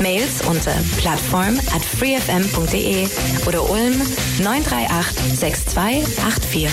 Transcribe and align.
Mails 0.00 0.40
unter 0.46 0.72
plattform 0.98 1.58
at 1.74 1.82
freefm.de 1.82 3.08
oder 3.46 3.68
Ulm 3.70 3.94
938 4.42 5.36
6284. 5.36 6.68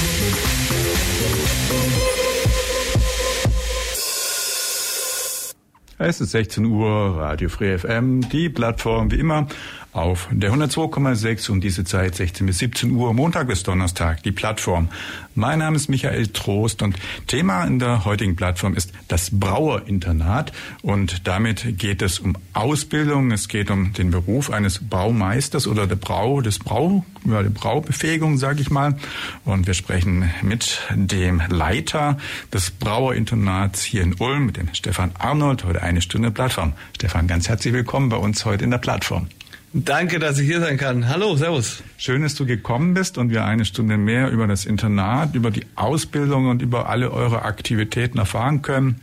Es 5.99 6.19
ist 6.19 6.31
16 6.31 6.65
Uhr, 6.65 7.17
Radio 7.17 7.49
Free 7.49 7.77
FM, 7.77 8.27
die 8.29 8.49
Plattform 8.49 9.11
wie 9.11 9.19
immer 9.19 9.47
auf 9.93 10.27
der 10.31 10.51
102,6 10.51 11.51
um 11.51 11.61
diese 11.61 11.83
Zeit 11.83 12.15
16 12.15 12.47
bis 12.47 12.57
17 12.57 12.91
Uhr, 12.91 13.13
Montag 13.13 13.47
bis 13.47 13.63
Donnerstag, 13.63 14.23
die 14.23 14.31
Plattform. 14.31 14.89
Mein 15.35 15.59
Name 15.59 15.75
ist 15.75 15.87
Michael 15.87 16.27
Trost 16.27 16.81
und 16.81 16.97
Thema 17.27 17.63
in 17.65 17.79
der 17.79 18.03
heutigen 18.03 18.35
Plattform 18.35 18.75
ist 18.75 18.91
das 19.07 19.29
Brauerinternat 19.31 20.51
und 20.81 21.27
damit 21.27 21.77
geht 21.77 22.01
es 22.01 22.19
um 22.19 22.35
Ausbildung, 22.53 23.31
es 23.31 23.47
geht 23.47 23.69
um 23.69 23.93
den 23.93 24.09
Beruf 24.09 24.49
eines 24.49 24.79
Braumeisters 24.79 25.67
oder 25.67 25.85
der 25.85 25.95
Brau, 25.95 26.41
des 26.41 26.59
Brau, 26.59 27.05
ja, 27.25 27.43
der 27.43 27.51
Braubefähigung, 27.51 28.37
sage 28.37 28.61
ich 28.61 28.71
mal. 28.71 28.97
Und 29.45 29.67
wir 29.67 29.73
sprechen 29.75 30.29
mit 30.41 30.81
dem 30.93 31.41
Leiter 31.49 32.17
des 32.51 32.71
Brauerinternats 32.71 33.83
hier 33.83 34.01
in 34.01 34.15
Ulm, 34.15 34.47
mit 34.47 34.57
dem 34.57 34.73
Stefan 34.73 35.11
Arnold, 35.19 35.63
heute 35.63 35.83
eine 35.83 36.01
Stunde 36.01 36.31
Plattform. 36.31 36.73
Stefan, 36.95 37.27
ganz 37.27 37.47
herzlich 37.47 37.73
willkommen 37.73 38.09
bei 38.09 38.17
uns 38.17 38.43
heute 38.45 38.63
in 38.63 38.71
der 38.71 38.79
Plattform. 38.79 39.27
Danke, 39.75 40.19
dass 40.19 40.37
ich 40.37 40.45
hier 40.45 40.59
sein 40.59 40.77
kann. 40.77 41.09
Hallo, 41.09 41.35
Servus. 41.35 41.81
Schön, 41.97 42.21
dass 42.21 42.35
du 42.35 42.45
gekommen 42.45 42.93
bist 42.93 43.17
und 43.17 43.31
wir 43.31 43.43
eine 43.43 43.65
Stunde 43.65 43.97
mehr 43.97 44.29
über 44.29 44.45
das 44.45 44.65
Internat, 44.65 45.33
über 45.33 45.49
die 45.49 45.65
Ausbildung 45.75 46.47
und 46.47 46.61
über 46.61 46.89
alle 46.89 47.11
eure 47.11 47.41
Aktivitäten 47.41 48.19
erfahren 48.19 48.61
können. 48.61 49.01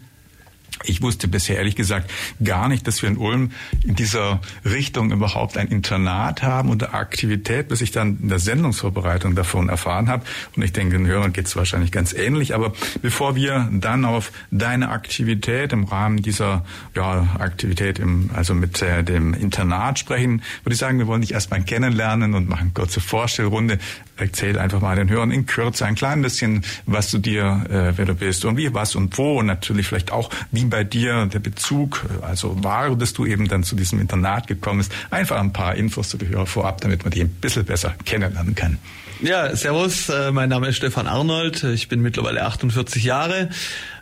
Ich 0.84 1.02
wusste 1.02 1.28
bisher 1.28 1.56
ehrlich 1.56 1.76
gesagt 1.76 2.10
gar 2.42 2.68
nicht, 2.68 2.86
dass 2.86 3.02
wir 3.02 3.08
in 3.08 3.18
Ulm 3.18 3.52
in 3.84 3.96
dieser 3.96 4.40
Richtung 4.64 5.12
überhaupt 5.12 5.56
ein 5.58 5.68
Internat 5.68 6.42
haben 6.42 6.70
und 6.70 6.82
eine 6.82 6.94
Aktivität, 6.94 7.68
bis 7.68 7.80
ich 7.80 7.90
dann 7.90 8.18
in 8.22 8.28
der 8.28 8.38
Sendungsvorbereitung 8.38 9.34
davon 9.34 9.68
erfahren 9.68 10.08
habe. 10.08 10.24
Und 10.56 10.62
ich 10.62 10.72
denke, 10.72 10.96
den 10.96 11.06
Hörern 11.06 11.32
geht 11.32 11.46
es 11.46 11.56
wahrscheinlich 11.56 11.92
ganz 11.92 12.12
ähnlich. 12.12 12.54
Aber 12.54 12.72
bevor 13.02 13.36
wir 13.36 13.68
dann 13.72 14.04
auf 14.04 14.32
deine 14.50 14.88
Aktivität 14.88 15.72
im 15.72 15.84
Rahmen 15.84 16.22
dieser 16.22 16.64
ja, 16.94 17.28
Aktivität 17.38 17.98
im, 17.98 18.30
also 18.34 18.54
mit 18.54 18.80
äh, 18.80 19.04
dem 19.04 19.34
Internat 19.34 19.98
sprechen, 19.98 20.42
würde 20.62 20.74
ich 20.74 20.78
sagen, 20.80 20.98
wir 20.98 21.06
wollen 21.06 21.20
dich 21.20 21.32
erstmal 21.32 21.62
kennenlernen 21.62 22.34
und 22.34 22.48
machen 22.48 22.60
eine 22.60 22.70
kurze 22.70 23.00
Vorstellrunde. 23.00 23.78
Erzähl 24.20 24.58
einfach 24.58 24.80
mal 24.80 24.96
den 24.96 25.08
Hörern 25.08 25.30
in 25.30 25.46
Kürze 25.46 25.86
ein 25.86 25.94
klein 25.94 26.22
bisschen, 26.22 26.64
was 26.86 27.10
du 27.10 27.18
dir, 27.18 27.64
äh, 27.68 27.96
wer 27.96 28.04
du 28.06 28.14
bist 28.14 28.44
und 28.44 28.56
wie, 28.56 28.72
was 28.74 28.94
und 28.94 29.16
wo 29.18 29.38
und 29.38 29.46
natürlich 29.46 29.86
vielleicht 29.86 30.12
auch, 30.12 30.30
wie 30.50 30.64
bei 30.64 30.84
dir 30.84 31.26
der 31.26 31.38
Bezug, 31.38 32.04
also 32.22 32.62
war, 32.62 32.94
dass 32.96 33.12
du 33.12 33.26
eben 33.26 33.48
dann 33.48 33.62
zu 33.62 33.76
diesem 33.76 34.00
Internat 34.00 34.46
gekommen 34.46 34.78
bist. 34.78 34.92
Einfach 35.10 35.38
ein 35.38 35.52
paar 35.52 35.74
Infos 35.74 36.10
zu 36.10 36.18
dir 36.18 36.46
vorab, 36.46 36.80
damit 36.80 37.04
man 37.04 37.10
dich 37.12 37.22
ein 37.22 37.28
bisschen 37.28 37.64
besser 37.64 37.94
kennenlernen 38.04 38.54
kann. 38.54 38.78
Ja, 39.22 39.54
servus, 39.54 40.08
äh, 40.08 40.32
mein 40.32 40.48
Name 40.48 40.68
ist 40.68 40.76
Stefan 40.76 41.06
Arnold, 41.06 41.62
ich 41.64 41.88
bin 41.88 42.00
mittlerweile 42.00 42.42
48 42.42 43.04
Jahre, 43.04 43.50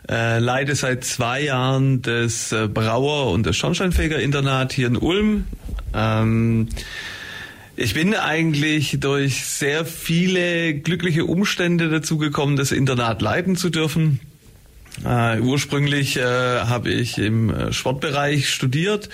äh, 0.09 0.39
leite 0.39 0.75
seit 0.75 1.03
zwei 1.03 1.41
Jahren 1.41 2.01
das 2.01 2.53
äh, 2.53 2.69
Brauer- 2.69 3.31
und 3.31 3.45
das 3.45 3.57
Schornsteinfeger-Internat 3.57 4.71
hier 4.71 4.87
in 4.87 4.95
Ulm. 4.95 5.45
Ähm, 5.93 6.69
ich 7.79 7.93
bin 7.93 8.13
eigentlich 8.13 8.97
durch 8.99 9.45
sehr 9.45 9.85
viele 9.85 10.73
glückliche 10.73 11.23
Umstände 11.23 11.89
dazu 11.89 12.17
gekommen, 12.17 12.57
das 12.57 12.73
Internat 12.73 13.21
leiten 13.21 13.55
zu 13.55 13.69
dürfen. 13.69 14.19
Uh, 15.05 15.39
ursprünglich 15.41 16.17
äh, 16.17 16.21
habe 16.23 16.89
ich 16.89 17.17
im 17.17 17.49
äh, 17.49 17.71
Sportbereich 17.71 18.49
studiert 18.49 19.07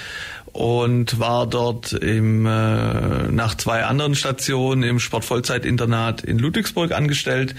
und 0.56 1.20
war 1.20 1.48
dort 1.48 1.92
im, 1.92 2.46
äh, 2.46 2.50
nach 3.30 3.56
zwei 3.56 3.84
anderen 3.84 4.16
Stationen 4.16 4.84
im 4.84 5.02
Sportvollzeitinternat 5.02 6.22
in 6.22 6.40
Ludwigsburg 6.40 6.94
angestellt. 6.94 7.56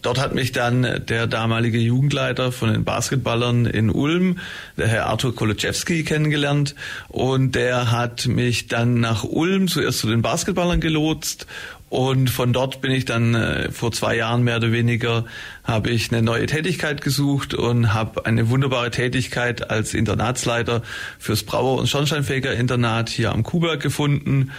Dort 0.00 0.18
hat 0.18 0.34
mich 0.34 0.52
dann 0.52 1.02
der 1.06 1.26
damalige 1.26 1.76
Jugendleiter 1.76 2.50
von 2.50 2.72
den 2.72 2.84
Basketballern 2.84 3.66
in 3.66 3.90
Ulm, 3.90 4.38
der 4.78 4.88
Herr 4.88 5.06
Arthur 5.08 5.36
Kolodczewski, 5.36 6.04
kennengelernt 6.04 6.74
und 7.08 7.54
der 7.54 7.92
hat 7.92 8.26
mich 8.26 8.66
dann 8.66 8.98
nach 9.00 9.24
Ulm 9.24 9.68
zuerst 9.68 9.98
zu 9.98 10.08
den 10.08 10.22
Basketballern 10.22 10.80
gelotst 10.80 11.46
und 11.92 12.30
von 12.30 12.54
dort 12.54 12.80
bin 12.80 12.90
ich 12.90 13.04
dann 13.04 13.34
äh, 13.34 13.70
vor 13.70 13.92
zwei 13.92 14.16
Jahren 14.16 14.44
mehr 14.44 14.56
oder 14.56 14.72
weniger, 14.72 15.26
habe 15.62 15.90
ich 15.90 16.10
eine 16.10 16.22
neue 16.22 16.46
Tätigkeit 16.46 17.02
gesucht 17.02 17.52
und 17.52 17.92
habe 17.92 18.24
eine 18.24 18.48
wunderbare 18.48 18.90
Tätigkeit 18.90 19.68
als 19.70 19.92
Internatsleiter 19.92 20.80
fürs 21.18 21.42
Brauer- 21.42 21.78
und 21.78 21.88
Schornsteinfeger-Internat 21.88 23.10
hier 23.10 23.30
am 23.30 23.42
Kuhberg 23.42 23.82
gefunden 23.82 24.52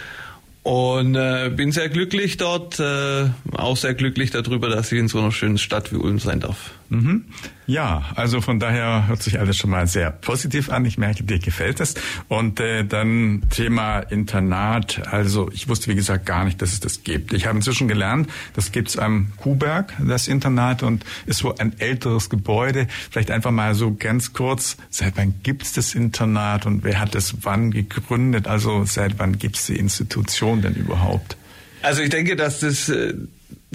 und 0.62 1.16
äh, 1.16 1.50
bin 1.52 1.72
sehr 1.72 1.88
glücklich 1.88 2.36
dort, 2.36 2.78
äh, 2.78 3.26
auch 3.52 3.76
sehr 3.76 3.94
glücklich 3.94 4.30
darüber, 4.30 4.68
dass 4.68 4.92
ich 4.92 5.00
in 5.00 5.08
so 5.08 5.18
einer 5.18 5.32
schönen 5.32 5.58
Stadt 5.58 5.92
wie 5.92 5.96
Ulm 5.96 6.20
sein 6.20 6.38
darf. 6.38 6.70
Mhm. 6.94 7.24
Ja, 7.66 8.04
also 8.14 8.40
von 8.40 8.60
daher 8.60 9.08
hört 9.08 9.22
sich 9.22 9.40
alles 9.40 9.56
schon 9.56 9.70
mal 9.70 9.86
sehr 9.86 10.10
positiv 10.10 10.70
an. 10.70 10.84
Ich 10.84 10.96
merke, 10.96 11.24
dir 11.24 11.38
gefällt 11.38 11.80
es. 11.80 11.94
Und 12.28 12.60
äh, 12.60 12.84
dann 12.84 13.42
Thema 13.50 14.00
Internat. 14.00 15.02
Also 15.08 15.50
ich 15.52 15.68
wusste, 15.68 15.90
wie 15.90 15.94
gesagt, 15.94 16.26
gar 16.26 16.44
nicht, 16.44 16.62
dass 16.62 16.72
es 16.72 16.80
das 16.80 17.02
gibt. 17.02 17.32
Ich 17.32 17.46
habe 17.46 17.56
inzwischen 17.56 17.88
gelernt, 17.88 18.30
das 18.54 18.70
gibt's 18.70 18.96
am 18.96 19.32
Kuhberg, 19.38 19.92
das 19.98 20.28
Internat, 20.28 20.82
und 20.82 21.04
ist 21.26 21.42
wohl 21.42 21.54
ein 21.58 21.78
älteres 21.80 22.30
Gebäude. 22.30 22.86
Vielleicht 23.10 23.30
einfach 23.30 23.50
mal 23.50 23.74
so 23.74 23.94
ganz 23.94 24.32
kurz, 24.32 24.76
seit 24.90 25.16
wann 25.16 25.34
gibt's 25.42 25.72
das 25.72 25.94
Internat 25.94 26.66
und 26.66 26.84
wer 26.84 27.00
hat 27.00 27.14
es 27.14 27.34
wann 27.42 27.70
gegründet? 27.70 28.46
Also 28.46 28.84
seit 28.84 29.18
wann 29.18 29.38
gibt's 29.38 29.66
die 29.66 29.76
Institution 29.76 30.62
denn 30.62 30.74
überhaupt? 30.74 31.36
Also 31.84 32.02
ich 32.02 32.08
denke, 32.08 32.34
dass 32.34 32.60
das 32.60 32.88
äh, 32.88 33.14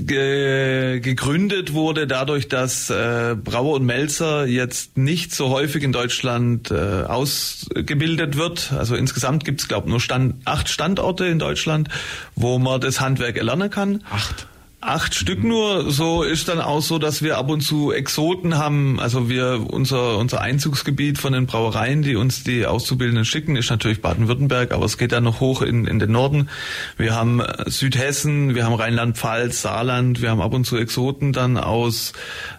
ge 0.08 1.00
gegründet 1.02 1.74
wurde 1.74 2.08
dadurch, 2.08 2.48
dass 2.48 2.90
äh, 2.90 3.36
Brauer 3.36 3.76
und 3.76 3.86
Melzer 3.86 4.46
jetzt 4.46 4.98
nicht 4.98 5.34
so 5.34 5.50
häufig 5.50 5.84
in 5.84 5.92
Deutschland 5.92 6.72
äh, 6.72 7.04
ausgebildet 7.04 8.38
wird. 8.38 8.72
Also 8.74 8.96
insgesamt 8.96 9.46
gibt 9.46 9.62
es, 9.62 9.68
glaube 9.68 9.90
nur 9.90 10.00
Stand, 10.00 10.36
acht 10.46 10.70
Standorte 10.70 11.26
in 11.26 11.40
Deutschland, 11.40 11.90
wo 12.36 12.60
man 12.60 12.82
das 12.82 13.02
Handwerk 13.02 13.38
erlernen 13.38 13.70
kann. 13.70 14.04
Acht 14.10 14.48
acht 14.82 15.14
Stück 15.14 15.44
nur. 15.44 15.92
So 15.92 16.24
ist 16.24 16.48
dann 16.48 16.62
auch 16.62 16.82
so, 16.82 17.00
dass 17.00 17.22
wir 17.22 17.38
ab 17.38 17.50
und 17.50 17.62
zu 17.62 17.92
Exoten 17.92 18.58
haben. 18.58 19.00
Also 19.00 19.30
wir 19.30 19.66
unser 19.70 20.18
unser 20.18 20.42
Einzugsgebiet 20.42 21.18
von 21.18 21.34
den 21.34 21.46
Brauereien, 21.46 22.02
die 22.02 22.16
uns 22.16 22.44
die 22.44 22.66
Auszubildenden 22.66 23.26
schicken, 23.26 23.56
ist 23.56 23.70
natürlich 23.70 24.02
Baden-Württemberg, 24.02 24.72
aber 24.72 24.86
es 24.86 24.98
geht 24.98 25.12
dann 25.12 25.26
noch 25.26 25.40
hoch 25.40 25.62
in 25.62 25.86
in 25.86 26.00
den 26.00 26.12
Norden. 26.12 26.50
Wir 26.98 27.16
haben 27.16 27.42
äh, 27.42 27.70
Südhessen, 27.70 28.56
wir 28.56 28.66
haben 28.66 28.74
Rheinland-Pfalz, 28.74 29.62
Saarland, 29.62 30.22
wir 30.22 30.30
haben 30.30 30.42
ab 30.42 30.54
und 30.54 30.66
zu 30.66 30.78
Exoten 30.78 31.34
dann 31.34 31.58
aus 31.58 32.14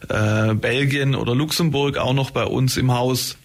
äh, 0.09 0.55
Belgien 0.55 1.15
oder 1.15 1.35
Luxemburg 1.35 1.97
auch 1.97 2.15
noch 2.15 2.31
bei 2.31 2.45
uns 2.45 2.77
im 2.77 2.93
Haus 2.93 3.37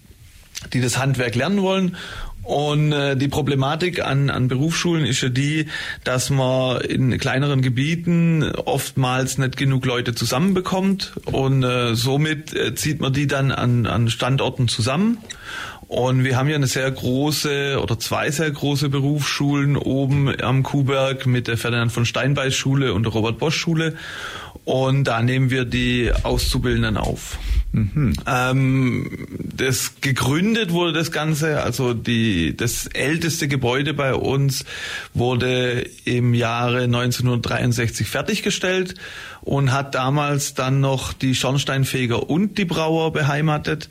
die 0.74 0.82
das 0.82 0.98
Handwerk 0.98 1.36
lernen 1.36 1.62
wollen 1.62 1.98
und 2.46 2.92
äh, 2.92 3.18
die 3.18 3.28
Problematik 3.28 4.06
an, 4.06 4.30
an 4.30 4.48
Berufsschulen 4.48 5.06
ist 5.06 5.22
ja 5.22 5.30
die, 5.30 5.66
dass 6.04 6.30
man 6.30 6.80
in 6.82 7.18
kleineren 7.18 7.62
Gebieten 7.62 8.44
oftmals 8.44 9.40
nicht 9.40 9.58
genug 9.58 9.86
Leute 9.86 10.14
zusammenbekommt 10.14 11.14
und 11.26 11.64
äh, 11.64 11.96
somit 11.96 12.54
äh, 12.54 12.76
zieht 12.76 13.02
man 13.02 13.14
die 13.14 13.26
dann 13.26 13.52
an, 13.52 13.88
an 13.88 14.10
Standorten 14.10 14.68
zusammen. 14.68 15.18
Und 15.88 16.24
wir 16.24 16.36
haben 16.36 16.50
ja 16.50 16.56
eine 16.56 16.68
sehr 16.68 16.90
große 16.90 17.80
oder 17.82 18.00
zwei 18.00 18.32
sehr 18.32 18.50
große 18.50 18.90
Berufsschulen 18.90 19.78
oben 19.78 20.34
am 20.42 20.64
Kuhberg 20.64 21.28
mit 21.28 21.48
der 21.48 21.58
Ferdinand 21.58 21.92
von 21.92 22.06
Steinbeis 22.06 22.56
Schule 22.56 22.94
und 22.94 23.04
der 23.04 23.12
Robert 23.12 23.38
Bosch 23.38 23.58
Schule. 23.58 23.96
Und 24.66 25.04
da 25.04 25.22
nehmen 25.22 25.52
wir 25.52 25.64
die 25.64 26.12
Auszubildenden 26.24 26.98
auf. 26.98 27.38
Mhm. 27.72 28.14
Ähm, 28.26 29.28
das 29.56 30.02
gegründet 30.02 30.72
wurde 30.72 30.94
das 30.94 31.12
Ganze, 31.12 31.62
also 31.62 31.94
die, 31.94 32.58
das 32.58 32.88
älteste 32.88 33.48
Gebäude 33.48 33.94
bei 33.94 34.16
uns 34.16 34.66
wurde 35.14 35.86
im 36.06 36.34
Jahre 36.34 36.84
1963 36.84 38.08
fertiggestellt 38.08 38.96
und 39.42 39.72
hat 39.72 39.94
damals 39.94 40.56
dann 40.56 40.80
noch 40.80 41.14
die 41.14 41.36
Schornsteinfeger 41.36 42.28
und 42.30 42.58
die 42.58 42.66
Brauer 42.66 43.14
beheimatet. 43.14 43.90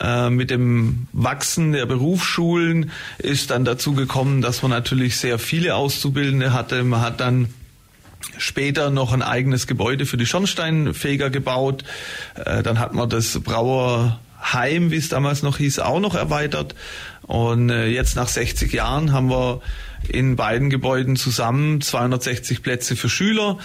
Äh, 0.00 0.30
mit 0.30 0.50
dem 0.50 1.06
Wachsen 1.12 1.72
der 1.72 1.86
Berufsschulen 1.86 2.90
ist 3.18 3.50
dann 3.50 3.64
dazu 3.64 3.92
gekommen, 3.92 4.40
dass 4.40 4.62
man 4.62 4.70
natürlich 4.72 5.16
sehr 5.16 5.38
viele 5.38 5.76
Auszubildende 5.76 6.52
hatte. 6.52 6.82
Man 6.82 7.02
hat 7.02 7.20
dann 7.20 7.48
Später 8.36 8.90
noch 8.90 9.12
ein 9.12 9.22
eigenes 9.22 9.66
Gebäude 9.66 10.06
für 10.06 10.16
die 10.16 10.26
Schornsteinfeger 10.26 11.30
gebaut. 11.30 11.84
Äh, 12.34 12.62
dann 12.62 12.78
hat 12.78 12.94
man 12.94 13.08
das 13.08 13.38
Brauerheim, 13.40 14.90
wie 14.90 14.96
es 14.96 15.08
damals 15.08 15.42
noch 15.42 15.58
hieß, 15.58 15.78
auch 15.78 16.00
noch 16.00 16.14
erweitert. 16.14 16.74
Und 17.22 17.70
äh, 17.70 17.86
jetzt 17.86 18.16
nach 18.16 18.28
60 18.28 18.72
Jahren 18.72 19.12
haben 19.12 19.30
wir 19.30 19.60
in 20.08 20.36
beiden 20.36 20.70
Gebäuden 20.70 21.16
zusammen 21.16 21.80
260 21.80 22.62
Plätze 22.62 22.96
für 22.96 23.08
Schüler, 23.08 23.58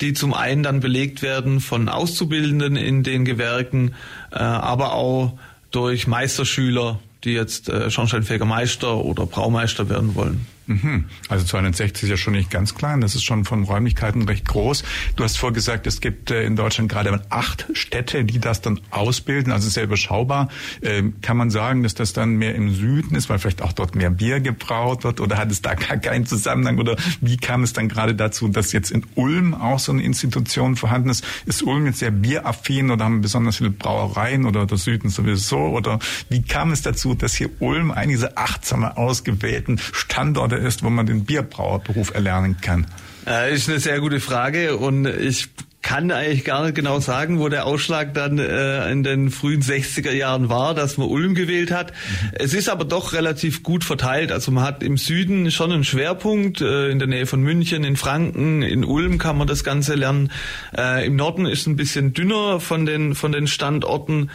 die 0.00 0.12
zum 0.12 0.34
einen 0.34 0.62
dann 0.62 0.80
belegt 0.80 1.22
werden 1.22 1.60
von 1.60 1.88
Auszubildenden 1.88 2.76
in 2.76 3.02
den 3.02 3.24
Gewerken, 3.24 3.94
äh, 4.30 4.38
aber 4.38 4.92
auch 4.94 5.38
durch 5.70 6.06
Meisterschüler, 6.06 6.98
die 7.24 7.32
jetzt 7.32 7.70
Schornsteinfegermeister 7.88 8.96
oder 8.96 9.26
Braumeister 9.26 9.90
werden 9.90 10.14
wollen. 10.14 10.46
Mhm. 10.68 11.06
Also 11.30 11.46
260 11.46 12.02
ist 12.04 12.10
ja 12.10 12.16
schon 12.18 12.34
nicht 12.34 12.50
ganz 12.50 12.74
klein, 12.74 13.00
das 13.00 13.14
ist 13.14 13.24
schon 13.24 13.46
von 13.46 13.64
Räumlichkeiten 13.64 14.22
recht 14.28 14.46
groß. 14.46 14.84
Du 15.16 15.24
hast 15.24 15.38
vorgesagt, 15.38 15.86
es 15.86 16.02
gibt 16.02 16.30
äh, 16.30 16.44
in 16.44 16.56
Deutschland 16.56 16.90
gerade 16.90 17.22
acht 17.30 17.66
Städte, 17.72 18.24
die 18.26 18.38
das 18.38 18.60
dann 18.60 18.78
ausbilden, 18.90 19.50
also 19.50 19.68
sehr 19.70 19.84
überschaubar. 19.84 20.50
Ähm, 20.82 21.14
kann 21.22 21.38
man 21.38 21.48
sagen, 21.50 21.82
dass 21.82 21.94
das 21.94 22.12
dann 22.12 22.36
mehr 22.36 22.54
im 22.54 22.74
Süden 22.74 23.14
ist, 23.14 23.30
weil 23.30 23.38
vielleicht 23.38 23.62
auch 23.62 23.72
dort 23.72 23.94
mehr 23.94 24.10
Bier 24.10 24.40
gebraut 24.40 25.04
wird 25.04 25.20
oder 25.20 25.38
hat 25.38 25.50
es 25.50 25.62
da 25.62 25.74
gar 25.74 25.96
keinen 25.96 26.26
Zusammenhang 26.26 26.78
oder 26.78 26.96
wie 27.22 27.38
kam 27.38 27.62
es 27.62 27.72
dann 27.72 27.88
gerade 27.88 28.14
dazu, 28.14 28.48
dass 28.48 28.72
jetzt 28.72 28.90
in 28.90 29.06
Ulm 29.14 29.54
auch 29.54 29.78
so 29.78 29.92
eine 29.92 30.02
Institution 30.02 30.76
vorhanden 30.76 31.08
ist? 31.08 31.24
Ist 31.46 31.62
Ulm 31.62 31.86
jetzt 31.86 32.00
sehr 32.00 32.10
bieraffin 32.10 32.90
oder 32.90 33.06
haben 33.06 33.22
besonders 33.22 33.56
viele 33.56 33.70
Brauereien 33.70 34.44
oder 34.44 34.66
der 34.66 34.76
Süden 34.76 35.08
sowieso 35.08 35.58
oder 35.58 35.98
wie 36.28 36.42
kam 36.42 36.72
es 36.72 36.82
dazu, 36.82 37.14
dass 37.14 37.34
hier 37.34 37.48
Ulm 37.58 37.90
einen 37.90 38.10
dieser 38.10 38.36
achtsame 38.36 38.98
ausgewählten 38.98 39.78
Standorte 39.78 40.57
ist, 40.58 40.82
wo 40.82 40.90
man 40.90 41.06
den 41.06 41.24
Bierbrauerberuf 41.24 42.14
erlernen 42.14 42.56
kann? 42.60 42.86
Äh, 43.26 43.54
ist 43.54 43.68
eine 43.68 43.80
sehr 43.80 44.00
gute 44.00 44.20
Frage 44.20 44.76
und 44.76 45.06
ich 45.06 45.48
kann 45.88 46.10
eigentlich 46.10 46.44
gar 46.44 46.64
nicht 46.64 46.74
genau 46.74 47.00
sagen, 47.00 47.38
wo 47.38 47.48
der 47.48 47.64
Ausschlag 47.64 48.12
dann 48.12 48.38
äh, 48.38 48.90
in 48.90 49.04
den 49.04 49.30
frühen 49.30 49.62
60er 49.62 50.10
Jahren 50.10 50.50
war, 50.50 50.74
dass 50.74 50.98
man 50.98 51.08
Ulm 51.08 51.34
gewählt 51.34 51.70
hat. 51.70 51.92
Mhm. 51.92 52.30
Es 52.34 52.52
ist 52.52 52.68
aber 52.68 52.84
doch 52.84 53.14
relativ 53.14 53.62
gut 53.62 53.84
verteilt. 53.84 54.30
Also 54.30 54.50
man 54.50 54.64
hat 54.64 54.82
im 54.82 54.98
Süden 54.98 55.50
schon 55.50 55.72
einen 55.72 55.84
Schwerpunkt, 55.84 56.60
äh, 56.60 56.90
in 56.90 56.98
der 56.98 57.08
Nähe 57.08 57.24
von 57.24 57.40
München, 57.40 57.84
in 57.84 57.96
Franken, 57.96 58.60
in 58.60 58.84
Ulm 58.84 59.16
kann 59.16 59.38
man 59.38 59.46
das 59.46 59.64
Ganze 59.64 59.94
lernen. 59.94 60.30
Äh, 60.76 61.06
Im 61.06 61.16
Norden 61.16 61.46
ist 61.46 61.60
es 61.60 61.66
ein 61.66 61.76
bisschen 61.76 62.12
dünner 62.12 62.60
von 62.60 62.84
den, 62.84 63.14
von 63.14 63.32
den 63.32 63.46
Standorten. 63.46 64.30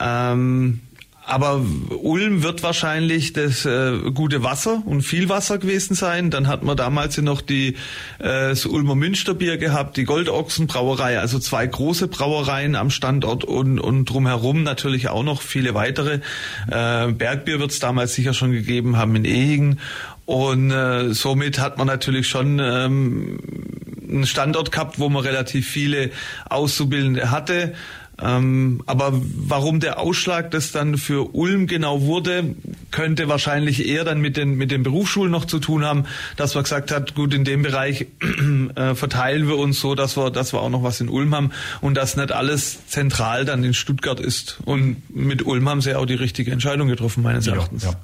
Ähm, 0.00 0.80
aber 1.26 1.64
Ulm 2.02 2.42
wird 2.42 2.62
wahrscheinlich 2.62 3.32
das 3.32 3.64
äh, 3.64 4.10
gute 4.12 4.42
Wasser 4.42 4.82
und 4.84 5.02
viel 5.02 5.28
Wasser 5.28 5.58
gewesen 5.58 5.94
sein. 5.94 6.30
Dann 6.30 6.48
hat 6.48 6.62
man 6.62 6.76
damals 6.76 7.16
ja 7.16 7.22
noch 7.22 7.40
die 7.40 7.76
äh, 8.18 8.50
das 8.50 8.66
Ulmer 8.66 8.94
Münsterbier 8.94 9.56
gehabt, 9.56 9.96
die 9.96 10.04
Goldochsenbrauerei, 10.04 11.18
also 11.18 11.38
zwei 11.38 11.66
große 11.66 12.08
Brauereien 12.08 12.74
am 12.74 12.90
Standort 12.90 13.44
und, 13.44 13.78
und 13.78 14.06
drumherum 14.06 14.62
natürlich 14.62 15.08
auch 15.08 15.22
noch 15.22 15.42
viele 15.42 15.74
weitere. 15.74 16.20
Äh, 16.70 17.12
Bergbier 17.12 17.60
wird 17.60 17.70
es 17.70 17.78
damals 17.78 18.14
sicher 18.14 18.34
schon 18.34 18.52
gegeben 18.52 18.96
haben 18.96 19.14
in 19.14 19.24
Ehigen. 19.24 19.78
Und 20.26 20.70
äh, 20.70 21.12
somit 21.12 21.58
hat 21.58 21.76
man 21.78 21.86
natürlich 21.86 22.28
schon 22.28 22.60
ähm, 22.60 23.38
einen 24.08 24.26
Standort 24.26 24.72
gehabt, 24.72 24.98
wo 24.98 25.08
man 25.08 25.22
relativ 25.24 25.68
viele 25.68 26.10
Auszubildende 26.48 27.30
hatte. 27.30 27.74
Ähm, 28.22 28.82
aber 28.86 29.12
warum 29.12 29.80
der 29.80 29.98
Ausschlag 29.98 30.50
das 30.50 30.72
dann 30.72 30.98
für 30.98 31.34
Ulm 31.34 31.66
genau 31.66 32.02
wurde, 32.02 32.54
könnte 32.90 33.28
wahrscheinlich 33.28 33.86
eher 33.86 34.04
dann 34.04 34.20
mit 34.20 34.36
den, 34.36 34.54
mit 34.56 34.70
den 34.70 34.82
Berufsschulen 34.82 35.30
noch 35.30 35.44
zu 35.44 35.58
tun 35.58 35.84
haben, 35.84 36.04
dass 36.36 36.54
man 36.54 36.64
gesagt 36.64 36.90
hat, 36.90 37.14
gut, 37.14 37.34
in 37.34 37.44
dem 37.44 37.62
Bereich 37.62 38.06
äh, 38.74 38.94
verteilen 38.94 39.48
wir 39.48 39.56
uns 39.56 39.80
so, 39.80 39.94
dass 39.94 40.16
wir, 40.16 40.30
dass 40.30 40.52
wir 40.52 40.60
auch 40.60 40.70
noch 40.70 40.82
was 40.82 41.00
in 41.00 41.08
Ulm 41.08 41.34
haben 41.34 41.50
und 41.80 41.94
dass 41.94 42.16
nicht 42.16 42.32
alles 42.32 42.86
zentral 42.86 43.44
dann 43.44 43.64
in 43.64 43.74
Stuttgart 43.74 44.20
ist. 44.20 44.58
Und 44.64 44.96
mit 45.14 45.44
Ulm 45.46 45.68
haben 45.68 45.80
sie 45.80 45.94
auch 45.94 46.06
die 46.06 46.14
richtige 46.14 46.50
Entscheidung 46.50 46.88
getroffen, 46.88 47.22
meines 47.22 47.46
Erachtens. 47.46 47.84
Ja, 47.84 47.94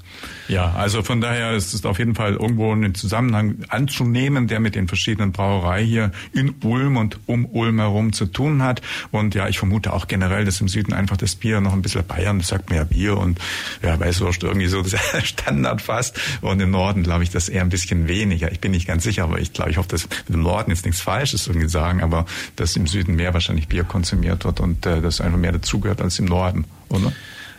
ja. 0.48 0.72
also 0.72 1.02
von 1.02 1.20
daher 1.20 1.52
ist 1.52 1.74
es 1.74 1.84
auf 1.84 1.98
jeden 1.98 2.14
Fall 2.14 2.34
irgendwo 2.34 2.72
einen 2.72 2.94
Zusammenhang 2.94 3.56
anzunehmen, 3.68 4.48
der 4.48 4.60
mit 4.60 4.74
den 4.74 4.88
verschiedenen 4.88 5.32
Brauereien 5.32 5.86
hier 5.86 6.10
in 6.32 6.54
Ulm 6.62 6.96
und 6.96 7.18
um 7.26 7.46
Ulm 7.46 7.78
herum 7.78 8.12
zu 8.12 8.26
tun 8.26 8.62
hat. 8.62 8.82
Und 9.10 9.34
ja, 9.34 9.48
ich 9.48 9.58
vermute 9.58 9.92
auch 9.92 10.05
generell, 10.08 10.44
dass 10.44 10.60
im 10.60 10.68
Süden 10.68 10.92
einfach 10.92 11.16
das 11.16 11.34
Bier 11.34 11.60
noch 11.60 11.72
ein 11.72 11.82
bisschen 11.82 12.06
Bayern, 12.06 12.38
das 12.38 12.48
sagt 12.48 12.70
man 12.70 12.78
ja 12.78 12.84
Bier 12.84 13.16
und 13.16 13.38
ja, 13.82 13.98
Weißwurst 13.98 14.42
irgendwie 14.42 14.66
so 14.66 14.82
das 14.82 15.00
Standard 15.22 15.82
fast. 15.82 16.18
Und 16.40 16.60
im 16.60 16.70
Norden 16.70 17.02
glaube 17.02 17.24
ich 17.24 17.30
das 17.30 17.48
eher 17.48 17.62
ein 17.62 17.68
bisschen 17.68 18.08
weniger. 18.08 18.50
Ich 18.52 18.60
bin 18.60 18.70
nicht 18.70 18.86
ganz 18.86 19.04
sicher, 19.04 19.24
aber 19.24 19.38
ich 19.38 19.52
glaube, 19.52 19.70
ich 19.70 19.78
hoffe, 19.78 19.88
dass 19.88 20.08
im 20.28 20.42
Norden 20.42 20.70
jetzt 20.70 20.84
nichts 20.84 21.00
Falsches 21.00 21.46
irgendwie 21.46 21.68
sagen, 21.68 22.02
aber 22.02 22.26
dass 22.56 22.76
im 22.76 22.86
Süden 22.86 23.16
mehr 23.16 23.34
wahrscheinlich 23.34 23.68
Bier 23.68 23.84
konsumiert 23.84 24.44
wird 24.44 24.60
und 24.60 24.86
äh, 24.86 25.00
das 25.00 25.20
einfach 25.20 25.38
mehr 25.38 25.52
dazugehört 25.52 26.00
als 26.00 26.18
im 26.18 26.26
Norden, 26.26 26.64
oder? 26.88 27.12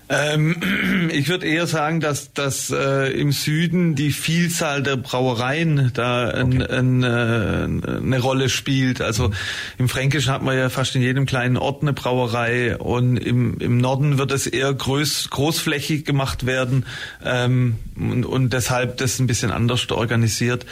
Ähm, 0.09 1.09
ich 1.12 1.27
würde 1.27 1.45
eher 1.45 1.68
sagen, 1.68 2.00
dass, 2.00 2.33
dass 2.33 2.69
äh, 2.69 3.12
im 3.12 3.31
Süden 3.31 3.95
die 3.95 4.12
Vielzahl 4.12 4.81
der 4.81 4.95
Brauereien 4.95 5.92
da 5.94 6.30
ein, 6.30 6.62
okay. 6.62 6.74
ein, 6.74 7.04
äh, 7.04 7.98
eine 7.98 8.19
Rolle 8.19 8.50
spielt. 8.50 9.01
Also 9.01 9.31
im 9.77 9.89
Fränkischen 9.89 10.31
hat 10.31 10.42
man 10.42 10.57
ja 10.57 10.69
fast 10.69 10.95
in 10.95 11.01
jedem 11.01 11.25
kleinen 11.25 11.57
Ort 11.57 11.81
eine 11.81 11.94
Brauerei 11.94 12.77
und 12.77 13.18
im, 13.18 13.59
im 13.59 13.77
Norden 13.77 14.18
wird 14.18 14.31
es 14.31 14.48
eher 14.48 14.74
groß, 14.74 15.30
großflächig 15.30 16.06
gemacht 16.06 16.45
werden 16.45 16.86
ähm, 17.24 17.75
und, 17.95 18.25
und 18.25 18.53
deshalb 18.53 18.98
das 18.98 19.19
ein 19.19 19.27
bisschen 19.27 19.51
anders 19.51 19.89
organisiert. 19.92 20.65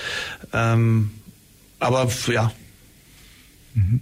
Ähm, 0.54 1.12
aber 1.80 2.10
ja. 2.32 2.52
Mhm. 3.74 4.00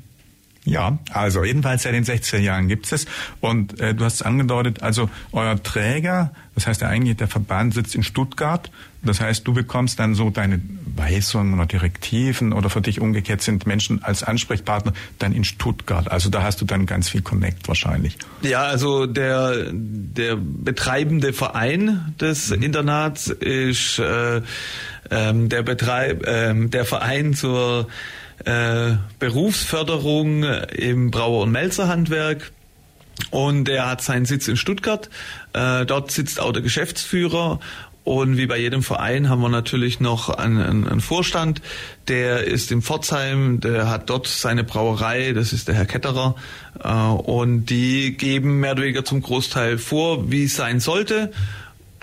Ja, 0.66 0.98
also 1.12 1.44
jedenfalls 1.44 1.84
seit 1.84 1.94
den 1.94 2.06
60er 2.06 2.38
Jahren 2.38 2.68
gibt 2.68 2.92
es 2.92 3.06
Und 3.42 3.80
äh, 3.82 3.94
du 3.94 4.06
hast 4.06 4.16
es 4.16 4.22
angedeutet, 4.22 4.82
also 4.82 5.10
euer 5.34 5.62
Träger, 5.62 6.32
das 6.56 6.68
heißt 6.68 6.82
ja 6.82 6.88
eigentlich 6.88 7.18
der 7.18 7.28
Verband 7.28 7.74
sitzt 7.74 7.96
in 7.96 8.04
Stuttgart. 8.04 8.72
Das 9.02 9.20
heißt, 9.20 9.46
du 9.46 9.54
bekommst 9.54 10.00
dann 10.00 10.16
so 10.16 10.30
deine 10.30 10.62
Weisungen 10.96 11.54
oder 11.56 11.66
Direktiven 11.66 12.54
oder 12.54 12.70
für 12.70 12.80
dich 12.80 13.02
umgekehrt 13.02 13.42
sind 13.42 13.68
Menschen 13.68 14.02
als 14.02 14.24
Ansprechpartner 14.24 14.94
dann 15.20 15.34
in 15.34 15.44
Stuttgart. 15.44 16.10
Also 16.10 16.30
da 16.30 16.44
hast 16.44 16.62
du 16.62 16.66
dann 16.66 16.86
ganz 16.86 17.10
viel 17.10 17.22
Connect 17.22 17.68
wahrscheinlich. 17.68 18.18
Ja, 18.44 18.64
also 18.64 19.06
der, 19.06 19.72
der 19.74 20.38
betreibende 20.38 21.34
Verein 21.34 22.14
des 22.22 22.52
mhm. 22.52 22.64
Internats 22.64 23.28
ist 23.28 24.00
äh, 24.00 24.42
ähm, 25.12 25.50
der, 25.50 25.64
Betreib, 25.64 26.26
äh, 26.26 26.54
der 26.68 26.86
Verein 26.86 27.34
zur 27.34 27.88
äh, 28.46 28.94
Berufsförderung 29.20 30.44
im 30.44 31.12
Brauer- 31.12 31.44
und 31.44 31.52
Melzerhandwerk. 31.52 32.52
Und 33.30 33.70
er 33.70 33.90
hat 33.90 34.02
seinen 34.02 34.26
Sitz 34.26 34.48
in 34.48 34.58
Stuttgart. 34.58 35.10
Äh, 35.54 35.86
dort 35.86 36.12
sitzt 36.12 36.40
auch 36.40 36.52
der 36.52 36.62
Geschäftsführer. 36.62 37.60
Und 38.04 38.36
wie 38.36 38.48
bei 38.48 38.58
jedem 38.58 38.84
Verein 38.84 39.30
haben 39.30 39.42
wir 39.42 39.50
natürlich 39.50 40.02
noch 40.02 40.30
einen, 40.30 40.86
einen, 40.86 41.00
Vorstand, 41.00 41.62
der 42.10 42.44
ist 42.44 42.70
in 42.72 42.82
Pforzheim, 42.82 43.62
der 43.62 43.90
hat 43.90 44.10
dort 44.10 44.28
seine 44.28 44.66
Brauerei, 44.66 45.32
das 45.32 45.54
ist 45.54 45.70
der 45.70 45.76
Herr 45.76 45.86
Ketterer. 45.86 46.36
Äh, 46.84 46.90
und 46.90 47.66
die 47.68 48.18
geben 48.18 48.60
mehr 48.60 48.74
oder 48.74 48.84
weniger 48.84 49.06
zum 49.06 49.22
Großteil 49.22 49.78
vor, 49.78 50.30
wie 50.32 50.46
es 50.46 50.56
sein 50.56 50.82
sollte. 50.82 51.32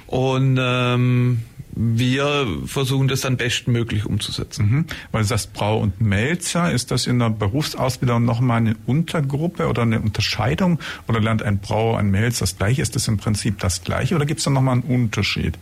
Und 0.06 0.58
ähm, 0.58 1.42
wir 1.74 2.46
versuchen 2.66 3.08
das 3.08 3.20
dann 3.22 3.36
bestmöglich 3.36 4.06
umzusetzen. 4.06 4.70
Mhm. 4.70 4.84
Weil 5.12 5.22
du 5.22 5.28
sagst 5.28 5.52
Brau 5.52 5.78
und 5.78 6.00
Melzer, 6.00 6.72
ist 6.72 6.90
das 6.90 7.06
in 7.06 7.18
der 7.18 7.30
Berufsausbildung 7.30 8.24
nochmal 8.24 8.58
eine 8.58 8.76
Untergruppe 8.86 9.68
oder 9.68 9.82
eine 9.82 10.00
Unterscheidung? 10.00 10.78
Oder 11.08 11.20
lernt 11.20 11.42
ein 11.42 11.58
Brauer, 11.58 11.98
ein 11.98 12.10
Melzer 12.10 12.40
das 12.40 12.56
gleiche? 12.56 12.82
Ist 12.82 12.96
das 12.96 13.08
im 13.08 13.16
Prinzip 13.16 13.58
das 13.58 13.82
gleiche 13.82 14.14
oder 14.14 14.26
gibt 14.26 14.38
es 14.40 14.44
da 14.44 14.50
nochmal 14.50 14.74
einen 14.74 14.82
Unterschied? 14.82 15.58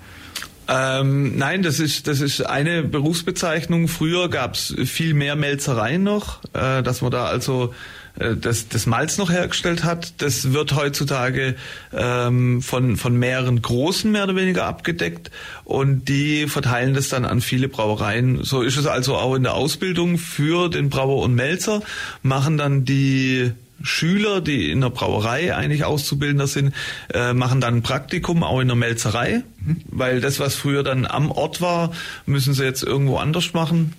Ähm, 0.70 1.38
nein, 1.38 1.62
das 1.62 1.80
ist 1.80 2.08
das 2.08 2.20
ist 2.20 2.42
eine 2.42 2.82
Berufsbezeichnung. 2.82 3.88
Früher 3.88 4.28
gab 4.28 4.54
es 4.54 4.74
viel 4.84 5.14
mehr 5.14 5.34
Melzereien 5.34 6.02
noch, 6.02 6.44
äh, 6.52 6.82
dass 6.82 7.00
man 7.00 7.10
da 7.10 7.24
also 7.24 7.72
äh, 8.18 8.36
das, 8.36 8.68
das 8.68 8.86
Malz 8.86 9.18
noch 9.18 9.30
hergestellt 9.30 9.84
hat. 9.84 10.20
Das 10.20 10.52
wird 10.52 10.74
heutzutage 10.74 11.56
ähm, 11.92 12.62
von, 12.62 12.96
von 12.96 13.16
mehreren 13.16 13.62
Großen 13.62 14.10
mehr 14.10 14.24
oder 14.24 14.36
weniger 14.36 14.66
abgedeckt 14.66 15.30
und 15.64 16.08
die 16.08 16.46
verteilen 16.48 16.94
das 16.94 17.08
dann 17.08 17.24
an 17.24 17.40
viele 17.40 17.68
Brauereien. 17.68 18.44
So 18.44 18.62
ist 18.62 18.76
es 18.76 18.86
also 18.86 19.16
auch 19.16 19.34
in 19.34 19.42
der 19.42 19.54
Ausbildung 19.54 20.18
für 20.18 20.68
den 20.68 20.90
Brauer 20.90 21.22
und 21.22 21.34
Melzer, 21.34 21.82
machen 22.22 22.58
dann 22.58 22.84
die 22.84 23.52
Schüler, 23.82 24.40
die 24.40 24.70
in 24.70 24.80
der 24.80 24.90
Brauerei 24.90 25.54
eigentlich 25.54 25.84
Auszubildender 25.84 26.46
sind, 26.46 26.74
äh, 27.14 27.32
machen 27.32 27.60
dann 27.60 27.76
ein 27.76 27.82
Praktikum 27.82 28.42
auch 28.42 28.60
in 28.60 28.68
der 28.68 28.76
Melzerei, 28.76 29.44
mhm. 29.60 29.76
weil 29.86 30.20
das, 30.20 30.40
was 30.40 30.56
früher 30.56 30.82
dann 30.82 31.06
am 31.06 31.30
Ort 31.30 31.60
war, 31.60 31.92
müssen 32.26 32.54
sie 32.54 32.64
jetzt 32.64 32.82
irgendwo 32.82 33.18
anders 33.18 33.52
machen. 33.52 33.92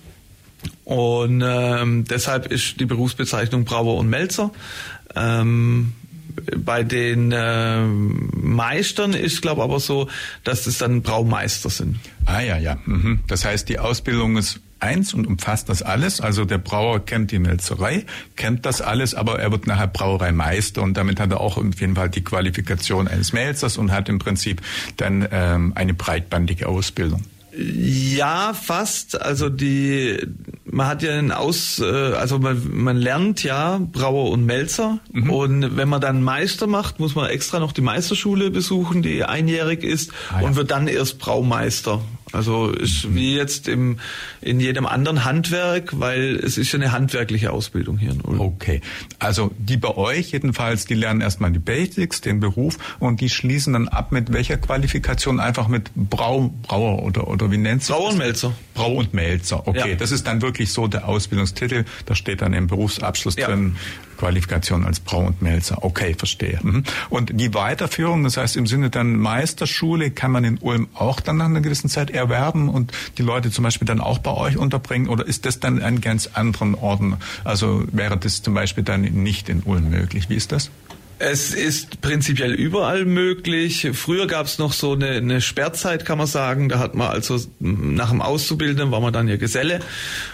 Und 0.84 1.42
ähm, 1.44 2.04
deshalb 2.04 2.46
ist 2.46 2.80
die 2.80 2.86
Berufsbezeichnung 2.86 3.64
Brauer 3.64 3.98
und 3.98 4.08
Melzer. 4.08 4.50
Ähm, 5.14 5.92
bei 6.56 6.82
den 6.82 7.32
äh, 7.32 7.84
Meistern 7.84 9.12
ist, 9.12 9.42
glaube 9.42 9.62
aber 9.62 9.80
so, 9.80 10.08
dass 10.44 10.66
es 10.66 10.78
dann 10.78 11.02
Braumeister 11.02 11.70
sind. 11.70 11.98
Ah 12.24 12.40
ja, 12.40 12.56
ja. 12.58 12.78
Mhm. 12.84 13.20
Das 13.26 13.44
heißt, 13.44 13.68
die 13.68 13.78
Ausbildung 13.78 14.36
ist 14.36 14.60
eins 14.80 15.14
und 15.14 15.26
umfasst 15.26 15.68
das 15.68 15.82
alles. 15.82 16.20
Also 16.20 16.44
der 16.44 16.58
Brauer 16.58 17.04
kennt 17.04 17.30
die 17.30 17.38
Melzerei, 17.38 18.04
kennt 18.36 18.66
das 18.66 18.80
alles, 18.80 19.14
aber 19.14 19.38
er 19.38 19.50
wird 19.50 19.66
nachher 19.66 19.86
Brauereimeister 19.86 20.82
und 20.82 20.96
damit 20.96 21.20
hat 21.20 21.30
er 21.30 21.40
auch 21.40 21.56
auf 21.56 21.80
jeden 21.80 21.96
Fall 21.96 22.08
die 22.08 22.24
Qualifikation 22.24 23.06
eines 23.08 23.32
Melzers 23.32 23.76
und 23.76 23.92
hat 23.92 24.08
im 24.08 24.18
Prinzip 24.18 24.62
dann 24.96 25.26
ähm, 25.30 25.72
eine 25.74 25.94
breitbandige 25.94 26.68
Ausbildung. 26.68 27.22
Ja, 27.56 28.54
fast. 28.54 29.20
Also 29.20 29.48
die, 29.48 30.18
man 30.64 30.86
hat 30.86 31.02
ja 31.02 31.12
einen 31.12 31.32
Aus, 31.32 31.80
äh, 31.80 31.84
also 31.84 32.38
man, 32.38 32.62
man 32.72 32.96
lernt 32.96 33.42
ja 33.42 33.80
Brauer 33.92 34.30
und 34.30 34.44
Melzer 34.44 34.98
mhm. 35.12 35.30
und 35.30 35.76
wenn 35.76 35.88
man 35.88 36.00
dann 36.00 36.22
Meister 36.22 36.66
macht, 36.66 37.00
muss 37.00 37.14
man 37.14 37.28
extra 37.28 37.58
noch 37.58 37.72
die 37.72 37.80
Meisterschule 37.80 38.50
besuchen, 38.50 39.02
die 39.02 39.24
einjährig 39.24 39.82
ist 39.82 40.12
ah, 40.30 40.40
ja. 40.40 40.46
und 40.46 40.56
wird 40.56 40.70
dann 40.70 40.86
erst 40.86 41.18
Braumeister. 41.18 42.00
Also 42.32 42.70
ist 42.70 43.14
wie 43.14 43.34
jetzt 43.36 43.68
im, 43.68 43.98
in 44.40 44.60
jedem 44.60 44.86
anderen 44.86 45.24
Handwerk, 45.24 45.98
weil 45.98 46.36
es 46.36 46.58
ist 46.58 46.72
ja 46.72 46.78
eine 46.78 46.92
handwerkliche 46.92 47.52
Ausbildung 47.52 47.98
hier 47.98 48.12
in 48.12 48.20
Ulm. 48.20 48.40
Okay. 48.40 48.80
Also 49.18 49.50
die 49.58 49.76
bei 49.76 49.96
euch 49.96 50.32
jedenfalls, 50.32 50.86
die 50.86 50.94
lernen 50.94 51.20
erstmal 51.20 51.50
die 51.50 51.58
Basics, 51.58 52.20
den 52.20 52.40
Beruf 52.40 52.78
und 52.98 53.20
die 53.20 53.28
schließen 53.28 53.72
dann 53.72 53.88
ab 53.88 54.12
mit 54.12 54.32
welcher 54.32 54.56
Qualifikation? 54.56 55.40
Einfach 55.40 55.68
mit 55.68 55.90
Brau, 55.94 56.54
Brauer 56.62 57.02
oder, 57.02 57.28
oder 57.28 57.50
wie 57.50 57.58
nennt 57.58 57.82
sich 57.82 57.94
Brauer 57.94 58.10
und 58.10 58.18
Melzer. 58.18 58.52
Brau 58.74 58.94
und 58.94 59.12
Melzer. 59.14 59.66
Okay. 59.66 59.90
Ja. 59.90 59.96
Das 59.96 60.12
ist 60.12 60.26
dann 60.26 60.42
wirklich 60.42 60.72
so 60.72 60.86
der 60.86 61.08
Ausbildungstitel. 61.08 61.84
Da 62.06 62.14
steht 62.14 62.42
dann 62.42 62.52
im 62.52 62.66
Berufsabschluss 62.66 63.36
ja. 63.36 63.48
drin, 63.48 63.76
Qualifikation 64.20 64.84
als 64.84 65.00
Brau 65.00 65.24
und 65.24 65.40
Melzer. 65.40 65.82
Okay, 65.82 66.14
verstehe. 66.14 66.58
Mhm. 66.62 66.84
Und 67.08 67.40
die 67.40 67.54
Weiterführung, 67.54 68.22
das 68.22 68.36
heißt 68.36 68.54
im 68.56 68.66
Sinne 68.66 68.90
dann 68.90 69.16
Meisterschule, 69.16 70.10
kann 70.10 70.30
man 70.30 70.44
in 70.44 70.58
Ulm 70.58 70.88
auch 70.92 71.20
dann 71.20 71.38
nach 71.38 71.46
einer 71.46 71.62
gewissen 71.62 71.88
Zeit 71.88 72.10
erwerben 72.10 72.68
und 72.68 72.92
die 73.16 73.22
Leute 73.22 73.50
zum 73.50 73.64
Beispiel 73.64 73.86
dann 73.86 73.98
auch 73.98 74.18
bei 74.18 74.32
euch 74.32 74.58
unterbringen 74.58 75.08
oder 75.08 75.26
ist 75.26 75.46
das 75.46 75.58
dann 75.58 75.80
an 75.80 76.02
ganz 76.02 76.28
anderen 76.34 76.74
Orten? 76.74 77.16
Also 77.44 77.82
wäre 77.92 78.18
das 78.18 78.42
zum 78.42 78.52
Beispiel 78.52 78.84
dann 78.84 79.00
nicht 79.00 79.48
in 79.48 79.62
Ulm 79.62 79.88
möglich? 79.88 80.28
Wie 80.28 80.34
ist 80.34 80.52
das? 80.52 80.70
Es 81.22 81.52
ist 81.52 82.00
prinzipiell 82.00 82.54
überall 82.54 83.04
möglich. 83.04 83.86
Früher 83.92 84.26
gab 84.26 84.46
es 84.46 84.56
noch 84.56 84.72
so 84.72 84.94
eine, 84.94 85.10
eine 85.10 85.42
Sperrzeit, 85.42 86.06
kann 86.06 86.16
man 86.16 86.26
sagen. 86.26 86.70
Da 86.70 86.78
hat 86.78 86.94
man 86.94 87.08
also 87.08 87.38
nach 87.58 88.08
dem 88.08 88.22
Auszubildenden 88.22 88.90
war 88.90 89.00
man 89.00 89.12
dann 89.12 89.28
ja 89.28 89.36
Geselle 89.36 89.80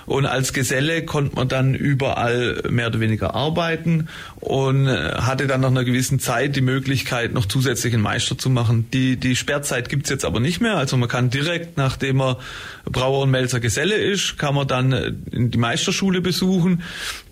und 0.07 0.27
als 0.27 0.53
Geselle 0.53 1.05
konnte 1.05 1.35
man 1.35 1.49
dann 1.49 1.75
überall 1.75 2.63
mehr 2.71 2.87
oder 2.87 3.01
weniger 3.01 3.35
arbeiten 3.35 4.07
und 4.37 4.87
hatte 4.87 5.49
dann 5.49 5.61
nach 5.63 5.71
einer 5.71 5.83
gewissen 5.83 6.21
Zeit 6.21 6.55
die 6.55 6.61
Möglichkeit, 6.61 7.33
noch 7.33 7.47
zusätzlich 7.47 7.93
einen 7.93 8.05
Meister 8.05 8.39
zu 8.39 8.49
machen. 8.49 8.89
Die, 8.93 9.17
die 9.17 9.35
Sperrzeit 9.35 9.89
gibt's 9.89 10.09
jetzt 10.09 10.25
aber 10.25 10.39
nicht 10.39 10.61
mehr. 10.61 10.77
Also 10.77 10.97
man 10.97 11.09
kann 11.09 11.31
direkt, 11.31 11.77
nachdem 11.77 12.19
man 12.19 12.37
Brauer 12.85 13.25
und 13.25 13.33
Melzer 13.33 13.59
Geselle 13.59 13.97
ist, 13.97 14.39
kann 14.39 14.55
man 14.55 14.69
dann 14.69 14.93
äh, 14.93 15.13
die 15.33 15.59
Meisterschule 15.59 16.21
besuchen. 16.21 16.83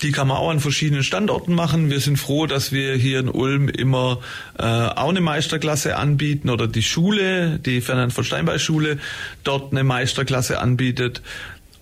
Die 0.02 0.10
kann 0.10 0.26
man 0.26 0.38
auch 0.38 0.50
an 0.50 0.58
verschiedenen 0.58 1.04
Standorten 1.04 1.54
machen. 1.54 1.88
Wir 1.88 2.00
sind 2.00 2.16
froh, 2.16 2.46
dass 2.46 2.72
wir 2.72 2.94
hier 2.94 3.20
in 3.20 3.28
Ulm 3.44 3.68
immer 3.68 4.20
äh, 4.58 4.62
auch 4.62 5.10
eine 5.10 5.20
Meisterklasse 5.20 5.96
anbieten 5.96 6.48
oder 6.48 6.66
die 6.66 6.82
Schule, 6.82 7.58
die 7.58 7.80
Fernand 7.80 8.12
von 8.12 8.24
Steinbeis 8.24 8.62
Schule, 8.62 8.98
dort 9.44 9.72
eine 9.72 9.84
Meisterklasse 9.84 10.60
anbietet 10.60 11.22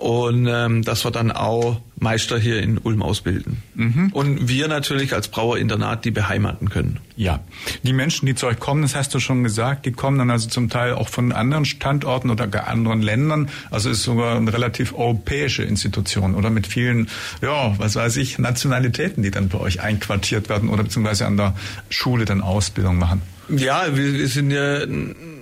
und 0.03 0.49
ähm, 0.51 0.83
dass 0.83 1.05
wir 1.05 1.13
dann 1.13 1.31
auch 1.31 1.81
Meister 2.01 2.37
hier 2.37 2.61
in 2.61 2.79
Ulm 2.79 3.03
ausbilden. 3.03 3.63
Mhm. 3.77 4.11
Und 4.13 4.49
wir 4.49 4.67
natürlich 4.67 5.15
als 5.15 5.29
Brauerinternat 5.29 6.05
die 6.05 6.11
beheimaten 6.11 6.71
können. 6.71 6.99
Ja, 7.17 7.39
die 7.85 7.93
Menschen, 7.93 8.27
die 8.27 8.35
zu 8.35 8.49
euch 8.49 8.59
kommen, 8.59 8.83
das 8.83 8.97
hast 8.97 9.15
du 9.15 9.21
schon 9.21 9.45
gesagt, 9.45 9.87
die 9.87 9.93
kommen 9.93 10.19
dann 10.19 10.29
also 10.29 10.49
zum 10.49 10.69
Teil 10.69 10.95
auch 10.95 11.09
von 11.09 11.31
anderen 11.31 11.65
Standorten 11.65 12.31
oder 12.31 12.49
gar 12.49 12.67
anderen 12.67 13.01
Ländern. 13.01 13.49
Also 13.71 13.91
ist 13.91 14.03
sogar 14.03 14.37
eine 14.37 14.53
relativ 14.53 14.93
europäische 14.93 15.63
Institution 15.63 16.35
oder 16.35 16.51
mit 16.51 16.67
vielen, 16.67 17.09
ja, 17.41 17.79
was 17.79 17.95
weiß 17.95 18.17
ich, 18.17 18.41
Nationalitäten, 18.41 19.23
die 19.23 19.31
dann 19.31 19.49
bei 19.49 19.61
euch 19.61 19.83
einquartiert 19.83 20.49
werden 20.49 20.69
oder 20.69 20.83
beziehungsweise 20.83 21.27
an 21.27 21.37
der 21.37 21.55
Schule 21.91 22.25
dann 22.25 22.41
Ausbildung 22.41 22.99
machen. 22.99 23.23
Ja, 23.57 23.97
wir 23.97 24.29
sind 24.29 24.51
ja 24.51 24.81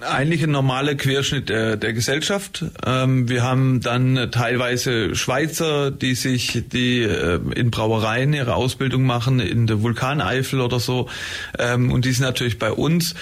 eigentlich 0.00 0.42
ein 0.42 0.50
normaler 0.50 0.94
Querschnitt 0.94 1.48
der, 1.48 1.76
der 1.76 1.92
Gesellschaft. 1.92 2.64
Ähm, 2.84 3.28
wir 3.28 3.42
haben 3.42 3.80
dann 3.80 4.30
teilweise 4.30 5.14
Schweizer, 5.14 5.90
die 5.90 6.14
sich 6.14 6.64
die 6.72 7.02
äh, 7.02 7.40
in 7.54 7.70
Brauereien 7.70 8.32
ihre 8.32 8.54
Ausbildung 8.54 9.04
machen, 9.04 9.38
in 9.38 9.66
der 9.66 9.82
Vulkaneifel 9.82 10.60
oder 10.60 10.80
so. 10.80 11.08
Ähm, 11.58 11.92
und 11.92 12.04
die 12.04 12.12
sind 12.12 12.24
natürlich 12.24 12.58
bei 12.58 12.72
uns. 12.72 13.14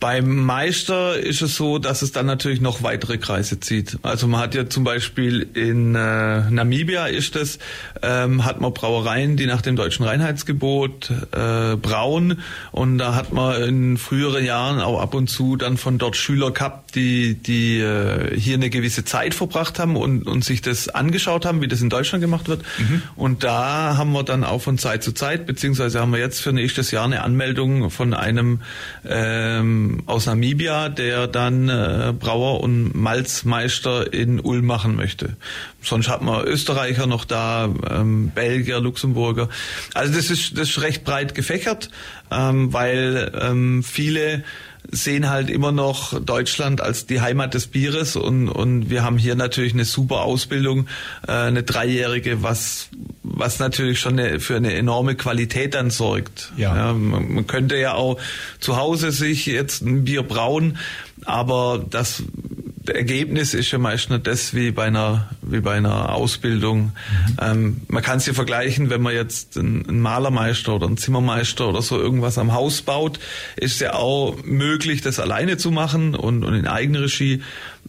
Beim 0.00 0.46
Meister 0.46 1.18
ist 1.18 1.42
es 1.42 1.56
so, 1.56 1.78
dass 1.78 2.00
es 2.00 2.10
dann 2.10 2.24
natürlich 2.24 2.62
noch 2.62 2.82
weitere 2.82 3.18
Kreise 3.18 3.60
zieht. 3.60 3.98
Also 4.00 4.26
man 4.28 4.40
hat 4.40 4.54
ja 4.54 4.66
zum 4.66 4.82
Beispiel 4.82 5.46
in 5.52 5.94
äh, 5.94 6.50
Namibia 6.50 7.04
ist 7.04 7.36
es, 7.36 7.58
ähm, 8.00 8.46
hat 8.46 8.62
man 8.62 8.72
Brauereien, 8.72 9.36
die 9.36 9.44
nach 9.44 9.60
dem 9.60 9.76
deutschen 9.76 10.06
Reinheitsgebot 10.06 11.10
äh, 11.32 11.76
brauen 11.76 12.38
und 12.72 12.96
da 12.96 13.14
hat 13.14 13.34
man 13.34 13.62
in 13.62 13.98
früheren 13.98 14.42
Jahren 14.42 14.80
auch 14.80 15.02
ab 15.02 15.12
und 15.12 15.28
zu 15.28 15.56
dann 15.56 15.76
von 15.76 15.98
dort 15.98 16.16
Schüler 16.16 16.50
gehabt, 16.50 16.94
die 16.94 17.34
die 17.34 17.80
äh, 17.80 18.34
hier 18.34 18.54
eine 18.54 18.70
gewisse 18.70 19.04
Zeit 19.04 19.34
verbracht 19.34 19.78
haben 19.78 19.96
und, 19.96 20.26
und 20.26 20.46
sich 20.46 20.62
das 20.62 20.88
angeschaut 20.88 21.44
haben, 21.44 21.60
wie 21.60 21.68
das 21.68 21.82
in 21.82 21.90
Deutschland 21.90 22.22
gemacht 22.22 22.48
wird. 22.48 22.62
Mhm. 22.78 23.02
Und 23.16 23.44
da 23.44 23.98
haben 23.98 24.12
wir 24.12 24.22
dann 24.22 24.44
auch 24.44 24.62
von 24.62 24.78
Zeit 24.78 25.02
zu 25.02 25.12
Zeit, 25.12 25.44
beziehungsweise 25.44 26.00
haben 26.00 26.12
wir 26.12 26.20
jetzt 26.20 26.40
für 26.40 26.54
nächstes 26.54 26.90
Jahr 26.90 27.04
eine 27.04 27.22
Anmeldung 27.22 27.90
von 27.90 28.14
einem 28.14 28.62
ähm, 29.06 29.89
aus 30.06 30.26
Namibia, 30.26 30.88
der 30.88 31.26
dann 31.26 31.68
äh, 31.68 32.12
Brauer 32.18 32.60
und 32.60 32.94
Malzmeister 32.94 34.12
in 34.12 34.40
Ulm 34.40 34.66
machen 34.66 34.96
möchte. 34.96 35.36
Sonst 35.82 36.08
hat 36.08 36.22
man 36.22 36.44
Österreicher 36.44 37.06
noch 37.06 37.24
da, 37.24 37.68
ähm, 37.88 38.30
Belgier, 38.34 38.80
Luxemburger. 38.80 39.48
Also 39.94 40.14
das 40.14 40.30
ist, 40.30 40.58
das 40.58 40.70
ist 40.70 40.82
recht 40.82 41.04
breit 41.04 41.34
gefächert, 41.34 41.90
ähm, 42.30 42.72
weil 42.72 43.32
ähm, 43.40 43.82
viele 43.82 44.44
sehen 44.90 45.30
halt 45.30 45.50
immer 45.50 45.72
noch 45.72 46.20
Deutschland 46.20 46.80
als 46.80 47.06
die 47.06 47.20
Heimat 47.20 47.54
des 47.54 47.66
Bieres 47.66 48.16
und, 48.16 48.48
und 48.48 48.90
wir 48.90 49.04
haben 49.04 49.18
hier 49.18 49.34
natürlich 49.34 49.72
eine 49.72 49.84
super 49.84 50.22
Ausbildung, 50.22 50.86
äh, 51.26 51.32
eine 51.32 51.62
dreijährige, 51.62 52.42
was, 52.42 52.88
was 53.22 53.58
natürlich 53.58 54.00
schon 54.00 54.18
eine, 54.18 54.40
für 54.40 54.56
eine 54.56 54.74
enorme 54.74 55.14
Qualität 55.14 55.74
dann 55.74 55.90
sorgt. 55.90 56.52
Ja. 56.56 56.74
ja 56.74 56.92
man, 56.92 57.32
man 57.32 57.46
könnte 57.46 57.76
ja 57.76 57.94
auch 57.94 58.18
zu 58.58 58.76
Hause 58.76 59.10
sich 59.12 59.46
jetzt 59.46 59.82
ein 59.82 60.04
Bier 60.04 60.22
brauen, 60.22 60.78
aber 61.24 61.84
das 61.88 62.22
Ergebnis 62.94 63.54
ist 63.54 63.70
ja 63.70 63.78
meist 63.78 64.10
nicht 64.10 64.26
das 64.26 64.54
wie 64.54 64.70
bei 64.70 64.84
einer, 64.84 65.30
wie 65.42 65.60
bei 65.60 65.74
einer 65.74 66.14
Ausbildung. 66.14 66.80
Mhm. 66.80 67.36
Ähm, 67.40 67.80
man 67.88 68.02
kann 68.02 68.18
es 68.18 68.26
ja 68.26 68.32
vergleichen, 68.32 68.90
wenn 68.90 69.02
man 69.02 69.14
jetzt 69.14 69.56
einen 69.56 70.00
Malermeister 70.00 70.74
oder 70.74 70.86
einen 70.86 70.96
Zimmermeister 70.96 71.68
oder 71.68 71.82
so 71.82 71.98
irgendwas 71.98 72.38
am 72.38 72.52
Haus 72.52 72.82
baut, 72.82 73.18
ist 73.56 73.80
ja 73.80 73.94
auch 73.94 74.36
möglich, 74.44 75.02
das 75.02 75.20
alleine 75.20 75.56
zu 75.56 75.70
machen 75.70 76.14
und, 76.14 76.44
und 76.44 76.54
in 76.54 76.66
Eigenregie. 76.66 77.42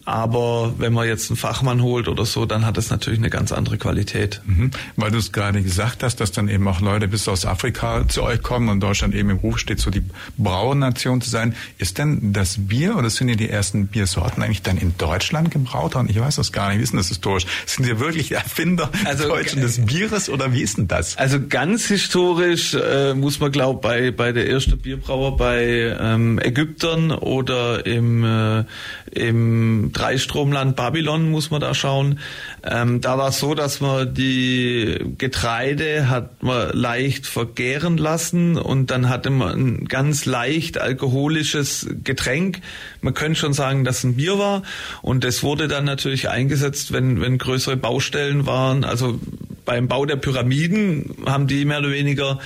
Aber 0.04 0.74
wenn 0.78 0.92
man 0.92 1.06
jetzt 1.06 1.30
einen 1.30 1.36
Fachmann 1.36 1.80
holt 1.82 2.08
oder 2.08 2.24
so, 2.24 2.44
dann 2.44 2.66
hat 2.66 2.76
es 2.76 2.90
natürlich 2.90 3.20
eine 3.20 3.30
ganz 3.30 3.52
andere 3.52 3.78
Qualität. 3.78 4.40
Mhm. 4.44 4.72
Weil 4.96 5.10
du 5.12 5.18
es 5.18 5.30
gerade 5.30 5.62
gesagt 5.62 6.02
hast, 6.02 6.16
dass 6.16 6.32
dann 6.32 6.48
eben 6.48 6.66
auch 6.66 6.80
Leute 6.80 7.06
bis 7.06 7.28
aus 7.28 7.46
Afrika 7.46 8.06
zu 8.08 8.22
euch 8.22 8.42
kommen 8.42 8.68
und 8.68 8.80
Deutschland 8.80 9.14
eben 9.14 9.30
im 9.30 9.36
Ruf 9.36 9.58
steht, 9.58 9.78
so 9.78 9.90
die 9.90 10.02
Brauernation 10.36 11.20
zu 11.20 11.30
sein. 11.30 11.54
Ist 11.78 11.98
denn 11.98 12.32
das 12.32 12.56
Bier 12.58 12.96
oder 12.96 13.10
sind 13.10 13.28
ja 13.28 13.36
die 13.36 13.48
ersten 13.48 13.86
Biersorten 13.86 14.42
eigentlich 14.42 14.62
dann 14.62 14.76
in 14.76 14.96
Deutschland 14.98 15.50
gebraut 15.52 15.94
worden? 15.94 16.08
Ich 16.10 16.18
weiß 16.18 16.36
das 16.36 16.50
gar 16.50 16.70
nicht. 16.70 16.78
Wie 16.78 16.82
ist 16.82 16.92
denn 16.92 16.98
das 16.98 17.08
historisch? 17.08 17.46
Sind 17.66 17.86
ihr 17.86 18.00
wirklich 18.00 18.32
Erfinder 18.32 18.90
also, 19.04 19.28
Deutschen 19.28 19.60
des 19.60 19.84
Bieres 19.86 20.28
oder 20.28 20.52
wie 20.52 20.62
ist 20.62 20.78
denn 20.78 20.88
das? 20.88 21.16
Also 21.16 21.38
ganz 21.48 21.86
historisch 21.86 22.74
äh, 22.74 23.14
muss 23.14 23.38
man 23.38 23.52
glaube 23.52 23.80
bei 23.80 24.10
bei 24.10 24.32
der 24.32 24.48
ersten 24.48 24.78
Bierbrauer 24.78 25.36
bei 25.36 25.96
ähm, 25.98 26.40
Ägyptern 26.42 27.12
oder 27.12 27.86
im 27.86 28.24
äh, 28.24 28.64
im 29.12 29.81
Dreistromland 29.90 30.76
Babylon 30.76 31.30
muss 31.30 31.50
man 31.50 31.60
da 31.60 31.74
schauen. 31.74 32.20
Ähm, 32.62 33.00
da 33.00 33.18
war 33.18 33.30
es 33.30 33.38
so, 33.40 33.54
dass 33.54 33.80
man 33.80 34.14
die 34.14 34.98
Getreide 35.18 36.08
hat 36.08 36.42
man 36.42 36.70
leicht 36.76 37.26
vergären 37.26 37.96
lassen 37.96 38.56
und 38.56 38.90
dann 38.90 39.08
hatte 39.08 39.30
man 39.30 39.58
ein 39.58 39.84
ganz 39.86 40.26
leicht 40.26 40.78
alkoholisches 40.78 41.88
Getränk. 42.04 42.60
Man 43.00 43.14
könnte 43.14 43.40
schon 43.40 43.52
sagen, 43.52 43.84
dass 43.84 44.04
ein 44.04 44.16
Bier 44.16 44.38
war 44.38 44.62
und 45.00 45.24
das 45.24 45.42
wurde 45.42 45.66
dann 45.66 45.84
natürlich 45.84 46.28
eingesetzt, 46.28 46.92
wenn, 46.92 47.20
wenn 47.20 47.38
größere 47.38 47.76
Baustellen 47.76 48.46
waren. 48.46 48.84
Also 48.84 49.18
beim 49.64 49.88
Bau 49.88 50.04
der 50.06 50.16
Pyramiden 50.16 51.14
haben 51.26 51.46
die 51.46 51.64
mehr 51.64 51.78
oder 51.78 51.90
weniger 51.90 52.38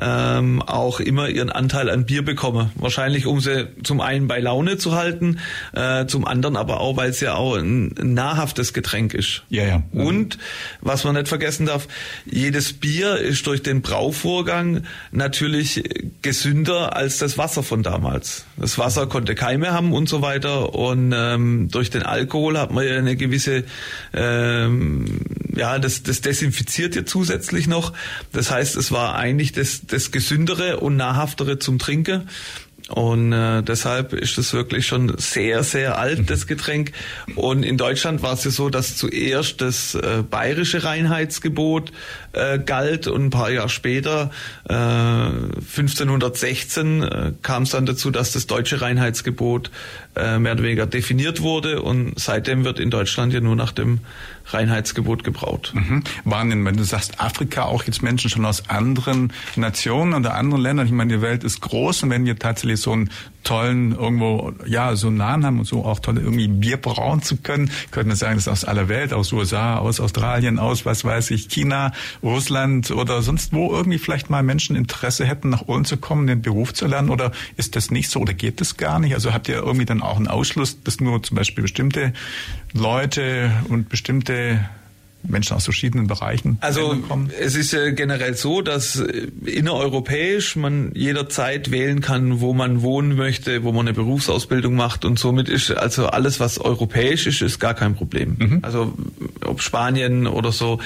ähm, 0.00 0.62
auch 0.62 1.00
immer 1.00 1.28
ihren 1.28 1.50
Anteil 1.50 1.90
an 1.90 2.06
Bier 2.06 2.24
bekommen. 2.24 2.70
Wahrscheinlich, 2.76 3.26
um 3.26 3.40
sie 3.40 3.68
zum 3.82 4.00
einen 4.00 4.28
bei 4.28 4.38
Laune 4.38 4.78
zu 4.78 4.94
halten, 4.94 5.38
äh, 5.72 6.06
zum 6.06 6.26
anderen 6.26 6.56
aber 6.56 6.80
auch, 6.80 6.96
weil 6.96 7.10
es 7.10 7.20
ja 7.20 7.34
auch 7.34 7.56
ein, 7.56 7.94
ein 7.98 8.14
nahrhaftes 8.14 8.72
Getränk 8.72 9.14
ist. 9.14 9.42
Ja, 9.50 9.64
ja. 9.64 9.82
Mhm. 9.92 10.06
Und 10.06 10.38
was 10.80 11.04
man 11.04 11.14
nicht 11.14 11.28
vergessen 11.28 11.66
darf, 11.66 11.88
jedes 12.24 12.72
Bier 12.72 13.16
ist 13.16 13.46
durch 13.46 13.62
den 13.62 13.82
Brauvorgang 13.82 14.84
natürlich 15.10 15.82
gesünder 16.22 16.96
als 16.96 17.18
das 17.18 17.36
Wasser 17.36 17.62
von 17.62 17.82
damals. 17.82 18.46
Das 18.56 18.78
Wasser 18.78 19.06
konnte 19.06 19.34
Keime 19.34 19.72
haben 19.72 19.92
und 19.92 20.08
so 20.08 20.22
weiter 20.22 20.74
und 20.74 21.12
ähm, 21.14 21.68
durch 21.70 21.90
den 21.90 22.02
Alkohol 22.02 22.58
hat 22.58 22.72
man 22.72 22.86
ja 22.86 22.96
eine 22.96 23.16
gewisse 23.16 23.64
ähm, 24.12 25.20
ja, 25.60 25.78
das, 25.78 26.02
das 26.02 26.22
desinfiziert 26.22 26.96
ja 26.96 27.04
zusätzlich 27.04 27.66
noch. 27.66 27.92
Das 28.32 28.50
heißt, 28.50 28.76
es 28.76 28.90
war 28.92 29.14
eigentlich 29.14 29.52
das, 29.52 29.82
das 29.86 30.10
gesündere 30.10 30.80
und 30.80 30.96
nahrhaftere 30.96 31.58
zum 31.58 31.78
Trinken. 31.78 32.30
Und 32.88 33.32
äh, 33.34 33.62
deshalb 33.62 34.14
ist 34.14 34.38
es 34.38 34.54
wirklich 34.54 34.86
schon 34.86 35.16
sehr, 35.18 35.62
sehr 35.62 35.98
alt, 35.98 36.30
das 36.30 36.46
Getränk. 36.46 36.92
Und 37.36 37.62
in 37.62 37.76
Deutschland 37.76 38.22
war 38.22 38.32
es 38.32 38.44
ja 38.44 38.50
so, 38.50 38.70
dass 38.70 38.96
zuerst 38.96 39.60
das 39.60 39.94
äh, 39.94 40.24
bayerische 40.28 40.82
Reinheitsgebot 40.82 41.92
äh, 42.32 42.58
galt 42.58 43.06
und 43.06 43.26
ein 43.26 43.30
paar 43.30 43.50
Jahre 43.50 43.68
später, 43.68 44.30
äh, 44.68 44.74
1516, 44.74 47.02
äh, 47.02 47.32
kam 47.42 47.64
es 47.64 47.70
dann 47.70 47.86
dazu, 47.86 48.10
dass 48.10 48.32
das 48.32 48.46
deutsche 48.46 48.80
Reinheitsgebot 48.80 49.70
äh, 50.16 50.38
mehr 50.38 50.52
oder 50.52 50.62
weniger 50.62 50.86
definiert 50.86 51.40
wurde. 51.40 51.82
Und 51.82 52.18
seitdem 52.18 52.64
wird 52.64 52.80
in 52.80 52.90
Deutschland 52.90 53.32
ja 53.32 53.40
nur 53.40 53.56
nach 53.56 53.72
dem 53.72 54.00
Reinheitsgebot 54.46 55.24
gebraut. 55.24 55.72
Mhm. 55.74 56.02
Waren 56.24 56.50
denn, 56.50 56.64
wenn 56.64 56.76
du 56.76 56.84
sagst 56.84 57.20
Afrika, 57.20 57.64
auch 57.64 57.84
jetzt 57.84 58.02
Menschen 58.02 58.30
schon 58.30 58.44
aus 58.44 58.68
anderen 58.68 59.32
Nationen 59.56 60.14
oder 60.14 60.34
anderen 60.34 60.62
Ländern? 60.62 60.86
Ich 60.86 60.92
meine, 60.92 61.14
die 61.14 61.22
Welt 61.22 61.44
ist 61.44 61.60
groß 61.60 62.04
und 62.04 62.10
wenn 62.10 62.24
wir 62.24 62.38
tatsächlich 62.38 62.80
so 62.80 62.92
einen 62.92 63.10
tollen 63.44 63.92
irgendwo, 63.92 64.52
ja, 64.66 64.96
so 64.96 65.10
Nahen 65.10 65.46
haben 65.46 65.60
und 65.60 65.64
so 65.64 65.84
auch 65.84 66.00
tolle 66.00 66.20
irgendwie 66.20 66.48
Bier 66.48 66.76
brauen 66.76 67.22
zu 67.22 67.36
können, 67.36 67.70
könnten 67.90 68.10
wir 68.10 68.16
sagen, 68.16 68.34
das 68.34 68.46
ist 68.46 68.52
aus 68.52 68.64
aller 68.64 68.88
Welt, 68.88 69.12
aus 69.12 69.32
USA, 69.32 69.78
aus 69.78 70.00
Australien, 70.00 70.58
aus 70.58 70.84
was 70.84 71.04
weiß 71.04 71.30
ich, 71.30 71.48
China, 71.48 71.92
Russland 72.22 72.90
oder 72.90 73.22
sonst 73.22 73.52
wo 73.52 73.72
irgendwie 73.72 73.98
vielleicht 73.98 74.30
mal 74.30 74.42
Menschen 74.42 74.76
Interesse 74.76 75.24
hätten, 75.24 75.48
nach 75.50 75.68
Ulm 75.68 75.84
zu 75.84 75.96
kommen, 75.96 76.26
den 76.26 76.42
Beruf 76.42 76.74
zu 76.74 76.86
lernen 76.86 77.10
oder 77.10 77.32
ist 77.56 77.76
das 77.76 77.90
nicht 77.90 78.10
so 78.10 78.20
oder 78.20 78.34
geht 78.34 78.60
das 78.60 78.76
gar 78.76 78.98
nicht? 78.98 79.14
Also 79.14 79.32
habt 79.32 79.48
ihr 79.48 79.56
irgendwie 79.56 79.86
dann 79.86 80.02
auch 80.02 80.16
einen 80.16 80.28
Ausschluss, 80.28 80.82
dass 80.82 81.00
nur 81.00 81.22
zum 81.22 81.36
Beispiel 81.36 81.62
bestimmte 81.62 82.12
Leute 82.72 83.50
und 83.68 83.88
bestimmte 83.88 84.68
Menschen 85.22 85.54
aus 85.54 85.64
verschiedenen 85.64 86.06
Bereichen 86.06 86.58
Also 86.60 86.96
es 87.38 87.54
ist 87.54 87.72
ja 87.72 87.90
generell 87.90 88.34
so, 88.34 88.62
dass 88.62 89.02
innereuropäisch 89.44 90.56
man 90.56 90.92
jederzeit 90.94 91.70
wählen 91.70 92.00
kann, 92.00 92.40
wo 92.40 92.54
man 92.54 92.82
wohnen 92.82 93.16
möchte, 93.16 93.62
wo 93.62 93.72
man 93.72 93.86
eine 93.86 93.94
Berufsausbildung 93.94 94.74
macht 94.74 95.04
und 95.04 95.18
somit 95.18 95.48
ist 95.48 95.70
also 95.72 96.06
alles, 96.06 96.40
was 96.40 96.58
europäisch 96.58 97.26
ist, 97.26 97.42
ist 97.42 97.58
gar 97.58 97.74
kein 97.74 97.94
Problem. 97.94 98.36
Mhm. 98.38 98.58
Also 98.62 98.94
ob 99.50 99.60
Spanien 99.60 100.26
oder 100.26 100.52
so, 100.52 100.80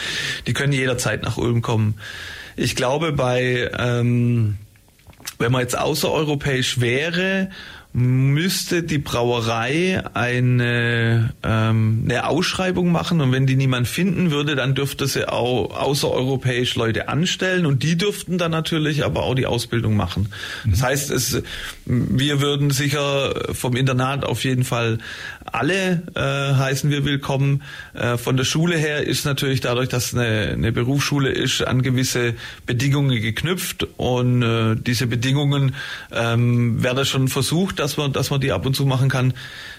die 0.47 0.53
können 0.53 0.73
jederzeit 0.73 1.23
nach 1.23 1.37
Ulm 1.37 1.63
kommen. 1.63 1.95
Ich 2.57 2.77
glaube, 2.77 3.13
bei 3.13 3.71
ähm, 3.79 4.59
wenn 5.39 5.53
man 5.53 5.63
jetzt 5.63 5.79
außereuropäisch 5.79 6.81
wäre 6.81 7.51
müsste 7.97 8.83
die 8.83 8.99
Brauerei 8.99 10.03
eine, 10.15 11.33
ähm, 11.45 12.03
eine 12.05 12.27
Ausschreibung 12.27 12.91
machen 12.91 13.21
und 13.21 13.31
wenn 13.31 13.47
die 13.47 13.55
niemand 13.55 13.87
finden 13.87 14.33
würde, 14.33 14.57
dann 14.57 14.75
dürfte 14.75 15.07
sie 15.07 15.29
auch 15.29 15.71
außereuropäisch 15.81 16.75
Leute 16.75 17.07
anstellen 17.07 17.67
und 17.67 17.85
die 17.85 17.97
dürften 17.97 18.37
dann 18.37 18.51
natürlich 18.51 19.05
aber 19.05 19.23
auch 19.23 19.37
die 19.37 19.47
Ausbildung 19.47 19.95
machen. 19.95 20.31
Das 20.67 20.81
mhm. 20.81 20.85
heißt, 20.87 21.11
es, 21.13 21.43
wir 21.87 22.41
würden 22.41 22.71
sicher 22.71 23.33
vom 23.53 23.77
Internat 23.77 24.25
auf 24.25 24.43
jeden 24.43 24.65
Fall 24.65 24.99
alle 25.45 26.03
äh, 26.17 26.21
heißen 26.21 26.91
wir 26.91 27.05
willkommen. 27.05 27.63
Äh, 27.93 28.17
von 28.17 28.37
der 28.37 28.45
Schule 28.45 28.77
her 28.77 29.07
ist 29.07 29.25
natürlich 29.25 29.61
dadurch, 29.61 29.89
dass 29.89 30.13
eine, 30.13 30.51
eine 30.53 30.73
Berufsschule 30.73 31.31
ist, 31.31 31.63
an 31.63 31.83
gewisse 31.83 32.35
Bedingungen 32.67 33.21
geknüpft 33.21 33.87
und 33.97 34.43
äh, 34.43 34.75
diese 34.75 35.07
Bedingungen 35.07 35.77
ähm, 36.11 36.83
werden 36.83 37.05
schon 37.05 37.29
versucht, 37.29 37.79
dass 37.85 37.99
man, 37.99 38.13
dass 38.15 38.31
man 38.31 38.41
die 38.41 38.51
ab 38.51 38.65
und 38.65 38.75
zu 38.75 38.87
machen 38.87 39.11
kann. 39.11 39.35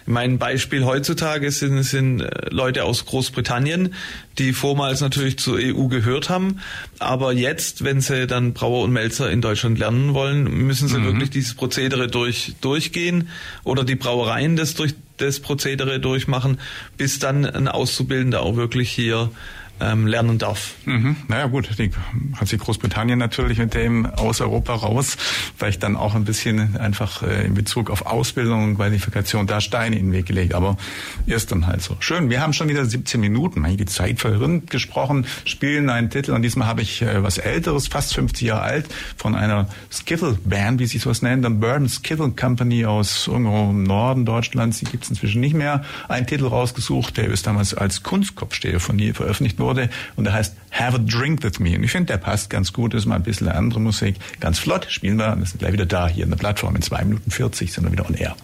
Mein 0.06 0.38
Beispiel 0.38 0.86
heutzutage 0.86 1.50
sind, 1.52 1.82
sind 1.82 2.22
äh, 2.22 2.50
Leute 2.52 2.84
aus 2.84 3.06
Großbritannien, 3.06 3.96
die 4.38 4.54
vormals 4.54 5.02
natürlich 5.02 5.40
zur 5.40 5.58
EU 5.58 5.88
gehört 5.88 6.30
haben, 6.30 6.60
aber 7.00 7.34
jetzt, 7.34 7.84
wenn 7.84 8.02
sie 8.02 8.28
dann 8.28 8.54
Brauer 8.54 8.84
und 8.84 8.92
Melzer 8.92 9.32
in 9.32 9.42
Deutschland 9.42 9.80
lernen 9.80 10.14
wollen, 10.14 10.44
müssen 10.44 10.88
sie 10.88 11.00
mhm. 11.00 11.06
wirklich 11.06 11.32
dieses 11.32 11.56
Prozedere 11.56 12.08
durch, 12.08 12.54
durchgehen 12.62 13.30
oder 13.64 13.84
die 13.84 13.96
Brauereien 13.96 14.56
das 14.56 14.76
durch 14.76 14.94
das 15.18 15.40
Prozedere 15.40 16.00
durchmachen, 16.00 16.60
bis 16.98 17.18
dann 17.18 17.46
ein 17.46 17.68
Auszubildender 17.68 18.42
auch 18.42 18.56
wirklich 18.56 18.92
hier 18.92 19.32
ähm, 19.80 20.08
lernen 20.08 20.38
darf. 20.38 20.76
Mhm. 20.86 21.18
Naja 21.28 21.48
gut, 21.48 21.70
die, 21.78 21.92
hat 22.36 22.48
sich 22.48 22.60
Großbritannien 22.60 23.20
natürlich 23.20 23.58
mit 23.58 23.74
dem 23.74 24.06
aus 24.06 24.42
Europa 24.42 24.74
raus, 24.74 25.18
vielleicht 25.58 25.84
dann 25.84 25.96
auch 25.96 26.16
ein 26.16 26.24
bisschen 26.24 26.78
einfach 26.78 27.24
äh, 27.24 27.46
in 27.46 27.54
Bezug 27.54 27.90
auf 27.90 28.06
Ausbildung 28.06 28.64
und 28.64 28.76
Qualifikation 28.76 29.48
da 29.48 29.60
Steine 29.60 29.98
in 29.98 30.08
den 30.08 30.14
Weg 30.14 30.28
gelegt, 30.28 30.54
aber 30.54 30.78
ist 31.26 31.52
dann 31.52 31.68
halt 31.68 31.82
so. 31.82 31.98
Schön, 32.00 32.30
wir 32.30 32.42
haben 32.42 32.54
schon 32.54 32.70
wieder 32.70 32.86
17 32.86 33.20
Minuten, 33.20 33.66
die 33.76 33.86
Zeit 33.86 34.20
verrinnt 34.20 34.70
gesprochen, 34.70 35.26
spielen 35.44 35.90
einen 35.90 36.10
Titel 36.10 36.32
und 36.32 36.42
diesmal 36.42 36.68
habe 36.68 36.82
ich 36.82 37.02
äh, 37.02 37.22
was 37.24 37.38
Älteres, 37.38 37.88
fast 37.88 38.14
50 38.14 38.48
Jahre 38.48 38.62
alt, 38.62 38.88
von 39.18 39.36
einer 39.36 39.68
Skiffle-Band, 39.92 40.80
wie 40.80 40.86
sie 40.86 41.00
sowas 41.00 41.22
nennen, 41.22 41.44
the 41.44 41.50
Burden 41.50 41.90
Skiffle 41.90 42.32
Company 42.32 42.86
aus 42.86 43.28
irgendwo 43.28 43.70
im 43.72 43.84
Norden 43.84 44.26
Deutschlands, 44.26 44.80
die 44.80 44.86
gibt 44.86 45.04
es 45.04 45.10
inzwischen 45.10 45.42
nicht 45.42 45.56
mehr, 45.56 45.84
einen 46.08 46.28
Titel 46.28 46.48
rausgesucht, 46.48 47.18
der 47.18 47.26
ist 47.26 47.46
damals 47.46 47.74
als 47.74 48.04
Kunstkopfsteher 48.04 48.80
von 48.80 48.98
ihr 49.00 49.14
veröffentlicht 49.14 49.60
worden 49.60 49.65
wurde 49.66 49.90
und 50.16 50.24
der 50.24 50.34
heißt 50.34 50.56
Have 50.72 50.96
a 50.96 51.00
Drink 51.00 51.44
With 51.44 51.60
Me. 51.60 51.76
Und 51.76 51.84
ich 51.84 51.92
finde, 51.92 52.14
der 52.14 52.18
passt 52.18 52.50
ganz 52.50 52.72
gut, 52.72 52.94
ist 52.94 53.06
mal 53.06 53.16
ein 53.16 53.24
bisschen 53.24 53.50
andere 53.50 53.82
Musik. 53.82 54.16
Ganz 54.40 54.60
flott, 54.60 54.88
spielen 54.90 55.18
wir 55.18 55.34
und 55.34 55.48
sind 55.48 55.60
gleich 55.60 55.74
wieder 55.74 55.86
da, 55.86 56.08
hier 56.08 56.24
in 56.24 56.30
der 56.30 56.38
Plattform. 56.38 56.76
In 56.76 56.82
zwei 56.82 57.04
Minuten 57.04 57.32
40 57.32 57.74
sind 57.74 57.84
wir 57.84 57.92
wieder 57.92 58.06
on 58.06 58.16
air. 58.16 58.36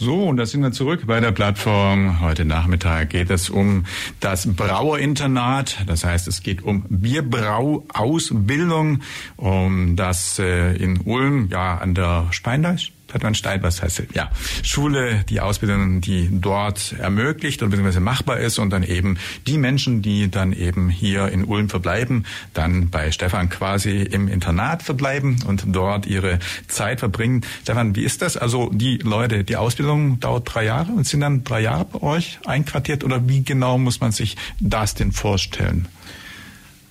So, 0.00 0.26
und 0.26 0.36
da 0.36 0.46
sind 0.46 0.62
wir 0.62 0.70
zurück 0.70 1.08
bei 1.08 1.18
der 1.18 1.32
Plattform. 1.32 2.20
Heute 2.20 2.44
Nachmittag 2.44 3.10
geht 3.10 3.30
es 3.30 3.50
um 3.50 3.84
das 4.20 4.54
Brauerinternat. 4.54 5.78
Das 5.88 6.04
heißt, 6.04 6.28
es 6.28 6.44
geht 6.44 6.62
um 6.62 6.84
Bierbrauausbildung, 6.88 9.00
um 9.36 9.96
das 9.96 10.38
äh, 10.38 10.76
in 10.76 11.00
Ulm, 11.00 11.48
ja, 11.50 11.78
an 11.78 11.94
der 11.94 12.28
Steindeich, 12.30 12.92
Stein, 13.34 13.62
was 13.62 13.82
heißt 13.82 14.02
ja, 14.14 14.30
Schule, 14.62 15.24
die 15.28 15.40
Ausbildung, 15.40 16.00
die 16.00 16.28
dort 16.30 16.94
ermöglicht 16.98 17.62
und 17.62 17.70
beziehungsweise 17.70 18.00
machbar 18.00 18.38
ist 18.38 18.58
und 18.58 18.70
dann 18.70 18.82
eben 18.82 19.18
die 19.46 19.58
Menschen, 19.58 20.02
die 20.02 20.30
dann 20.30 20.52
eben 20.52 20.88
hier 20.88 21.28
in 21.28 21.44
Ulm 21.44 21.68
verbleiben, 21.68 22.26
dann 22.54 22.90
bei 22.90 23.10
Stefan 23.12 23.48
quasi 23.48 24.02
im 24.02 24.28
Internat 24.28 24.82
verbleiben 24.82 25.36
und 25.46 25.64
dort 25.68 26.06
ihre 26.06 26.38
Zeit 26.68 27.00
verbringen. 27.00 27.42
Stefan, 27.62 27.96
wie 27.96 28.04
ist 28.04 28.22
das? 28.22 28.36
Also 28.36 28.70
die 28.72 28.98
Leute, 28.98 29.44
die 29.44 29.56
Ausbildung 29.56 30.20
dauert 30.20 30.52
drei 30.52 30.64
Jahre 30.64 30.92
und 30.92 31.06
sind 31.06 31.20
dann 31.20 31.44
drei 31.44 31.60
Jahre 31.60 31.86
bei 31.86 32.02
euch 32.02 32.38
einquartiert 32.44 33.04
oder 33.04 33.28
wie 33.28 33.42
genau 33.42 33.78
muss 33.78 34.00
man 34.00 34.12
sich 34.12 34.36
das 34.60 34.94
denn 34.94 35.12
vorstellen? 35.12 35.88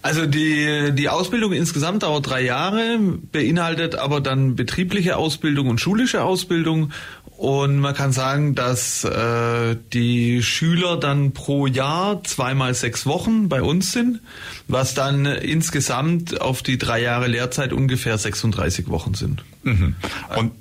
Also 0.08 0.26
die, 0.26 0.94
die 0.94 1.10
Ausbildung 1.10 1.52
insgesamt 1.52 2.04
dauert 2.04 2.30
drei 2.30 2.42
Jahre, 2.42 2.98
beinhaltet 3.34 3.96
aber 3.96 4.22
dann 4.22 4.56
betriebliche 4.56 5.18
Ausbildung 5.18 5.68
und 5.68 5.82
schulische 5.82 6.24
Ausbildung. 6.24 6.94
Und 7.26 7.80
man 7.80 7.94
kann 7.94 8.14
sagen, 8.14 8.56
dass 8.56 9.04
äh, 9.04 9.76
die 9.92 10.42
Schüler 10.44 10.96
dann 10.96 11.34
pro 11.34 11.68
Jahr 11.68 12.24
zweimal 12.24 12.74
sechs 12.74 13.06
Wochen 13.06 13.50
bei 13.50 13.62
uns 13.62 13.92
sind, 13.92 14.22
was 14.70 14.94
dann 14.94 15.26
insgesamt 15.26 16.40
auf 16.40 16.64
die 16.64 16.78
drei 16.78 17.02
Jahre 17.02 17.28
Lehrzeit 17.28 17.74
ungefähr 17.74 18.18
36 18.18 18.88
Wochen 18.88 19.14
sind. 19.14 19.44
Mhm. 19.64 19.98
Und 20.38 20.54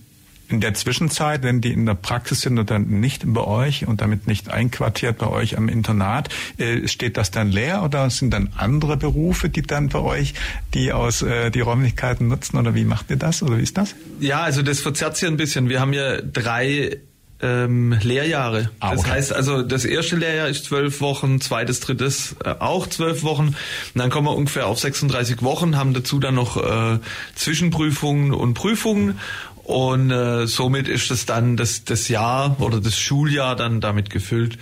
in 0.48 0.61
der 0.61 0.74
Zwischenzeit, 0.74 1.42
wenn 1.42 1.61
die 1.61 1.72
in 1.72 1.87
der 1.87 1.94
Praxis 1.94 2.40
sind 2.40 2.59
und 2.59 2.70
dann 2.70 2.87
nicht 3.00 3.22
bei 3.26 3.42
euch 3.42 3.87
und 3.87 4.00
damit 4.00 4.26
nicht 4.26 4.50
einquartiert 4.50 5.18
bei 5.18 5.28
euch 5.28 5.56
am 5.56 5.68
Internat, 5.68 6.28
äh, 6.59 6.87
steht 6.88 7.16
das 7.16 7.30
dann 7.30 7.50
leer 7.50 7.82
oder 7.82 8.09
sind 8.11 8.32
dann 8.32 8.50
andere 8.56 8.96
Berufe, 8.96 9.48
die 9.48 9.62
dann 9.62 9.88
bei 9.88 10.00
euch 10.00 10.35
die 10.74 10.92
aus 10.92 11.22
äh, 11.22 11.50
die 11.50 11.61
Räumlichkeiten 11.61 12.28
nutzen 12.28 12.56
oder 12.56 12.74
wie 12.74 12.85
macht 12.85 13.11
ihr 13.11 13.16
das 13.16 13.42
oder 13.42 13.59
wie 13.59 13.62
ist 13.62 13.76
das? 13.76 13.94
Ja, 14.20 14.42
also 14.42 14.62
das 14.62 14.80
verzerrt 14.80 15.16
sich 15.16 15.28
ein 15.28 15.37
bisschen. 15.37 15.68
Wir 15.68 15.80
haben 15.80 15.92
ja 15.92 16.20
drei 16.20 16.98
ähm, 17.42 17.96
Lehrjahre. 18.02 18.70
Ah, 18.80 18.88
okay. 18.88 18.96
Das 18.96 19.11
heißt 19.11 19.32
also, 19.32 19.62
das 19.62 19.85
erste 19.85 20.16
Lehrjahr 20.16 20.48
ist 20.48 20.64
zwölf 20.64 21.00
Wochen, 21.00 21.40
zweites, 21.40 21.80
drittes 21.80 22.37
äh, 22.44 22.54
auch 22.59 22.87
zwölf 22.87 23.22
Wochen. 23.22 23.48
Und 23.48 23.56
dann 23.94 24.11
kommen 24.11 24.26
wir 24.26 24.35
ungefähr 24.35 24.66
auf 24.66 24.78
36 24.78 25.42
Wochen, 25.42 25.76
haben 25.76 25.92
dazu 25.92 26.18
dann 26.18 26.35
noch 26.35 26.56
äh, 26.56 26.98
Zwischenprüfungen 27.35 28.32
und 28.32 28.54
Prüfungen 28.54 29.18
und 29.66 30.12
äh, 30.12 30.46
somit 30.46 30.87
ist 30.87 31.11
es 31.11 31.26
dann 31.26 31.57
das, 31.57 31.83
das 31.85 32.07
Jahr 32.07 32.55
oder 32.61 32.81
das 32.81 32.96
Schuljahr 32.96 33.57
dann 33.57 33.81
damit 33.81 34.11
gefüllt. 34.11 34.59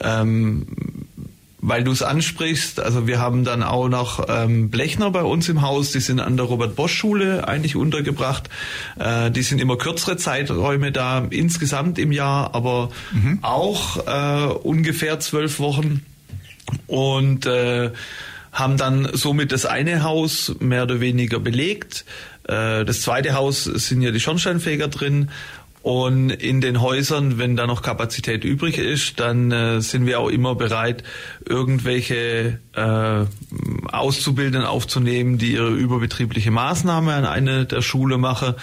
Ähm, 0.00 0.66
weil 1.60 1.84
du 1.84 1.92
es 1.92 2.02
ansprichst, 2.02 2.80
also 2.80 3.06
wir 3.06 3.20
haben 3.20 3.44
dann 3.44 3.62
auch 3.62 3.88
noch 3.88 4.26
ähm, 4.28 4.68
Blechner 4.68 5.12
bei 5.12 5.22
uns 5.22 5.48
im 5.48 5.62
Haus, 5.62 5.92
die 5.92 6.00
sind 6.00 6.18
an 6.18 6.36
der 6.36 6.46
Robert-Bosch-Schule 6.46 7.46
eigentlich 7.46 7.76
untergebracht. 7.76 8.50
Äh, 8.98 9.30
die 9.30 9.42
sind 9.42 9.60
immer 9.60 9.76
kürzere 9.76 10.16
Zeiträume 10.16 10.90
da, 10.90 11.28
insgesamt 11.30 12.00
im 12.00 12.10
Jahr, 12.10 12.52
aber 12.52 12.90
mhm. 13.12 13.38
auch 13.42 14.04
äh, 14.04 14.52
ungefähr 14.52 15.20
zwölf 15.20 15.60
Wochen. 15.60 16.04
Und 16.88 17.46
äh, 17.46 17.92
haben 18.52 18.76
dann 18.76 19.08
somit 19.12 19.52
das 19.52 19.64
eine 19.64 20.02
Haus 20.02 20.56
mehr 20.58 20.82
oder 20.82 21.00
weniger 21.00 21.38
belegt. 21.38 22.04
Äh, 22.50 22.84
das 22.84 23.02
zweite 23.02 23.34
Haus 23.34 23.64
sind 23.64 24.02
ja 24.02 24.10
die 24.10 24.20
Schornsteinfeger 24.20 24.88
drin 24.88 25.30
und 25.82 26.28
in 26.28 26.60
den 26.60 26.82
Häusern, 26.82 27.38
wenn 27.38 27.56
da 27.56 27.66
noch 27.66 27.80
Kapazität 27.80 28.44
übrig 28.44 28.76
ist, 28.76 29.18
dann 29.18 29.50
äh, 29.50 29.80
sind 29.80 30.04
wir 30.04 30.20
auch 30.20 30.28
immer 30.28 30.54
bereit, 30.54 31.02
irgendwelche 31.48 32.58
äh, 32.74 33.24
Auszubildenden 33.90 34.64
aufzunehmen, 34.64 35.38
die 35.38 35.52
ihre 35.52 35.70
überbetriebliche 35.70 36.50
Maßnahme 36.50 37.14
an 37.14 37.24
eine 37.24 37.64
der 37.64 37.80
Schule 37.80 38.18
machen 38.18 38.54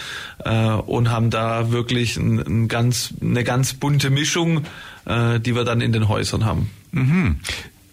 äh, 0.45 0.67
und 0.67 1.09
haben 1.09 1.31
da 1.31 1.71
wirklich 1.71 2.17
ein, 2.17 2.39
ein 2.39 2.67
ganz, 2.67 3.15
eine 3.19 3.43
ganz 3.43 3.73
bunte 3.73 4.11
Mischung, 4.11 4.65
äh, 5.05 5.39
die 5.39 5.55
wir 5.55 5.63
dann 5.63 5.81
in 5.81 5.93
den 5.93 6.09
Häusern 6.09 6.45
haben. 6.45 6.69
Mhm. 6.91 7.39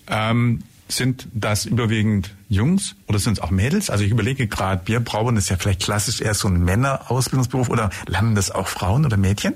Ähm 0.06 0.58
sind 0.96 1.28
das 1.32 1.66
überwiegend 1.66 2.34
Jungs 2.48 2.96
oder 3.06 3.18
sind 3.18 3.34
es 3.34 3.40
auch 3.40 3.50
Mädels? 3.50 3.90
Also 3.90 4.04
ich 4.04 4.10
überlege 4.10 4.46
gerade, 4.46 4.82
Bierbrauen 4.84 5.36
ist 5.36 5.50
ja 5.50 5.56
vielleicht 5.56 5.82
klassisch 5.82 6.20
eher 6.20 6.34
so 6.34 6.48
ein 6.48 6.64
Männerausbildungsberuf 6.64 7.68
oder 7.68 7.90
lernen 8.06 8.34
das 8.34 8.50
auch 8.50 8.68
Frauen 8.68 9.04
oder 9.04 9.16
Mädchen? 9.16 9.54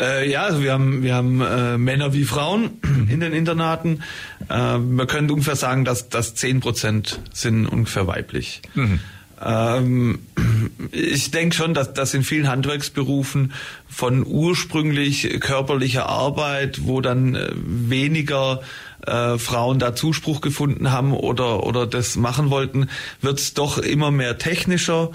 Äh, 0.00 0.30
ja, 0.30 0.44
also 0.44 0.62
wir 0.62 0.72
haben 0.72 1.02
wir 1.02 1.14
haben 1.14 1.40
äh, 1.40 1.76
Männer 1.76 2.14
wie 2.14 2.24
Frauen 2.24 2.78
in 3.08 3.20
den 3.20 3.32
Internaten. 3.32 4.02
Äh, 4.48 4.78
wir 4.78 5.06
können 5.06 5.30
ungefähr 5.30 5.56
sagen, 5.56 5.84
dass 5.84 6.08
dass 6.08 6.34
zehn 6.34 6.60
Prozent 6.60 7.20
sind 7.32 7.66
ungefähr 7.66 8.06
weiblich. 8.06 8.62
Mhm. 8.74 9.00
Ähm, 9.42 10.18
ich 10.92 11.30
denke 11.30 11.54
schon, 11.54 11.74
dass, 11.74 11.92
dass 11.92 12.14
in 12.14 12.22
vielen 12.22 12.48
Handwerksberufen 12.48 13.52
von 13.88 14.24
ursprünglich 14.26 15.40
körperlicher 15.40 16.06
Arbeit, 16.06 16.86
wo 16.86 17.00
dann 17.00 17.34
äh, 17.34 17.50
weniger 17.54 18.62
äh, 19.06 19.38
Frauen 19.38 19.78
da 19.78 19.94
Zuspruch 19.94 20.40
gefunden 20.40 20.92
haben 20.92 21.12
oder, 21.12 21.64
oder 21.64 21.86
das 21.86 22.16
machen 22.16 22.50
wollten, 22.50 22.88
wird 23.20 23.38
es 23.38 23.54
doch 23.54 23.78
immer 23.78 24.10
mehr 24.10 24.38
technischer 24.38 25.10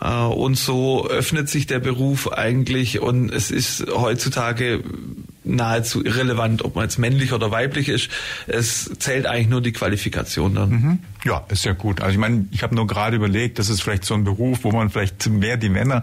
äh, 0.00 0.08
und 0.08 0.56
so 0.56 1.08
öffnet 1.08 1.48
sich 1.48 1.66
der 1.66 1.78
Beruf 1.78 2.32
eigentlich 2.32 3.00
und 3.00 3.32
es 3.32 3.50
ist 3.50 3.86
heutzutage 3.92 4.82
nahezu 5.44 6.04
irrelevant, 6.04 6.64
ob 6.64 6.74
man 6.74 6.84
jetzt 6.84 6.98
männlich 6.98 7.32
oder 7.32 7.50
weiblich 7.50 7.88
ist. 7.88 8.10
Es 8.46 8.90
zählt 8.98 9.26
eigentlich 9.26 9.48
nur 9.48 9.60
die 9.60 9.72
Qualifikation 9.72 10.54
dann. 10.54 10.70
Mhm. 10.70 10.98
Ja, 11.24 11.44
ist 11.48 11.64
ja 11.64 11.72
gut. 11.72 12.00
Also 12.00 12.12
ich 12.12 12.18
meine, 12.18 12.46
ich 12.50 12.62
habe 12.62 12.74
nur 12.74 12.86
gerade 12.86 13.16
überlegt, 13.16 13.58
das 13.58 13.68
ist 13.68 13.82
vielleicht 13.82 14.04
so 14.04 14.14
ein 14.14 14.24
Beruf, 14.24 14.60
wo 14.62 14.72
man 14.72 14.90
vielleicht 14.90 15.28
mehr 15.28 15.56
die 15.56 15.68
Männer 15.68 16.02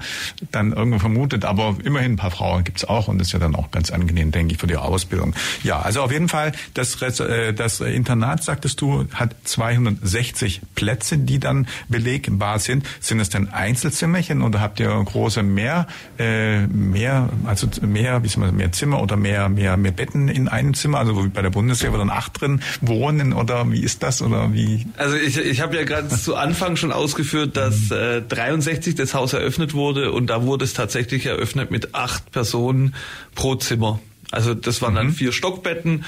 dann 0.51 0.73
irgendwo 0.73 0.99
vermutet, 0.99 1.45
aber 1.45 1.75
immerhin 1.83 2.13
ein 2.13 2.17
paar 2.17 2.31
Frauen 2.31 2.63
gibt's 2.63 2.85
auch 2.85 3.07
und 3.07 3.17
das 3.17 3.27
ist 3.27 3.33
ja 3.33 3.39
dann 3.39 3.55
auch 3.55 3.71
ganz 3.71 3.91
angenehm, 3.91 4.31
denke 4.31 4.53
ich, 4.53 4.59
für 4.59 4.67
die 4.67 4.77
Ausbildung. 4.77 5.33
Ja, 5.63 5.79
also 5.79 6.01
auf 6.01 6.11
jeden 6.11 6.29
Fall, 6.29 6.51
das, 6.73 7.01
äh, 7.01 7.53
das 7.53 7.79
Internat, 7.81 8.43
sagtest 8.43 8.79
du, 8.81 9.05
hat 9.13 9.35
260 9.43 10.61
Plätze, 10.75 11.17
die 11.17 11.39
dann 11.39 11.67
belegbar 11.89 12.59
sind. 12.59 12.85
Sind 12.99 13.19
es 13.19 13.29
denn 13.29 13.49
Einzelzimmerchen 13.49 14.41
oder 14.41 14.61
habt 14.61 14.79
ihr 14.79 14.89
große 14.89 15.41
mehr, 15.43 15.87
äh, 16.19 16.67
mehr, 16.67 17.29
also 17.45 17.67
mehr, 17.81 18.23
wie 18.23 18.39
man, 18.39 18.55
mehr 18.55 18.71
Zimmer 18.71 19.01
oder 19.01 19.17
mehr, 19.17 19.49
mehr, 19.49 19.77
mehr 19.77 19.91
Betten 19.91 20.27
in 20.27 20.47
einem 20.47 20.73
Zimmer, 20.73 20.99
also 20.99 21.27
bei 21.33 21.41
der 21.41 21.49
Bundeswehr, 21.49 21.91
wo 21.93 21.97
dann 21.97 22.09
acht 22.09 22.39
drin 22.39 22.61
wohnen 22.81 23.33
oder 23.33 23.71
wie 23.71 23.81
ist 23.81 24.03
das 24.03 24.21
oder 24.21 24.53
wie? 24.53 24.85
Also 24.97 25.06
ich, 25.15 25.37
ich 25.37 25.61
habe 25.61 25.75
ja 25.75 25.83
gerade 25.83 26.09
zu 26.09 26.35
Anfang 26.35 26.75
schon 26.75 26.91
ausgeführt, 26.91 27.55
dass 27.55 27.91
äh, 27.91 28.21
63 28.21 28.95
das 28.95 29.13
Haus 29.13 29.33
eröffnet 29.33 29.73
wurde 29.73 30.11
und 30.11 30.27
da 30.27 30.43
wurde 30.43 30.65
es 30.65 30.73
tatsächlich 30.73 31.25
eröffnet 31.25 31.71
mit 31.71 31.95
acht 31.95 32.31
Personen 32.31 32.95
pro 33.35 33.55
Zimmer. 33.55 33.99
Also 34.31 34.53
das 34.53 34.81
waren 34.81 34.95
dann 34.95 35.07
mhm. 35.07 35.13
vier 35.13 35.31
Stockbetten. 35.31 36.03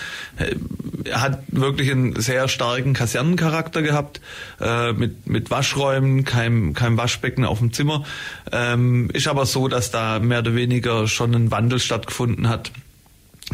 Er 1.06 1.22
hat 1.22 1.44
wirklich 1.48 1.90
einen 1.90 2.20
sehr 2.20 2.50
starken 2.50 2.94
Kasernencharakter 2.94 3.82
gehabt, 3.82 4.20
äh, 4.60 4.92
mit, 4.92 5.28
mit 5.28 5.50
Waschräumen, 5.52 6.26
kein, 6.26 6.74
kein 6.74 6.98
Waschbecken 6.98 7.46
auf 7.46 7.60
dem 7.60 7.72
Zimmer. 7.72 8.04
Ähm, 8.52 9.10
ist 9.14 9.28
aber 9.28 9.46
so, 9.46 9.70
dass 9.70 9.92
da 9.92 10.20
mehr 10.20 10.40
oder 10.40 10.54
weniger 10.56 11.08
schon 11.08 11.34
ein 11.34 11.52
Wandel 11.52 11.80
stattgefunden 11.80 12.50
hat 12.50 12.72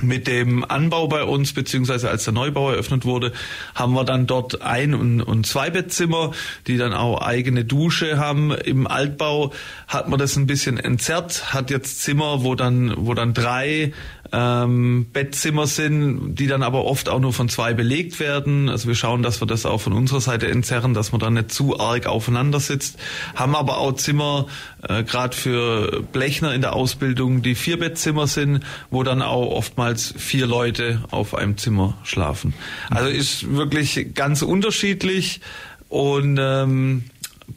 mit 0.01 0.27
dem 0.27 0.63
Anbau 0.69 1.07
bei 1.07 1.23
uns, 1.23 1.53
beziehungsweise 1.53 2.09
als 2.09 2.25
der 2.25 2.33
Neubau 2.33 2.71
eröffnet 2.71 3.05
wurde, 3.05 3.31
haben 3.73 3.93
wir 3.93 4.03
dann 4.03 4.27
dort 4.27 4.61
ein- 4.61 4.93
und, 4.93 5.21
und 5.21 5.45
zwei 5.45 5.69
Bettzimmer, 5.69 6.31
die 6.67 6.77
dann 6.77 6.93
auch 6.93 7.21
eigene 7.21 7.65
Dusche 7.65 8.17
haben. 8.17 8.51
Im 8.51 8.87
Altbau 8.87 9.53
hat 9.87 10.09
man 10.09 10.19
das 10.19 10.35
ein 10.35 10.47
bisschen 10.47 10.77
entzerrt, 10.77 11.53
hat 11.53 11.69
jetzt 11.69 12.01
Zimmer, 12.01 12.43
wo 12.43 12.55
dann, 12.55 12.93
wo 12.97 13.13
dann 13.13 13.33
drei 13.33 13.93
ähm, 14.35 15.07
Bettzimmer 15.13 15.65
sind, 15.65 16.35
die 16.35 16.47
dann 16.47 16.61
aber 16.61 16.83
oft 16.83 17.07
auch 17.07 17.21
nur 17.21 17.31
von 17.31 17.47
zwei 17.47 17.73
belegt 17.73 18.19
werden. 18.19 18.67
Also 18.67 18.89
wir 18.89 18.95
schauen, 18.95 19.23
dass 19.23 19.41
wir 19.41 19.47
das 19.47 19.65
auch 19.65 19.79
von 19.79 19.93
unserer 19.93 20.19
Seite 20.19 20.47
entzerren, 20.49 20.93
dass 20.93 21.13
man 21.13 21.21
da 21.21 21.29
nicht 21.29 21.51
zu 21.51 21.79
arg 21.79 22.05
aufeinander 22.05 22.59
sitzt. 22.59 22.99
Haben 23.35 23.55
aber 23.55 23.77
auch 23.77 23.93
Zimmer, 23.93 24.47
äh, 24.87 25.03
gerade 25.03 25.35
für 25.37 26.03
Blechner 26.11 26.53
in 26.53 26.59
der 26.59 26.73
Ausbildung, 26.73 27.43
die 27.43 27.55
vier 27.55 27.79
Bettzimmer 27.79 28.27
sind, 28.27 28.65
wo 28.91 29.03
dann 29.03 29.21
auch 29.21 29.51
oftmals 29.51 30.13
vier 30.17 30.47
Leute 30.47 31.01
auf 31.11 31.33
einem 31.33 31.57
Zimmer 31.57 31.97
schlafen. 32.03 32.53
Also 32.89 33.09
ist 33.09 33.55
wirklich 33.55 34.13
ganz 34.15 34.41
unterschiedlich 34.41 35.39
und 35.87 36.37
ähm, 36.41 37.05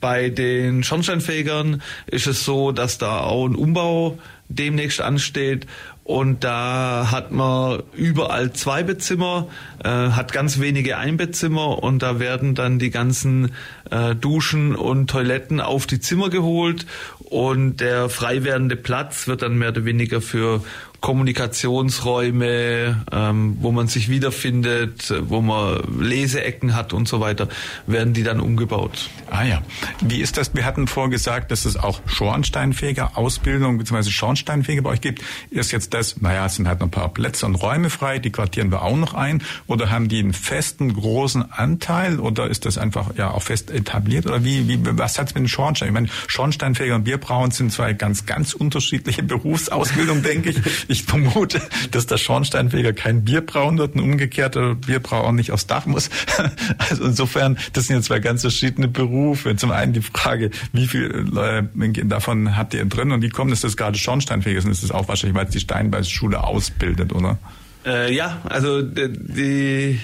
bei 0.01 0.29
den 0.29 0.85
Schornsteinfegern 0.85 1.83
ist 2.07 2.27
es 2.29 2.45
so, 2.45 2.71
dass 2.71 2.99
da 2.99 3.21
auch 3.21 3.47
ein 3.47 3.57
Umbau 3.57 4.19
demnächst 4.49 5.01
ansteht 5.01 5.67
und 6.09 6.42
da 6.42 7.09
hat 7.11 7.33
man 7.33 7.83
überall 7.92 8.55
zwei 8.55 8.83
Bettzimmer, 8.83 9.49
äh, 9.85 9.90
hat 9.90 10.33
ganz 10.33 10.59
wenige 10.59 10.97
Einbettzimmer 10.97 11.83
und 11.83 12.03
da 12.03 12.18
werden 12.18 12.55
dann 12.55 12.79
die 12.79 12.88
ganzen 12.88 13.53
äh, 13.90 14.14
Duschen 14.14 14.75
und 14.75 15.11
Toiletten 15.11 15.61
auf 15.61 15.87
die 15.87 16.01
Zimmer 16.01 16.31
geholt 16.31 16.87
und 17.18 17.83
der 17.83 18.09
frei 18.09 18.42
werdende 18.42 18.77
Platz 18.77 19.29
wird 19.29 19.42
dann 19.42 19.59
mehr 19.59 19.68
oder 19.68 19.85
weniger 19.85 20.23
für 20.23 20.62
Kommunikationsräume, 21.01 23.05
ähm, 23.12 23.57
wo 23.61 23.71
man 23.71 23.87
sich 23.87 24.09
wiederfindet, 24.09 25.14
wo 25.29 25.40
man 25.40 25.81
Leseecken 26.01 26.75
hat 26.75 26.92
und 26.92 27.07
so 27.07 27.21
weiter, 27.21 27.49
werden 27.87 28.14
die 28.14 28.25
dann 28.25 28.40
umgebaut. 28.40 29.09
Ah 29.31 29.44
ja. 29.44 29.62
Wie 30.01 30.21
ist 30.21 30.38
das? 30.38 30.55
Wir 30.55 30.64
hatten 30.64 30.88
vorgesagt, 30.88 31.53
dass 31.53 31.66
es 31.66 31.77
auch 31.77 32.01
Schornsteinfeger 32.07 33.16
Ausbildung 33.16 33.79
bzw. 33.79 34.11
Schornsteinfeger 34.11 34.83
bei 34.83 34.90
euch 34.90 35.01
gibt. 35.01 35.23
Ist 35.51 35.71
jetzt 35.71 35.94
das, 35.99 36.21
naja, 36.21 36.47
es 36.47 36.55
sind 36.55 36.69
halt 36.69 36.81
noch 36.81 36.87
ein 36.87 36.91
paar 36.91 37.09
Plätze 37.09 37.45
und 37.47 37.57
Räume 37.57 37.91
frei, 37.91 38.19
die 38.19 38.31
quartieren 38.31 38.71
wir 38.71 38.83
auch 38.83 38.97
noch 38.97 39.15
ein. 39.15 39.43
Oder 39.67 39.91
haben 39.91 40.09
die 40.09 40.21
einen 40.21 40.33
festen 40.33 40.93
großen 40.95 41.53
Anteil 41.53 42.21
oder 42.21 42.49
ist 42.49 42.65
das 42.65 42.79
einfach 42.79 43.17
ja 43.17 43.31
auch 43.31 43.43
fest 43.43 43.71
etabliert? 43.71 44.27
Oder 44.27 44.45
wie, 44.45 44.69
wie 44.69 44.79
was 44.97 45.19
hat's 45.19 45.35
mit 45.35 45.43
den 45.43 45.49
Schornstein? 45.49 45.89
Ich 45.89 45.95
meine, 45.95 46.09
Schornsteinfeger 46.27 46.95
und 46.95 47.05
Bierbrauen 47.05 47.51
sind 47.51 47.73
zwei 47.73 47.93
ganz, 47.93 48.27
ganz 48.27 48.55
unterschiedliche 48.55 49.23
Berufsausbildungen, 49.25 50.23
denke 50.23 50.51
ich. 50.51 50.61
Ich 50.89 51.03
vermute, 51.05 51.61
dass 51.91 52.07
der 52.07 52.19
Schornsteinfeger 52.19 52.93
kein 52.93 53.25
Bier 53.25 53.41
brauen 53.41 53.79
wird 53.79 53.97
und 53.97 54.03
umgekehrt 54.03 54.55
der 54.55 54.75
Bierbrauer 54.75 55.33
nicht 55.33 55.53
aufs 55.53 55.67
Dach 55.67 55.87
muss. 55.87 56.11
Also 56.79 57.05
insofern, 57.05 57.59
das 57.73 57.87
sind 57.87 57.97
ja 57.97 58.03
zwei 58.03 58.21
ganz 58.21 58.43
verschiedene 58.43 58.89
Berufe. 58.89 59.57
Zum 59.57 59.73
einen 59.73 59.93
die 59.93 60.01
Frage, 60.01 60.51
wie 60.73 60.87
viel 60.87 61.29
äh, 61.37 62.05
davon 62.05 62.57
habt 62.57 62.73
ihr 62.73 62.85
drin 62.85 63.11
und 63.13 63.21
wie 63.23 63.29
kommt 63.29 63.53
es, 63.53 63.61
dass 63.61 63.77
gerade 63.77 63.99
Schornsteinfeger 63.99 64.61
sind? 64.61 64.71
Das 64.71 64.83
ist 64.83 64.93
auch 64.93 65.09
wahrscheinlich, 65.09 65.37
weil 65.37 65.47
es 65.47 65.53
die 65.53 65.61
Steinbeißschule 65.88 66.42
ausbildet, 66.42 67.12
oder? 67.12 67.38
Äh, 67.87 68.14
ja, 68.14 68.38
also 68.44 68.83
die 68.83 69.98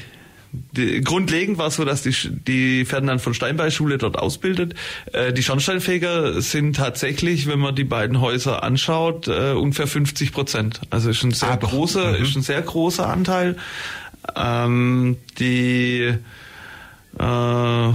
die, 0.77 1.01
grundlegend 1.01 1.59
war 1.59 1.67
es 1.67 1.75
so, 1.75 1.85
dass 1.85 2.03
die, 2.03 2.15
die 2.31 2.85
Ferdinand 2.85 3.21
von 3.21 3.35
Steinbeil 3.35 3.73
Schule 3.73 3.99
dort 3.99 4.17
ausbildet. 4.17 4.75
Äh, 5.13 5.33
die 5.33 5.43
Schornsteinfeger 5.43 6.41
sind 6.41 6.77
tatsächlich, 6.77 7.49
wenn 7.49 7.59
man 7.59 7.75
die 7.75 7.83
beiden 7.83 8.21
Häuser 8.21 8.63
anschaut, 8.63 9.27
äh, 9.27 9.51
ungefähr 9.51 9.89
50 9.89 10.33
Prozent. 10.33 10.81
Also 10.91 11.11
ist 11.11 11.25
ein 11.25 11.33
sehr 11.33 11.51
ah, 11.51 11.57
großer, 11.57 12.13
mhm. 12.13 12.23
ist 12.23 12.37
ein 12.37 12.43
sehr 12.43 12.63
großer 12.63 13.09
Anteil. 13.09 13.57
Ähm, 14.37 15.17
die 15.41 16.15
äh, 17.19 17.93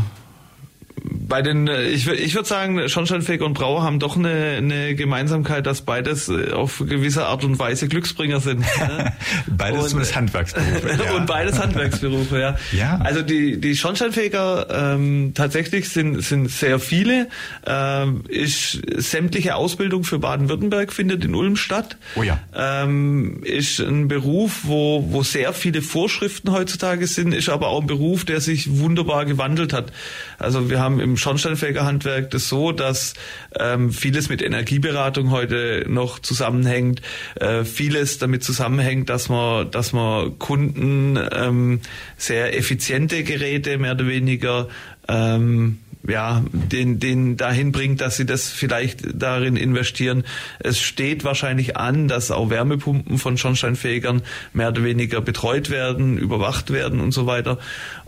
bei 1.30 1.42
den, 1.42 1.68
äh, 1.68 1.88
ich, 1.88 2.08
ich 2.08 2.36
würde 2.36 2.48
sagen, 2.48 2.90
Schornsteinfeger 2.90 3.46
und 3.46 3.54
Brauer 3.54 3.84
haben 3.84 4.00
doch 4.00 4.18
eine, 4.18 4.56
eine 4.58 4.96
Gemeinsamkeit, 4.96 5.66
dass 5.66 5.82
beides 5.82 6.28
äh, 6.28 6.52
auf 6.52 6.84
gewisse 6.86 7.28
Art 7.28 7.44
und 7.44 7.60
Weise 7.60 7.88
Glücksbringer 7.88 8.40
sind. 8.40 8.62
Ne? 8.62 9.14
beides 9.48 9.84
und, 9.84 9.90
zumindest 9.90 10.16
Handwerksberufe. 10.16 10.90
Ja. 11.00 11.14
und 11.16 11.28
beides 11.28 11.60
Handwerksberufe, 11.60 12.40
ja. 12.40 12.58
ja. 12.72 12.98
Also 12.98 13.22
die, 13.22 13.62
die 13.62 13.76
Schornsteinfeger 13.76 14.68
ähm, 14.96 15.34
tatsächlich 15.36 15.90
sind, 15.90 16.22
sind 16.24 16.50
sehr 16.50 16.80
viele. 16.80 17.28
Ähm, 17.66 18.24
ist 18.28 18.82
sämtliche 18.98 19.56
Ausbildung 19.56 20.04
für 20.04 20.20
Baden-Württemberg 20.20 20.92
findet 20.92 21.24
in 21.24 21.36
Ulm 21.36 21.56
statt. 21.56 21.98
Oh 22.16 22.24
ja. 22.24 22.40
Ähm, 22.56 23.44
ist 23.44 23.80
ein 23.80 24.08
Beruf, 24.08 24.62
wo, 24.64 25.06
wo 25.10 25.22
sehr 25.24 25.54
viele 25.54 25.82
Vorschriften 25.82 26.52
heutzutage 26.52 27.06
sind, 27.08 27.34
ist 27.34 27.50
aber 27.50 27.68
auch 27.68 27.82
ein 27.82 27.88
Beruf, 27.88 28.26
der 28.26 28.42
sich 28.42 28.80
wunderbar 28.80 29.26
gewandelt 29.26 29.74
hat. 29.74 29.92
Also 30.40 30.70
wir 30.70 30.80
haben 30.80 30.89
im 30.98 31.18
Schornsteinfegerhandwerk 31.18 32.32
das 32.32 32.48
so, 32.48 32.72
dass 32.72 33.14
ähm, 33.60 33.92
vieles 33.92 34.30
mit 34.30 34.42
Energieberatung 34.42 35.30
heute 35.30 35.86
noch 35.88 36.20
zusammenhängt, 36.20 37.02
äh, 37.36 37.66
vieles 37.66 38.18
damit 38.18 38.44
zusammenhängt, 38.44 39.10
dass 39.10 39.28
man, 39.28 39.70
dass 39.70 39.92
man 39.94 40.40
Kunden 40.40 41.20
ähm, 41.34 41.82
sehr 42.18 42.58
effiziente 42.58 43.24
Geräte 43.24 43.78
mehr 43.78 43.92
oder 43.92 44.08
weniger 44.08 44.70
ähm, 45.10 45.80
ja, 46.10 46.44
den, 46.52 47.00
den 47.00 47.38
dahin 47.38 47.72
bringt, 47.72 48.02
dass 48.02 48.18
sie 48.18 48.26
das 48.26 48.50
vielleicht 48.50 49.02
darin 49.14 49.56
investieren. 49.56 50.24
Es 50.60 50.80
steht 50.80 51.24
wahrscheinlich 51.24 51.78
an, 51.78 52.08
dass 52.08 52.32
auch 52.32 52.50
Wärmepumpen 52.50 53.18
von 53.18 53.38
Schornsteinfegern 53.38 54.22
mehr 54.54 54.70
oder 54.70 54.84
weniger 54.84 55.22
betreut 55.22 55.70
werden, 55.70 56.18
überwacht 56.18 56.72
werden 56.72 57.00
und 57.00 57.12
so 57.12 57.26
weiter. 57.26 57.60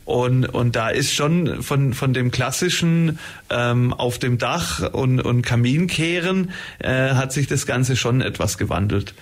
Und, 0.04 0.46
und 0.46 0.76
da 0.76 0.90
ist 0.90 1.14
schon 1.14 1.62
von, 1.64 1.94
von 1.94 2.14
dem 2.14 2.32
klassischen 2.32 3.20
ähm, 3.50 3.94
auf 3.94 4.20
dem 4.20 4.38
Dach 4.38 4.92
und, 4.92 5.22
und 5.22 5.44
Kaminkehren 5.44 6.52
äh, 6.80 7.12
hat 7.12 7.32
sich 7.32 7.48
das 7.48 7.66
Ganze 7.66 7.96
schon 7.96 8.22
etwas 8.22 8.58
gewandelt. 8.58 9.14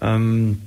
Ähm, 0.00 0.62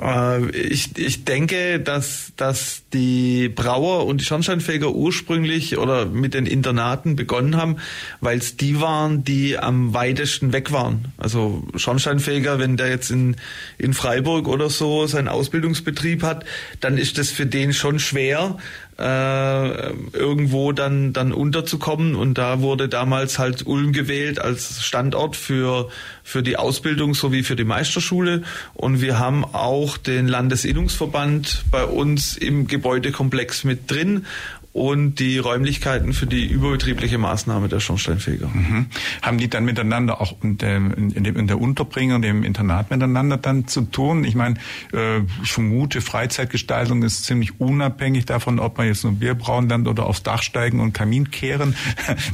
äh, 0.00 0.48
ich, 0.50 0.96
ich 0.98 1.24
denke, 1.24 1.80
dass, 1.80 2.32
dass 2.36 2.83
die 2.94 3.48
Brauer 3.48 4.06
und 4.06 4.20
die 4.20 4.24
Schornsteinfeger 4.24 4.94
ursprünglich 4.94 5.76
oder 5.76 6.06
mit 6.06 6.32
den 6.32 6.46
Internaten 6.46 7.16
begonnen 7.16 7.56
haben, 7.56 7.76
weil 8.20 8.38
es 8.38 8.56
die 8.56 8.80
waren, 8.80 9.24
die 9.24 9.58
am 9.58 9.92
weitesten 9.92 10.52
weg 10.52 10.72
waren. 10.72 11.12
Also 11.18 11.64
Schornsteinfeger, 11.76 12.58
wenn 12.58 12.76
der 12.76 12.88
jetzt 12.88 13.10
in, 13.10 13.36
in 13.76 13.92
Freiburg 13.92 14.48
oder 14.48 14.70
so 14.70 15.06
seinen 15.06 15.28
Ausbildungsbetrieb 15.28 16.22
hat, 16.22 16.44
dann 16.80 16.96
ist 16.96 17.18
das 17.18 17.30
für 17.30 17.46
den 17.46 17.74
schon 17.74 17.98
schwer, 17.98 18.56
äh, 18.98 19.90
irgendwo 20.12 20.72
dann 20.72 21.12
dann 21.12 21.32
unterzukommen 21.32 22.14
und 22.14 22.38
da 22.38 22.60
wurde 22.60 22.88
damals 22.88 23.38
halt 23.38 23.66
Ulm 23.66 23.92
gewählt 23.92 24.38
als 24.38 24.84
Standort 24.84 25.34
für 25.36 25.88
für 26.22 26.42
die 26.42 26.56
Ausbildung 26.56 27.14
sowie 27.14 27.42
für 27.42 27.56
die 27.56 27.64
Meisterschule 27.64 28.42
und 28.74 29.00
wir 29.00 29.18
haben 29.18 29.44
auch 29.44 29.96
den 29.96 30.28
Landesinnungsverband 30.28 31.64
bei 31.70 31.84
uns 31.84 32.36
im 32.36 32.68
Gebäudekomplex 32.84 33.64
mit 33.64 33.90
drin 33.90 34.26
und 34.74 35.20
die 35.20 35.38
Räumlichkeiten 35.38 36.12
für 36.12 36.26
die 36.26 36.46
überbetriebliche 36.46 37.16
Maßnahme 37.16 37.68
der 37.68 37.78
Schornsteinfeger. 37.78 38.48
Mhm. 38.48 38.86
Haben 39.22 39.38
die 39.38 39.48
dann 39.48 39.64
miteinander 39.64 40.20
auch 40.20 40.34
in, 40.42 40.58
der, 40.58 40.76
in, 40.76 41.12
in 41.12 41.46
der 41.46 41.60
Unterbringung, 41.60 42.20
dem 42.22 42.42
Internat 42.42 42.90
miteinander 42.90 43.36
dann 43.36 43.68
zu 43.68 43.82
tun? 43.82 44.24
Ich 44.24 44.34
meine, 44.34 44.56
äh, 44.92 45.20
ich 45.44 45.52
vermute, 45.52 46.00
Freizeitgestaltung 46.00 47.04
ist 47.04 47.24
ziemlich 47.24 47.60
unabhängig 47.60 48.26
davon, 48.26 48.58
ob 48.58 48.76
man 48.76 48.88
jetzt 48.88 49.04
nur 49.04 49.12
Bier 49.12 49.34
brauen 49.34 49.68
lernt 49.68 49.86
oder 49.86 50.06
aufs 50.06 50.24
Dach 50.24 50.42
steigen 50.42 50.80
und 50.80 50.92
Kamin 50.92 51.30
kehren. 51.30 51.76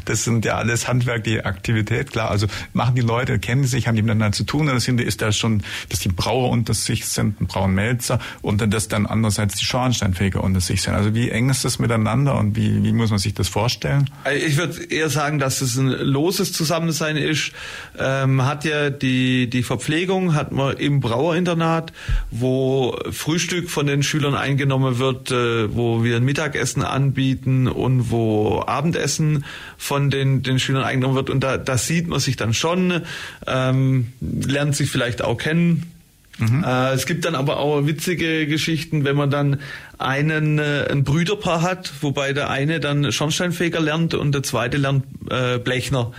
Das 0.06 0.24
sind 0.24 0.44
ja 0.44 0.56
alles 0.56 0.88
handwerkliche 0.88 1.44
Aktivität, 1.44 2.10
klar. 2.10 2.30
Also 2.30 2.46
machen 2.72 2.94
die 2.94 3.02
Leute, 3.02 3.38
kennen 3.38 3.64
sich, 3.64 3.86
haben 3.86 3.96
die 3.96 4.02
miteinander 4.02 4.32
zu 4.32 4.44
tun 4.44 4.68
oder 4.68 4.80
sind, 4.80 5.00
ist 5.00 5.20
da 5.20 5.30
schon, 5.30 5.62
dass 5.90 6.00
die 6.00 6.08
Brauer 6.08 6.50
unter 6.50 6.74
sich 6.74 7.06
sind, 7.06 7.40
ein 7.40 7.46
Brauenmelzer 7.46 8.18
und 8.40 8.60
dann 8.60 8.70
das 8.70 8.88
dann 8.88 9.06
andererseits 9.06 9.56
die 9.56 9.64
Schornsteinfeger 9.64 10.39
unter 10.42 10.60
sich 10.60 10.82
sind. 10.82 10.94
Also 10.94 11.14
wie 11.14 11.30
eng 11.30 11.50
ist 11.50 11.64
das 11.64 11.78
miteinander? 11.78 12.40
und 12.40 12.56
wie, 12.56 12.82
wie 12.82 12.92
muss 12.92 13.10
man 13.10 13.18
sich 13.18 13.34
das 13.34 13.48
vorstellen? 13.48 14.10
Also 14.24 14.44
ich 14.44 14.56
würde 14.56 14.82
eher 14.84 15.08
sagen, 15.10 15.38
dass 15.38 15.60
es 15.60 15.76
ein 15.76 15.88
loses 15.88 16.52
Zusammensein 16.52 17.16
ist. 17.16 17.52
Ähm, 17.98 18.44
hat 18.44 18.64
ja 18.64 18.90
die, 18.90 19.48
die 19.48 19.62
Verpflegung 19.62 20.34
hat 20.34 20.52
man 20.52 20.76
im 20.76 21.00
Brauerinternat, 21.00 21.92
wo 22.30 22.98
Frühstück 23.10 23.70
von 23.70 23.86
den 23.86 24.02
Schülern 24.02 24.34
eingenommen 24.34 24.98
wird, 24.98 25.30
äh, 25.30 25.74
wo 25.74 26.02
wir 26.02 26.16
ein 26.16 26.24
Mittagessen 26.24 26.82
anbieten 26.82 27.68
und 27.68 28.10
wo 28.10 28.62
Abendessen 28.66 29.44
von 29.76 30.10
den, 30.10 30.42
den 30.42 30.58
Schülern 30.58 30.84
eingenommen 30.84 31.16
wird. 31.16 31.30
Und 31.30 31.40
da, 31.40 31.58
da 31.58 31.78
sieht 31.78 32.08
man 32.08 32.20
sich 32.20 32.36
dann 32.36 32.54
schon, 32.54 33.02
ähm, 33.46 34.12
lernt 34.20 34.74
sich 34.74 34.90
vielleicht 34.90 35.22
auch 35.22 35.36
kennen 35.36 35.99
Mhm. 36.40 36.64
Äh, 36.64 36.92
es 36.92 37.06
gibt 37.06 37.24
dann 37.24 37.34
aber 37.34 37.58
auch 37.58 37.86
witzige 37.86 38.46
Geschichten, 38.46 39.04
wenn 39.04 39.14
man 39.14 39.30
dann 39.30 39.60
einen 39.98 40.58
äh, 40.58 40.86
ein 40.90 41.04
Brüderpaar 41.04 41.62
hat, 41.62 41.92
wobei 42.00 42.32
der 42.32 42.50
eine 42.50 42.80
dann 42.80 43.12
Schornsteinfeger 43.12 43.80
lernt 43.80 44.14
und 44.14 44.32
der 44.32 44.42
zweite 44.42 44.78
lernt 44.78 45.04
äh, 45.30 45.58
Blechner. 45.58 46.12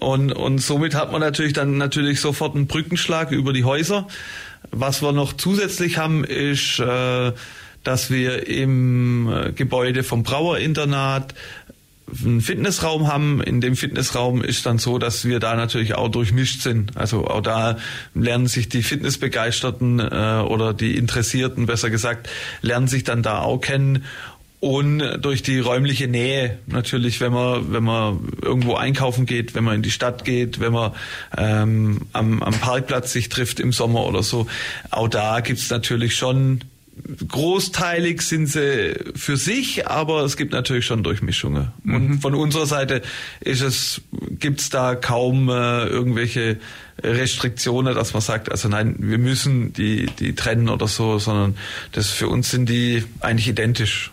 Und, 0.00 0.32
und 0.32 0.58
somit 0.58 0.94
hat 0.94 1.12
man 1.12 1.20
natürlich 1.20 1.52
dann 1.52 1.78
natürlich 1.78 2.20
sofort 2.20 2.54
einen 2.54 2.66
Brückenschlag 2.66 3.30
über 3.30 3.52
die 3.52 3.64
Häuser. 3.64 4.08
Was 4.70 5.02
wir 5.02 5.12
noch 5.12 5.32
zusätzlich 5.32 5.98
haben, 5.98 6.24
ist 6.24 6.80
äh, 6.80 7.32
dass 7.84 8.10
wir 8.10 8.48
im 8.48 9.32
äh, 9.32 9.52
Gebäude 9.52 10.02
vom 10.02 10.22
Brauerinternat 10.22 11.34
einen 12.24 12.40
Fitnessraum 12.40 13.06
haben. 13.06 13.42
In 13.42 13.60
dem 13.60 13.76
Fitnessraum 13.76 14.42
ist 14.42 14.66
dann 14.66 14.78
so, 14.78 14.98
dass 14.98 15.24
wir 15.24 15.40
da 15.40 15.54
natürlich 15.54 15.94
auch 15.94 16.08
durchmischt 16.08 16.62
sind. 16.62 16.96
Also 16.96 17.26
auch 17.26 17.42
da 17.42 17.78
lernen 18.14 18.46
sich 18.46 18.68
die 18.68 18.82
Fitnessbegeisterten 18.82 20.00
äh, 20.00 20.42
oder 20.46 20.74
die 20.74 20.96
Interessierten, 20.96 21.66
besser 21.66 21.90
gesagt, 21.90 22.28
lernen 22.62 22.88
sich 22.88 23.04
dann 23.04 23.22
da 23.22 23.40
auch 23.40 23.60
kennen. 23.60 24.04
Und 24.60 24.98
durch 25.20 25.42
die 25.42 25.60
räumliche 25.60 26.08
Nähe 26.08 26.58
natürlich, 26.66 27.20
wenn 27.20 27.32
man 27.32 27.72
wenn 27.72 27.84
man 27.84 28.28
irgendwo 28.42 28.74
einkaufen 28.74 29.24
geht, 29.24 29.54
wenn 29.54 29.62
man 29.62 29.76
in 29.76 29.82
die 29.82 29.92
Stadt 29.92 30.24
geht, 30.24 30.58
wenn 30.58 30.72
man 30.72 30.92
ähm, 31.36 32.00
am, 32.12 32.42
am 32.42 32.54
Parkplatz 32.54 33.12
sich 33.12 33.28
trifft 33.28 33.60
im 33.60 33.72
Sommer 33.72 34.04
oder 34.04 34.24
so, 34.24 34.48
auch 34.90 35.06
da 35.06 35.40
gibt's 35.40 35.70
natürlich 35.70 36.16
schon 36.16 36.62
großteilig 37.28 38.22
sind 38.22 38.46
sie 38.46 38.94
für 39.14 39.36
sich, 39.36 39.86
aber 39.86 40.22
es 40.22 40.36
gibt 40.36 40.52
natürlich 40.52 40.86
schon 40.86 41.02
Durchmischungen. 41.02 41.68
Mhm. 41.82 41.94
Und 41.94 42.20
von 42.20 42.34
unserer 42.34 42.66
Seite 42.66 43.02
ist 43.40 43.60
es, 43.60 44.00
gibt's 44.30 44.70
da 44.70 44.94
kaum 44.94 45.48
äh, 45.48 45.86
irgendwelche 45.86 46.58
Restriktionen, 47.02 47.94
dass 47.94 48.12
man 48.12 48.22
sagt, 48.22 48.50
also 48.50 48.68
nein, 48.68 48.96
wir 48.98 49.18
müssen 49.18 49.72
die, 49.72 50.06
die 50.06 50.34
trennen 50.34 50.68
oder 50.68 50.88
so, 50.88 51.18
sondern 51.18 51.56
das 51.92 52.10
für 52.10 52.28
uns 52.28 52.50
sind 52.50 52.68
die 52.68 53.04
eigentlich 53.20 53.48
identisch. 53.48 54.10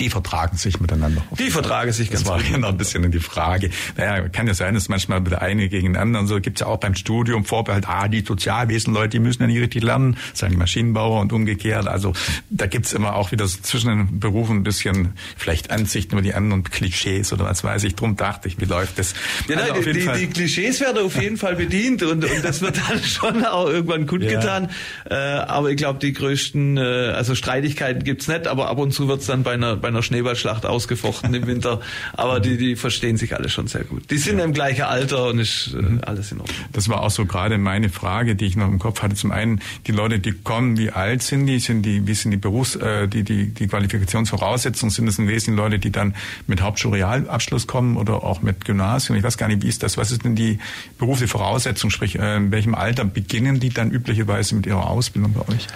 Die 0.00 0.10
vertragen 0.10 0.56
sich 0.56 0.80
miteinander. 0.80 1.22
Die 1.38 1.50
vertragen 1.50 1.92
sich 1.92 2.10
ganz 2.10 2.24
Das 2.24 2.30
war 2.30 2.42
ja 2.42 2.58
noch 2.58 2.70
ein 2.70 2.76
bisschen 2.76 3.10
die 3.10 3.18
Frage. 3.18 3.70
Naja, 3.96 4.28
kann 4.28 4.46
ja 4.46 4.54
sein, 4.54 4.74
dass 4.74 4.88
manchmal 4.88 5.22
der 5.22 5.42
eine 5.42 5.68
gegen 5.68 5.94
den 5.94 5.96
anderen, 5.96 6.26
so 6.26 6.40
gibt's 6.40 6.60
ja 6.60 6.66
auch 6.66 6.78
beim 6.78 6.94
Studium 6.94 7.44
Vorbehalt, 7.44 7.88
ah, 7.88 8.08
die 8.08 8.20
Sozialwesenleute, 8.20 9.10
die 9.10 9.18
müssen 9.20 9.42
ja 9.42 9.46
nicht 9.46 9.60
richtig 9.60 9.82
lernen, 9.82 10.16
sagen 10.34 10.52
die 10.52 10.58
Maschinenbauer 10.58 11.20
und 11.20 11.32
umgekehrt. 11.32 11.86
Also 11.86 12.12
da 12.50 12.66
gibt's 12.66 12.92
immer 12.92 13.14
auch 13.14 13.32
wieder 13.32 13.46
so 13.46 13.58
zwischen 13.62 13.88
den 13.88 14.20
Berufen 14.20 14.58
ein 14.58 14.62
bisschen 14.62 15.12
vielleicht 15.36 15.70
Ansichten 15.70 16.12
über 16.14 16.22
die 16.22 16.34
anderen 16.34 16.64
Klischees 16.64 17.32
oder 17.32 17.44
was 17.44 17.64
weiß 17.64 17.84
ich. 17.84 17.94
Drum 17.94 18.16
dachte 18.16 18.48
ich, 18.48 18.60
wie 18.60 18.64
läuft 18.64 18.98
das? 18.98 19.14
Ja, 19.48 19.56
also 19.56 19.74
nein, 19.74 19.94
die, 19.94 20.26
die, 20.26 20.26
Klischees 20.26 20.80
werden 20.80 21.04
auf 21.04 21.20
jeden 21.20 21.36
Fall 21.36 21.56
bedient 21.56 22.02
und, 22.02 22.24
und 22.24 22.44
das 22.44 22.60
wird 22.60 22.76
dann 22.88 23.02
schon 23.02 23.44
auch 23.44 23.68
irgendwann 23.68 24.06
kundgetan. 24.06 24.70
Ja. 25.08 25.40
Äh, 25.40 25.40
aber 25.44 25.70
ich 25.70 25.76
glaube, 25.76 25.98
die 25.98 26.12
größten, 26.12 26.76
äh, 26.76 26.80
also 26.80 27.34
Streitigkeiten 27.34 28.04
gibt's 28.04 28.28
nicht, 28.28 28.46
aber 28.46 28.68
ab 28.68 28.78
und 28.78 28.92
zu 28.92 29.08
wird's 29.08 29.26
dann 29.26 29.42
bei 29.42 29.52
einer 29.52 29.76
bei 29.86 29.90
einer 29.90 30.02
Schneeballschlacht 30.02 30.66
ausgefochten 30.66 31.32
im 31.32 31.46
Winter. 31.46 31.80
Aber 32.12 32.40
die, 32.40 32.56
die 32.56 32.74
verstehen 32.74 33.16
sich 33.16 33.36
alle 33.36 33.48
schon 33.48 33.68
sehr 33.68 33.84
gut. 33.84 34.10
Die 34.10 34.18
sind 34.18 34.38
ja. 34.38 34.44
im 34.44 34.52
gleichen 34.52 34.82
Alter 34.82 35.28
und 35.28 35.38
ist 35.38 35.74
äh, 35.74 35.80
mhm. 35.80 36.00
alles 36.04 36.32
in 36.32 36.40
Ordnung. 36.40 36.56
Das 36.72 36.88
war 36.88 37.02
auch 37.02 37.10
so 37.12 37.24
gerade 37.24 37.56
meine 37.56 37.88
Frage, 37.88 38.34
die 38.34 38.46
ich 38.46 38.56
noch 38.56 38.66
im 38.66 38.80
Kopf 38.80 39.02
hatte. 39.02 39.14
Zum 39.14 39.30
einen, 39.30 39.60
die 39.86 39.92
Leute, 39.92 40.18
die 40.18 40.32
kommen, 40.32 40.76
wie 40.76 40.90
alt 40.90 41.22
sind 41.22 41.46
die? 41.46 41.60
Sind 41.60 41.82
die, 41.82 42.04
wie 42.04 42.14
sind 42.14 42.32
die 42.32 42.36
Berufs-, 42.36 42.74
äh, 42.74 43.06
die, 43.06 43.22
die, 43.22 43.54
die 43.54 43.68
Qualifikationsvoraussetzungen? 43.68 44.90
Sind 44.90 45.06
es 45.06 45.20
im 45.20 45.28
Wesentlichen 45.28 45.56
Leute, 45.56 45.78
die 45.78 45.92
dann 45.92 46.16
mit 46.48 46.62
Hauptschulrealabschluss 46.62 47.68
kommen 47.68 47.96
oder 47.96 48.24
auch 48.24 48.42
mit 48.42 48.64
Gymnasium? 48.64 49.16
Ich 49.16 49.22
weiß 49.22 49.38
gar 49.38 49.46
nicht, 49.46 49.62
wie 49.62 49.68
ist 49.68 49.84
das? 49.84 49.96
Was 49.96 50.10
ist 50.10 50.24
denn 50.24 50.34
die 50.34 50.58
berufliche 50.98 51.30
Voraussetzung? 51.30 51.90
Sprich, 51.90 52.18
äh, 52.18 52.38
in 52.38 52.50
welchem 52.50 52.74
Alter 52.74 53.04
beginnen 53.04 53.60
die 53.60 53.70
dann 53.70 53.92
üblicherweise 53.92 54.56
mit 54.56 54.66
ihrer 54.66 54.90
Ausbildung 54.90 55.34
bei 55.34 55.54
euch? 55.54 55.68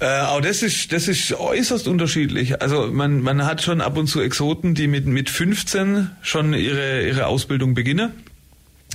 Äh, 0.00 0.20
auch 0.20 0.40
das 0.40 0.62
ist, 0.62 0.92
das 0.92 1.08
ist 1.08 1.32
äußerst 1.32 1.88
unterschiedlich. 1.88 2.62
Also 2.62 2.88
man, 2.92 3.20
man 3.20 3.44
hat 3.44 3.62
schon 3.62 3.80
ab 3.80 3.96
und 3.96 4.06
zu 4.06 4.20
Exoten, 4.20 4.74
die 4.74 4.86
mit, 4.86 5.06
mit 5.06 5.28
15 5.28 6.10
schon 6.22 6.54
ihre, 6.54 7.06
ihre 7.06 7.26
Ausbildung 7.26 7.74
beginnen. 7.74 8.12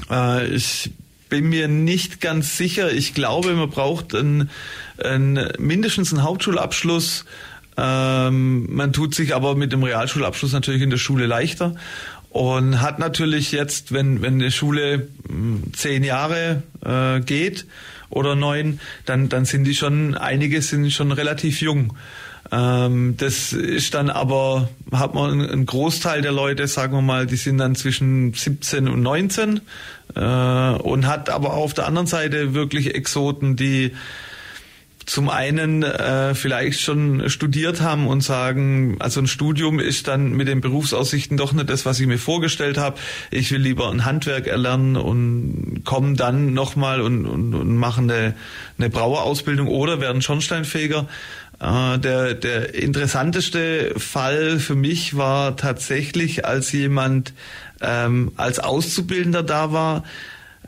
Äh, 0.10 0.48
ich 0.48 0.92
bin 1.30 1.50
mir 1.50 1.68
nicht 1.68 2.22
ganz 2.22 2.58
sicher. 2.58 2.92
Ich 2.92 3.14
glaube, 3.14 3.54
man 3.54 3.70
braucht 3.70 4.16
einen, 4.16 4.50
einen, 5.04 5.50
mindestens 5.60 6.14
einen 6.14 6.24
Hauptschulabschluss. 6.24 7.26
Ähm, 7.76 8.74
man 8.74 8.94
tut 8.94 9.14
sich 9.14 9.36
aber 9.36 9.56
mit 9.56 9.74
dem 9.74 9.84
Realschulabschluss 9.84 10.54
natürlich 10.54 10.84
in 10.84 10.90
der 10.90 10.98
Schule 10.98 11.26
leichter. 11.26 11.76
und 12.30 12.82
hat 12.82 13.00
natürlich 13.00 13.52
jetzt, 13.52 13.92
wenn, 13.92 14.22
wenn 14.22 14.36
eine 14.36 14.52
Schule 14.52 15.08
hm, 15.28 15.64
zehn 15.74 16.04
Jahre 16.04 16.64
äh, 16.86 17.20
geht 17.20 17.66
oder 18.14 18.36
neun, 18.36 18.80
dann, 19.06 19.30
dann 19.30 19.46
sind 19.46 19.66
die 19.66 19.76
schon, 19.76 20.16
einige 20.16 20.62
sind 20.62 20.92
schon 20.92 21.12
relativ 21.12 21.62
jung. 21.62 21.94
Ähm, 22.52 23.16
das 23.18 23.54
ist 23.54 23.94
dann 23.94 24.10
aber, 24.10 24.70
hat 24.92 25.14
man 25.14 25.42
einen 25.42 25.66
Großteil 25.66 26.22
der 26.22 26.32
Leute, 26.32 26.68
sagen 26.68 26.94
wir 26.94 27.02
mal, 27.02 27.26
die 27.26 27.36
sind 27.36 27.58
dann 27.58 27.76
zwischen 27.76 28.34
17 28.34 28.88
und 28.88 29.02
19 29.02 29.62
äh, 30.16 30.20
und 30.20 31.08
hat 31.08 31.30
aber 31.30 31.54
auf 31.54 31.74
der 31.74 31.88
anderen 31.88 32.08
Seite 32.08 32.54
wirklich 32.54 32.94
Exoten, 32.94 33.56
die 33.56 33.94
zum 35.06 35.30
einen 35.30 35.84
äh, 35.84 36.36
vielleicht 36.36 36.80
schon 36.80 37.30
studiert 37.30 37.82
haben 37.82 38.08
und 38.08 38.22
sagen, 38.22 38.98
also 39.00 39.22
ein 39.22 39.28
Studium 39.28 39.80
ist 39.80 40.08
dann 40.08 40.32
mit 40.32 40.48
den 40.48 40.62
Berufsaussichten 40.62 41.38
doch 41.38 41.54
nicht 41.54 41.70
das, 41.70 41.86
was 41.86 42.00
ich 42.00 42.08
mir 42.08 42.18
vorgestellt 42.18 42.78
habe. 42.78 43.00
Ich 43.32 43.52
will 43.52 43.62
lieber 43.62 43.90
ein 43.90 44.06
Handwerk 44.06 44.48
erlernen 44.48 44.96
und 44.96 45.84
kommen 45.84 46.16
dann 46.16 46.54
nochmal 46.54 47.02
und, 47.02 47.26
und, 47.26 47.54
und 47.54 47.78
machen 47.78 48.10
eine, 48.10 48.36
eine 48.78 48.90
Brauerausbildung 48.90 49.68
oder 49.68 50.00
werden 50.00 50.22
Schornsteinfeger. 50.22 51.08
Äh, 51.60 52.00
der, 52.00 52.34
der 52.34 52.76
interessanteste 52.76 53.94
Fall 53.98 54.60
für 54.60 54.76
mich 54.76 55.16
war 55.18 55.56
tatsächlich, 55.56 56.46
als 56.46 56.72
jemand 56.72 57.34
ähm, 57.82 58.32
als 58.38 58.60
Auszubildender 58.60 59.44
da 59.44 59.72
war, 59.72 60.04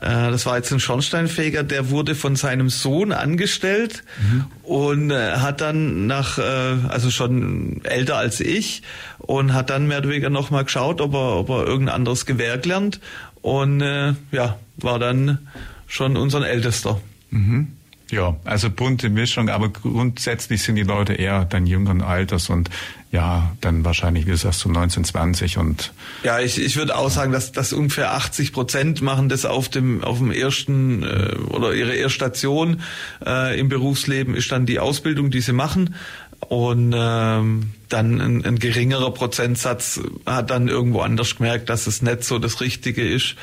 das 0.00 0.46
war 0.46 0.56
jetzt 0.56 0.72
ein 0.72 0.80
Schornsteinfeger, 0.80 1.62
der 1.62 1.90
wurde 1.90 2.14
von 2.14 2.36
seinem 2.36 2.68
Sohn 2.68 3.12
angestellt 3.12 4.04
mhm. 4.20 4.44
und 4.62 5.10
äh, 5.10 5.36
hat 5.36 5.60
dann 5.60 6.06
nach, 6.06 6.38
äh, 6.38 6.42
also 6.88 7.10
schon 7.10 7.80
älter 7.84 8.16
als 8.16 8.40
ich, 8.40 8.82
und 9.18 9.54
hat 9.54 9.70
dann 9.70 9.86
mehr 9.88 9.98
oder 9.98 10.10
weniger 10.10 10.30
nochmal 10.30 10.64
geschaut, 10.64 11.00
ob 11.00 11.14
er, 11.14 11.36
ob 11.36 11.48
er 11.48 11.66
irgendein 11.66 11.94
anderes 11.94 12.26
Gewerk 12.26 12.66
lernt 12.66 13.00
und 13.42 13.80
ja, 14.32 14.58
war 14.76 14.98
dann 14.98 15.38
schon 15.86 16.16
unser 16.16 16.46
Ältester. 16.46 17.00
Mhm. 17.30 17.68
Ja, 18.10 18.36
also 18.44 18.70
bunte 18.70 19.10
Mischung, 19.10 19.48
aber 19.48 19.68
grundsätzlich 19.68 20.62
sind 20.62 20.76
die 20.76 20.84
Leute 20.84 21.14
eher 21.14 21.44
dann 21.44 21.66
jüngeren 21.66 22.02
Alters 22.02 22.50
und 22.50 22.70
ja, 23.12 23.54
dann 23.60 23.84
wahrscheinlich, 23.84 24.26
wie 24.26 24.32
du 24.32 24.36
sagst, 24.36 24.60
so 24.60 24.68
1920 24.68 25.58
und. 25.58 25.92
Ja, 26.22 26.40
ich, 26.40 26.60
ich 26.60 26.76
würde 26.76 26.96
auch 26.96 27.10
sagen, 27.10 27.32
dass, 27.32 27.52
dass 27.52 27.72
ungefähr 27.72 28.12
80 28.12 28.52
Prozent 28.52 29.00
machen 29.00 29.28
das 29.28 29.44
auf 29.44 29.68
dem, 29.68 30.02
auf 30.02 30.18
dem 30.18 30.30
ersten 30.30 31.02
äh, 31.02 31.36
oder 31.50 31.72
ihre 31.72 31.94
erste 31.94 32.16
Station 32.16 32.80
äh, 33.24 33.58
im 33.58 33.68
Berufsleben 33.68 34.34
ist 34.34 34.50
dann 34.50 34.66
die 34.66 34.80
Ausbildung, 34.80 35.30
die 35.30 35.40
sie 35.40 35.52
machen. 35.52 35.94
Und 36.40 36.94
ähm, 36.96 37.70
dann 37.88 38.20
ein, 38.20 38.44
ein 38.44 38.58
geringerer 38.58 39.12
Prozentsatz 39.12 40.00
hat 40.24 40.50
dann 40.50 40.68
irgendwo 40.68 41.00
anders 41.00 41.36
gemerkt, 41.36 41.68
dass 41.68 41.86
es 41.86 42.02
nicht 42.02 42.24
so 42.24 42.38
das 42.38 42.60
Richtige 42.60 43.06
ist. 43.06 43.36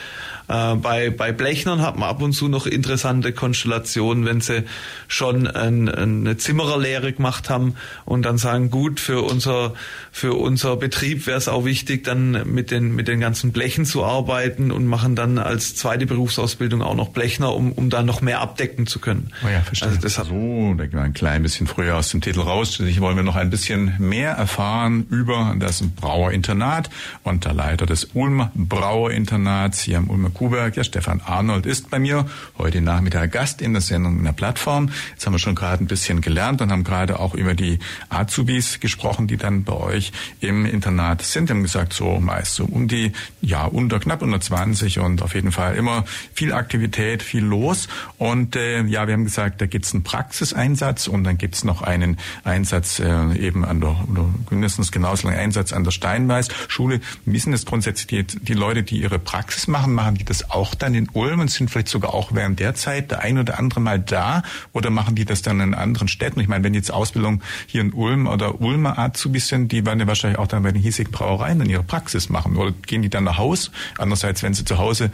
Äh, 0.50 0.76
bei, 0.76 1.10
bei 1.10 1.32
Blechnern 1.32 1.82
hat 1.82 1.98
man 1.98 2.10
ab 2.10 2.22
und 2.22 2.34
zu 2.34 2.50
noch 2.50 2.66
interessante 2.66 3.32
Konstellationen, 3.32 4.26
wenn 4.26 4.42
sie 4.42 4.64
schon 5.08 5.48
ein, 5.48 5.88
eine 5.88 6.38
Zimmererlehre 6.38 7.14
gemacht 7.14 7.50
haben 7.50 7.76
und 8.06 8.24
dann 8.24 8.38
sagen, 8.38 8.70
gut, 8.70 9.00
für 9.00 9.22
unser, 9.22 9.74
für 10.12 10.34
unser 10.34 10.76
Betrieb 10.76 11.26
wäre 11.28 11.38
es 11.38 11.48
auch 11.48 11.64
wichtig, 11.64 12.04
dann 12.04 12.54
mit 12.54 12.72
den, 12.72 12.94
mit 12.94 13.08
den 13.08 13.22
ganzen 13.22 13.54
Blechen 13.54 13.86
zu 13.86 14.04
arbeiten 14.04 14.72
und 14.72 14.86
machen 14.86 15.16
dann 15.16 15.38
als 15.38 15.76
zweite 15.76 16.06
Berufsausbildung 16.06 16.82
auch 16.82 16.96
noch 16.96 17.10
Blechner, 17.10 17.54
um, 17.56 17.72
um 17.72 17.90
da 17.90 18.04
noch 18.04 18.22
mehr 18.22 18.42
abdecken 18.42 18.86
zu 18.88 19.00
können. 19.00 19.32
Oh 19.46 19.50
ja, 19.50 19.62
verstehe. 19.62 19.90
Also 19.90 20.02
das 20.02 20.16
so, 20.16 20.74
da 20.78 20.86
gehen 20.86 20.94
wir 20.94 21.02
ein 21.02 21.14
klein 21.14 21.42
bisschen 21.42 21.68
früher 21.68 21.96
aus 21.96 22.10
dem 22.10 22.22
Titel 22.22 22.42
raus. 22.42 22.80
Ich 22.80 23.00
wollen 23.00 23.16
wir 23.16 23.24
noch 23.24 23.36
ein 23.36 23.50
bisschen 23.50 23.96
mehr 24.00 24.33
erfahren 24.34 25.06
über 25.10 25.56
das 25.58 25.84
Brauerinternat 25.84 26.89
und 27.24 27.46
der 27.46 27.54
Leiter 27.54 27.86
des 27.86 28.10
Ulmer 28.13 28.52
Brauerinternats 28.56 29.82
hier 29.82 29.98
im 29.98 30.10
Ulmer 30.10 30.30
Kuhberg, 30.30 30.76
ja, 30.76 30.84
Stefan 30.84 31.22
Arnold, 31.26 31.65
ist 31.65 31.89
bei 31.89 32.00
mir 32.00 32.26
heute 32.58 32.82
Nachmittag 32.82 33.32
Gast 33.32 33.62
in 33.62 33.74
der 33.74 33.82
Sendung 33.82 34.17
in 34.17 34.24
der 34.26 34.34
Plattform. 34.34 34.89
Jetzt 35.12 35.26
haben 35.26 35.34
wir 35.34 35.39
schon 35.39 35.56
gerade 35.56 35.84
ein 35.84 35.88
bisschen 35.88 36.22
gelernt 36.22 36.62
und 36.62 36.72
haben 36.72 36.84
gerade 36.84 37.19
auch 37.19 37.34
über 37.34 37.54
die 37.54 37.80
Azubis 38.10 38.80
gesprochen, 38.80 39.28
die 39.28 39.38
dann 39.38 39.63
bei 39.63 39.74
euch 39.74 40.12
im 40.39 40.65
Internat 40.65 41.22
sind. 41.22 41.50
Wir 41.50 41.56
haben 41.56 41.63
gesagt, 41.63 41.93
so 41.93 42.19
meist 42.19 42.56
so 42.56 42.65
um 42.65 42.88
die, 42.88 43.12
ja, 43.41 43.65
unter 43.65 44.00
knapp 44.00 44.22
unter 44.22 44.39
20 44.39 45.00
und 45.00 45.22
auf 45.22 45.36
jeden 45.36 45.52
Fall 45.52 45.76
immer 45.76 46.06
viel 46.34 46.54
Aktivität, 46.54 47.24
viel 47.24 47.43
los. 47.43 47.88
Und 48.17 48.56
äh, 48.56 48.84
ja, 48.84 49.08
wir 49.08 49.13
haben 49.13 49.26
gesagt, 49.26 49.62
da 49.62 49.65
gibt's 49.65 49.93
einen 49.93 50.04
Praxiseinsatz 50.04 51.08
und 51.08 51.24
dann 51.24 51.38
gibt's 51.38 51.63
noch 51.63 51.82
einen 51.82 52.17
Einsatz 52.43 53.00
äh, 53.00 53.38
eben 53.38 53.65
an 53.65 53.82
der, 53.82 53.96
mindestens 54.50 54.92
genauso 54.92 55.28
lange 55.28 55.40
Einsatz 55.40 55.74
an 55.74 55.84
der 55.84 55.92
Steinweiß 55.92 56.48
Schule. 56.68 57.02
Wie 57.26 57.40
sind 57.40 57.52
das 57.52 57.66
grundsätzlich 57.66 58.08
die, 58.08 58.24
die 58.24 58.54
Leute, 58.54 58.84
die 58.84 59.02
ihre 59.02 59.20
Praxis 59.20 59.68
machen, 59.68 59.94
machen 59.94 60.16
die 60.16 60.26
das 60.26 60.50
auch 60.50 60.76
dann 60.76 60.94
in 60.94 61.10
Ulm 61.14 61.40
und 61.40 61.52
sind 61.52 61.70
vielleicht 61.70 61.90
sogar 61.90 62.14
auch 62.14 62.34
während 62.34 62.60
der 62.60 62.76
Zeit 62.76 63.12
der 63.12 63.22
ein 63.22 63.38
oder 63.38 63.60
andere 63.60 63.80
mal 63.80 64.00
da 64.00 64.44
oder 64.72 64.90
machen 64.90 65.16
die 65.16 65.26
das 65.26 65.42
dann 65.42 65.60
in 65.60 65.74
anderen 65.74 66.08
Städten? 66.08 66.40
Ich 66.40 66.48
meine, 66.48 66.64
wenn 66.64 66.74
jetzt 66.74 66.92
Ausbildung 66.92 67.42
hier 67.68 67.82
in 67.82 67.94
Ulm 67.94 68.28
oder 68.28 68.62
Ulmer 68.62 68.98
Azubis 69.00 69.48
sind, 69.48 69.72
die 69.72 69.86
werden 69.86 70.00
ja 70.00 70.08
wahrscheinlich 70.08 70.40
auch 70.40 70.48
dann 70.48 70.64
bei 70.64 70.72
den 70.72 70.82
hiesigen 70.82 71.12
Brauereien 71.12 71.60
dann 71.60 71.70
ihre 71.70 71.84
Praxis 71.84 72.30
machen 72.30 72.56
oder 72.56 72.72
gehen 72.72 73.02
die 73.02 73.10
dann 73.10 73.24
nach 73.24 73.38
Haus? 73.38 73.72
Andererseits, 73.98 74.44
wenn 74.44 74.54
sie 74.54 74.66
zu 74.66 74.78
Hause 74.78 75.12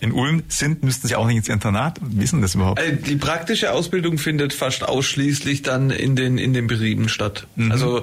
in 0.00 0.12
Ulm 0.12 0.42
sind, 0.48 0.82
müssten 0.82 1.08
sie 1.08 1.16
auch 1.16 1.26
nicht 1.26 1.36
ins 1.36 1.48
Internat 1.48 1.98
wissen 2.00 2.42
das 2.42 2.54
überhaupt? 2.54 2.80
Äh, 2.80 2.96
die 2.96 3.16
praktische 3.16 3.72
Ausbildung 3.72 4.18
findet 4.18 4.52
fast 4.52 4.82
ausschließlich 4.82 5.62
dann 5.62 5.90
in 5.90 6.16
den 6.16 6.38
in 6.38 6.54
den 6.54 6.66
Betrieben 6.66 7.08
statt. 7.08 7.46
Mhm. 7.56 7.72
Also 7.72 8.02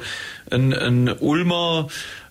ein, 0.50 0.74
ein 0.74 1.10
Ulmer 1.20 1.88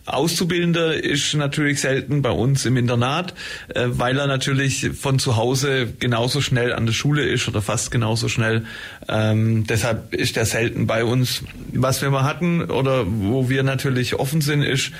Auszubildender 0.07 1.03
ist 1.03 1.35
natürlich 1.35 1.81
selten 1.81 2.23
bei 2.23 2.31
uns 2.31 2.65
im 2.65 2.77
Internat, 2.77 3.35
äh, 3.75 3.87
weil 3.89 4.17
er 4.19 4.29
natürlich 4.29 4.91
von 4.95 5.19
zu 5.19 5.37
Hause 5.37 5.93
genauso 5.99 6.41
schnell 6.41 6.73
an 6.73 6.87
der 6.87 6.93
Schule 6.93 7.25
ist 7.25 7.49
oder 7.49 7.61
fast 7.61 7.91
genauso 7.91 8.29
schnell. 8.29 8.65
Ähm, 9.09 9.67
deshalb 9.67 10.15
ist 10.15 10.37
er 10.37 10.47
selten 10.47 10.87
bei 10.87 11.05
uns. 11.05 11.43
Was 11.73 12.03
wir 12.03 12.11
mal 12.11 12.23
hatten 12.23 12.63
oder 12.71 13.05
wo 13.07 13.49
wir 13.49 13.65
natürlich 13.65 14.15
offen 14.15 14.41
sind, 14.41 14.63
ist, 14.63 14.93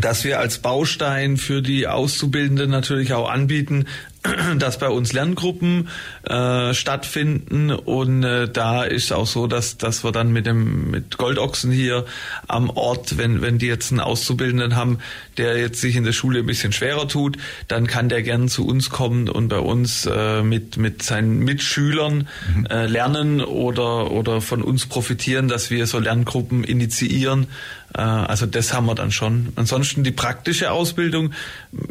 dass 0.00 0.24
wir 0.24 0.38
als 0.38 0.58
Baustein 0.58 1.36
für 1.36 1.62
die 1.62 1.86
Auszubildenden 1.86 2.70
natürlich 2.70 3.12
auch 3.12 3.30
anbieten, 3.30 3.86
dass 4.58 4.78
bei 4.78 4.88
uns 4.88 5.12
Lerngruppen 5.12 5.88
äh, 6.24 6.74
stattfinden 6.74 7.70
und 7.70 8.22
äh, 8.22 8.48
da 8.48 8.84
ist 8.84 9.12
auch 9.12 9.26
so, 9.26 9.46
dass 9.46 9.78
dass 9.78 10.04
wir 10.04 10.12
dann 10.12 10.32
mit 10.32 10.46
dem 10.46 10.90
mit 10.90 11.18
Goldochsen 11.18 11.70
hier 11.70 12.04
am 12.48 12.70
Ort, 12.70 13.18
wenn 13.18 13.42
wenn 13.42 13.58
die 13.58 13.66
jetzt 13.66 13.92
einen 13.92 14.00
Auszubildenden 14.00 14.76
haben, 14.76 14.98
der 15.36 15.58
jetzt 15.58 15.80
sich 15.80 15.96
in 15.96 16.04
der 16.04 16.12
Schule 16.12 16.40
ein 16.40 16.46
bisschen 16.46 16.72
schwerer 16.72 17.08
tut, 17.08 17.36
dann 17.68 17.86
kann 17.86 18.08
der 18.08 18.22
gern 18.22 18.48
zu 18.48 18.66
uns 18.66 18.90
kommen 18.90 19.28
und 19.28 19.48
bei 19.48 19.58
uns 19.58 20.06
äh, 20.06 20.42
mit 20.42 20.76
mit 20.76 21.02
seinen 21.02 21.38
Mitschülern 21.38 22.28
mhm. 22.54 22.66
äh, 22.66 22.86
lernen 22.86 23.40
oder 23.40 24.10
oder 24.10 24.40
von 24.40 24.62
uns 24.62 24.86
profitieren, 24.86 25.48
dass 25.48 25.70
wir 25.70 25.86
so 25.86 25.98
Lerngruppen 25.98 26.64
initiieren. 26.64 27.46
Äh, 27.94 28.00
also 28.00 28.46
das 28.46 28.72
haben 28.72 28.86
wir 28.86 28.94
dann 28.94 29.10
schon. 29.10 29.52
Ansonsten 29.56 30.04
die 30.04 30.12
praktische 30.12 30.70
Ausbildung 30.70 31.32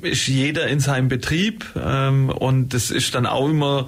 ist 0.01 0.27
jeder 0.27 0.67
in 0.67 0.79
seinem 0.79 1.07
Betrieb. 1.07 1.65
Ähm, 1.75 2.29
und 2.29 2.73
das 2.73 2.91
ist 2.91 3.15
dann 3.15 3.25
auch 3.25 3.49
immer 3.49 3.87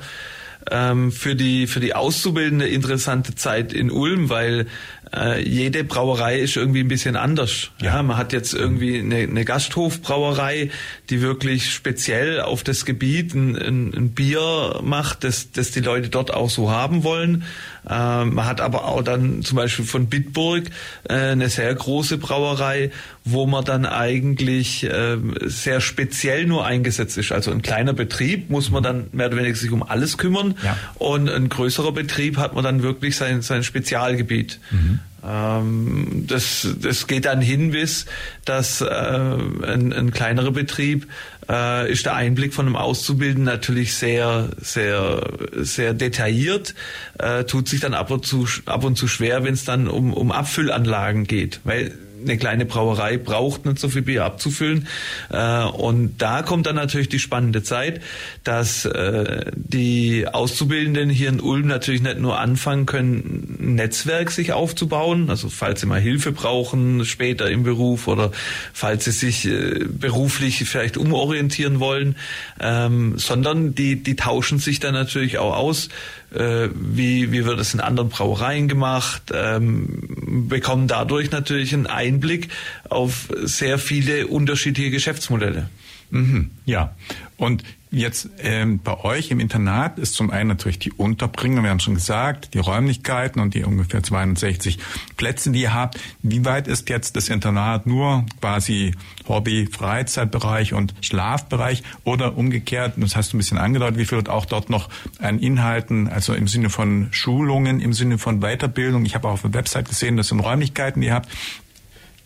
ähm, 0.72 1.12
für 1.12 1.36
die 1.36 1.68
für 1.68 1.80
die 1.80 1.96
Auszubildende 1.96 2.68
interessante 2.68 3.36
Zeit 3.36 3.74
in 3.74 3.92
Ulm, 3.92 4.30
weil 4.30 4.68
äh, 5.16 5.42
jede 5.42 5.84
Brauerei 5.84 6.40
ist 6.40 6.58
irgendwie 6.58 6.82
ein 6.82 6.88
bisschen 6.88 7.16
anders. 7.16 7.72
Ja, 7.82 7.96
ja 7.96 8.04
man 8.04 8.18
hat 8.18 8.34
jetzt 8.34 8.54
irgendwie 8.54 9.00
eine, 9.00 9.18
eine, 9.20 9.46
Gasthofbrauerei, 9.46 10.70
die 11.10 11.22
wirklich 11.22 11.72
speziell 11.74 12.42
auf 12.42 12.64
das 12.64 12.86
Gebiet 12.86 13.34
ein, 13.34 13.56
ein, 13.56 13.94
ein 13.94 14.10
Bier 14.12 14.80
macht, 14.84 15.24
das, 15.24 15.52
das 15.52 15.72
die 15.72 15.80
Leute 15.80 16.10
dort 16.10 16.34
auch 16.34 16.50
so 16.50 16.72
haben 16.72 17.04
wollen. 17.04 17.44
Äh, 17.90 18.26
man 18.26 18.46
hat 18.46 18.62
aber 18.62 18.86
auch 18.86 19.02
dann 19.02 19.44
zum 19.44 19.56
Beispiel 19.56 19.86
von 19.86 20.08
Bitburg 20.08 20.66
äh, 21.08 21.14
eine 21.14 21.50
sehr 21.50 21.74
große 21.74 22.18
Brauerei, 22.18 22.92
wo 23.24 23.46
man 23.46 23.64
dann 23.64 23.86
eigentlich 23.86 24.84
äh, 24.84 25.18
sehr 25.46 25.82
speziell 25.82 26.46
nur 26.46 26.66
eingesetzt 26.66 27.18
ist. 27.18 27.32
Also 27.32 27.52
ein 27.52 27.62
kleiner 27.62 27.94
Betrieb 27.94 28.50
muss 28.50 28.70
man 28.72 28.84
dann 28.84 29.08
mehr 29.12 29.28
oder 29.28 29.38
weniger 29.38 29.56
sich 29.56 29.72
um 29.72 29.84
alles 29.84 30.18
kümmern 30.18 30.56
ja. 30.64 30.78
und 30.96 31.30
ein 31.30 31.50
größerer 31.50 31.92
Betrieb 31.92 32.38
hat 32.38 32.54
man 32.56 32.64
dann 32.64 32.84
wirklich 32.84 33.16
sein, 33.16 33.42
sein 33.42 33.64
Spezialgebiet. 33.64 34.60
Mhm. 34.72 35.00
Ähm, 35.26 36.26
das, 36.28 36.68
das 36.82 37.08
geht 37.08 37.26
dann 37.26 37.42
hin 37.42 37.72
bis, 37.72 38.06
dass 38.46 38.82
äh, 38.82 38.86
ein, 38.86 39.94
ein 39.94 40.12
kleinerer 40.12 40.52
Betrieb 40.52 41.08
äh, 41.50 41.92
ist 41.92 42.06
der 42.06 42.16
Einblick 42.16 42.54
von 42.54 42.66
einem 42.66 42.76
Auszubildenden 42.76 43.46
natürlich 43.46 43.96
sehr, 43.96 44.50
sehr, 44.60 45.22
sehr 45.54 45.94
detailliert, 45.94 46.74
äh, 47.20 47.44
tut 47.44 47.68
sich 47.70 47.80
dann 47.80 47.94
ab 47.94 48.12
und 48.12 48.26
zu, 48.26 48.48
ab 48.66 48.84
und 48.84 48.98
zu 48.98 49.08
schwer, 49.08 49.44
wenn 49.44 49.54
es 49.54 49.66
dann 49.66 49.88
um, 49.88 50.14
um 50.14 50.32
Abfüllanlagen 50.32 51.26
geht, 51.26 51.62
weil 51.64 51.94
eine 52.22 52.38
kleine 52.38 52.66
Brauerei 52.66 53.18
braucht 53.18 53.66
nicht 53.66 53.80
so 53.80 53.90
viel 53.90 54.02
Bier 54.02 54.26
abzufüllen. 54.26 54.88
Äh, 55.30 55.64
und 55.64 56.22
da 56.22 56.42
kommt 56.42 56.66
dann 56.68 56.76
natürlich 56.76 57.10
die 57.10 57.20
spannende 57.20 57.64
Zeit, 57.64 58.02
dass 58.44 58.86
äh, 58.86 59.52
die 59.56 60.28
Auszubildenden 60.28 61.10
hier 61.10 61.30
in 61.30 61.40
Ulm 61.40 61.68
natürlich 61.68 62.02
nicht 62.02 62.20
nur 62.20 62.40
anfangen 62.40 62.86
können, 62.86 63.58
ein 63.60 63.76
Netzwerk 63.76 64.32
sich 64.32 64.54
aufzubauen, 64.54 65.30
also 65.30 65.50
falls 65.50 65.82
sie 65.82 65.88
mal 65.88 66.00
Hilfe 66.00 66.32
brauchen 66.32 67.06
später 67.06 67.50
im 67.50 67.64
Beruf 67.64 68.08
oder 68.08 68.32
falls 68.74 69.06
sie 69.06 69.12
sich 69.12 69.46
äh, 69.46 69.86
beruflich 69.88 70.64
vielleicht 70.66 70.98
umorientieren 70.98 71.80
wollen, 71.80 72.16
ähm, 72.60 73.18
sondern 73.18 73.76
die, 73.76 74.02
die 74.02 74.16
tauschen 74.16 74.60
sich 74.60 74.80
dann 74.80 74.94
natürlich 74.94 75.38
auch 75.38 75.56
aus 75.56 75.90
äh, 76.34 76.70
wie, 76.74 77.32
wie 77.32 77.46
wird 77.46 77.60
es 77.60 77.74
in 77.74 77.80
anderen 77.80 78.10
Brauereien 78.10 78.68
gemacht, 78.68 79.32
ähm, 79.34 80.48
bekommen 80.50 80.88
dadurch 80.88 81.32
natürlich 81.32 81.74
einen 81.74 81.88
Einblick 81.88 82.50
auf 82.90 83.30
sehr 83.44 83.80
viele 83.80 84.28
unterschiedliche 84.28 84.92
Geschäftsmodelle. 84.92 85.70
Mhm, 86.10 86.52
ja, 86.66 86.96
und 87.38 87.64
jetzt 87.92 88.30
ähm, 88.40 88.80
bei 88.84 89.00
euch 89.04 89.32
im 89.32 89.40
Internat 89.40 89.98
ist 89.98 90.16
zum 90.16 90.30
einen 90.30 90.50
natürlich 90.50 90.80
die 90.80 90.92
Unterbringung, 90.92 91.64
wir 91.64 91.70
haben 91.70 91.80
schon 91.80 91.96
gesagt, 91.96 92.54
die 92.54 92.60
Räumlichkeiten 92.60 93.40
und 93.40 93.54
die 93.54 93.64
ungefähr 93.64 94.04
62 94.04 94.78
Plätze, 95.16 95.52
die 95.52 95.62
ihr 95.62 95.74
habt. 95.74 96.00
Wie 96.22 96.44
weit 96.46 96.68
ist 96.68 96.90
jetzt 96.90 97.16
das 97.16 97.30
Internat 97.30 97.86
nur 97.86 98.26
quasi 98.42 98.94
Hobby, 99.28 99.68
Freizeitbereich 99.68 100.74
und 100.74 100.94
Schlafbereich 101.02 101.84
oder 102.04 102.38
umgekehrt, 102.38 102.94
das 102.98 103.16
hast 103.16 103.32
du 103.32 103.38
ein 103.38 103.40
bisschen 103.40 103.58
angedeutet, 103.58 103.98
wie 103.98 104.06
viel 104.06 104.18
wird 104.18 104.30
auch 104.30 104.46
dort 104.46 104.70
noch 104.70 104.90
an 105.20 105.40
Inhalten, 105.40 106.08
also 106.08 106.34
im 106.34 106.48
Sinne 106.48 106.70
von 106.70 107.08
Schulungen, 107.12 107.80
im 107.80 107.94
Sinne 107.94 108.18
von 108.18 108.40
Weiterbildung. 108.42 109.06
Ich 109.06 109.16
habe 109.16 109.28
auch 109.28 109.34
auf 109.34 109.42
der 109.42 109.54
Website 109.54 109.90
gesehen, 109.90 110.18
das 110.18 110.30
sind 110.30 110.40
Räumlichkeiten, 110.40 111.02
die 111.02 111.08
ihr 111.08 111.14
habt. 111.14 111.30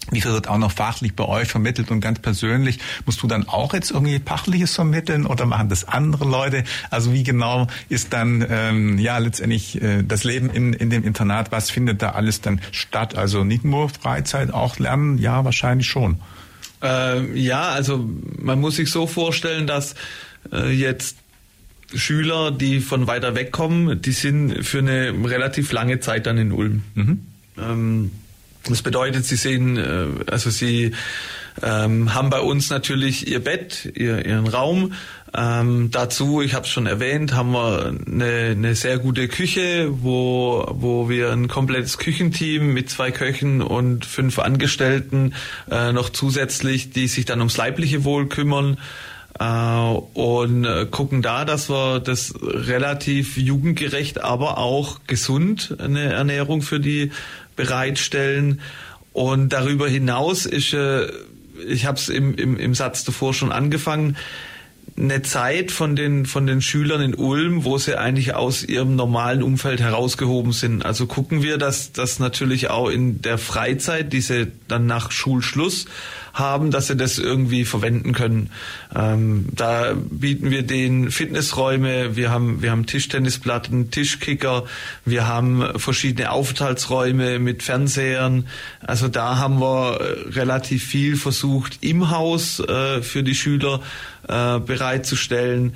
Wie 0.09 0.19
viel 0.19 0.31
wird 0.31 0.47
auch 0.47 0.57
noch 0.57 0.71
fachlich 0.71 1.13
bei 1.13 1.25
euch 1.25 1.47
vermittelt 1.47 1.91
und 1.91 2.01
ganz 2.01 2.19
persönlich? 2.19 2.79
Musst 3.05 3.21
du 3.21 3.27
dann 3.27 3.47
auch 3.47 3.73
jetzt 3.73 3.91
irgendwie 3.91 4.19
fachliches 4.25 4.73
vermitteln 4.73 5.25
oder 5.25 5.45
machen 5.45 5.69
das 5.69 5.87
andere 5.87 6.25
Leute? 6.25 6.63
Also 6.89 7.13
wie 7.13 7.23
genau 7.23 7.67
ist 7.87 8.11
dann 8.11 8.45
ähm, 8.49 8.97
ja 8.97 9.19
letztendlich 9.19 9.81
äh, 9.81 10.03
das 10.03 10.23
Leben 10.23 10.49
in, 10.49 10.73
in 10.73 10.89
dem 10.89 11.03
Internat? 11.03 11.51
Was 11.51 11.69
findet 11.69 12.01
da 12.01 12.11
alles 12.11 12.41
dann 12.41 12.59
statt? 12.71 13.15
Also 13.15 13.43
nicht 13.43 13.63
nur 13.63 13.89
Freizeit, 13.89 14.53
auch 14.53 14.79
Lernen? 14.79 15.17
Ja, 15.19 15.45
wahrscheinlich 15.45 15.87
schon. 15.87 16.17
Äh, 16.81 17.39
ja, 17.39 17.69
also 17.69 18.09
man 18.39 18.59
muss 18.59 18.77
sich 18.77 18.89
so 18.89 19.05
vorstellen, 19.05 19.67
dass 19.67 19.93
äh, 20.51 20.71
jetzt 20.71 21.17
Schüler, 21.93 22.51
die 22.51 22.79
von 22.79 23.07
weiter 23.07 23.35
weg 23.35 23.51
kommen, 23.51 24.01
die 24.01 24.13
sind 24.13 24.65
für 24.65 24.79
eine 24.79 25.13
relativ 25.25 25.71
lange 25.71 25.99
Zeit 25.99 26.25
dann 26.25 26.37
in 26.37 26.51
Ulm. 26.51 26.83
Mhm. 26.95 27.21
Ähm, 27.57 28.11
das 28.67 28.81
bedeutet, 28.81 29.25
sie 29.25 29.35
sehen, 29.35 29.77
äh, 29.77 30.07
also 30.31 30.49
sie 30.49 30.93
ähm, 31.61 32.13
haben 32.13 32.29
bei 32.29 32.39
uns 32.39 32.69
natürlich 32.69 33.27
ihr 33.27 33.43
Bett, 33.43 33.91
ihr, 33.95 34.25
ihren 34.25 34.47
Raum. 34.47 34.93
Ähm, 35.33 35.91
dazu, 35.91 36.41
ich 36.41 36.53
habe 36.53 36.65
es 36.65 36.71
schon 36.71 36.87
erwähnt, 36.87 37.33
haben 37.33 37.51
wir 37.53 37.93
eine, 38.05 38.51
eine 38.51 38.75
sehr 38.75 38.97
gute 38.99 39.27
Küche, 39.29 39.87
wo, 39.89 40.65
wo 40.69 41.09
wir 41.09 41.31
ein 41.31 41.47
komplettes 41.47 41.97
Küchenteam 41.97 42.73
mit 42.73 42.89
zwei 42.89 43.11
Köchen 43.11 43.61
und 43.61 44.05
fünf 44.05 44.39
Angestellten 44.39 45.33
äh, 45.69 45.93
noch 45.93 46.09
zusätzlich, 46.09 46.89
die 46.89 47.07
sich 47.07 47.25
dann 47.25 47.39
ums 47.39 47.55
leibliche 47.55 48.03
Wohl 48.03 48.27
kümmern 48.27 48.77
äh, 49.39 49.43
und 49.43 50.65
äh, 50.65 50.85
gucken 50.89 51.21
da, 51.21 51.45
dass 51.45 51.69
wir 51.69 51.99
das 52.01 52.33
relativ 52.41 53.37
jugendgerecht, 53.37 54.21
aber 54.21 54.57
auch 54.57 54.99
gesund 55.07 55.77
eine 55.79 56.11
Ernährung 56.11 56.61
für 56.61 56.81
die 56.81 57.11
bereitstellen. 57.55 58.61
Und 59.13 59.49
darüber 59.49 59.87
hinaus 59.87 60.45
ist, 60.45 60.73
äh, 60.73 61.07
ich 61.67 61.85
habe 61.85 61.97
es 61.97 62.09
im, 62.09 62.35
im, 62.35 62.57
im 62.57 62.75
Satz 62.75 63.03
davor 63.03 63.33
schon 63.33 63.51
angefangen, 63.51 64.17
eine 64.97 65.21
Zeit 65.21 65.71
von 65.71 65.95
den, 65.95 66.25
von 66.25 66.45
den 66.45 66.61
Schülern 66.61 67.01
in 67.01 67.15
Ulm, 67.15 67.63
wo 67.63 67.77
sie 67.77 67.97
eigentlich 67.97 68.33
aus 68.35 68.63
ihrem 68.63 68.95
normalen 68.95 69.41
Umfeld 69.41 69.79
herausgehoben 69.79 70.51
sind. 70.51 70.85
Also 70.85 71.07
gucken 71.07 71.41
wir, 71.43 71.57
dass 71.57 71.91
das 71.91 72.19
natürlich 72.19 72.69
auch 72.69 72.89
in 72.89 73.21
der 73.21 73.37
Freizeit, 73.37 74.11
die 74.13 74.21
sie 74.21 74.51
dann 74.67 74.85
nach 74.85 75.11
Schulschluss 75.11 75.85
haben, 76.33 76.71
dass 76.71 76.87
sie 76.87 76.95
das 76.95 77.17
irgendwie 77.17 77.65
verwenden 77.65 78.13
können. 78.13 78.49
Ähm, 78.95 79.47
da 79.51 79.93
bieten 79.93 80.51
wir 80.51 80.63
den 80.63 81.11
Fitnessräume, 81.11 82.15
wir 82.15 82.31
haben, 82.31 82.61
wir 82.61 82.71
haben 82.71 82.85
Tischtennisplatten, 82.85 83.91
Tischkicker, 83.91 84.63
wir 85.05 85.27
haben 85.27 85.63
verschiedene 85.77 86.31
Aufenthaltsräume 86.31 87.39
mit 87.39 87.63
Fernsehern. 87.63 88.47
Also 88.81 89.07
da 89.07 89.37
haben 89.37 89.59
wir 89.59 89.99
relativ 90.31 90.85
viel 90.85 91.15
versucht 91.15 91.79
im 91.81 92.11
Haus 92.11 92.59
äh, 92.59 93.01
für 93.01 93.23
die 93.23 93.35
Schüler 93.35 93.81
äh, 94.27 94.59
bereitzustellen. 94.59 95.75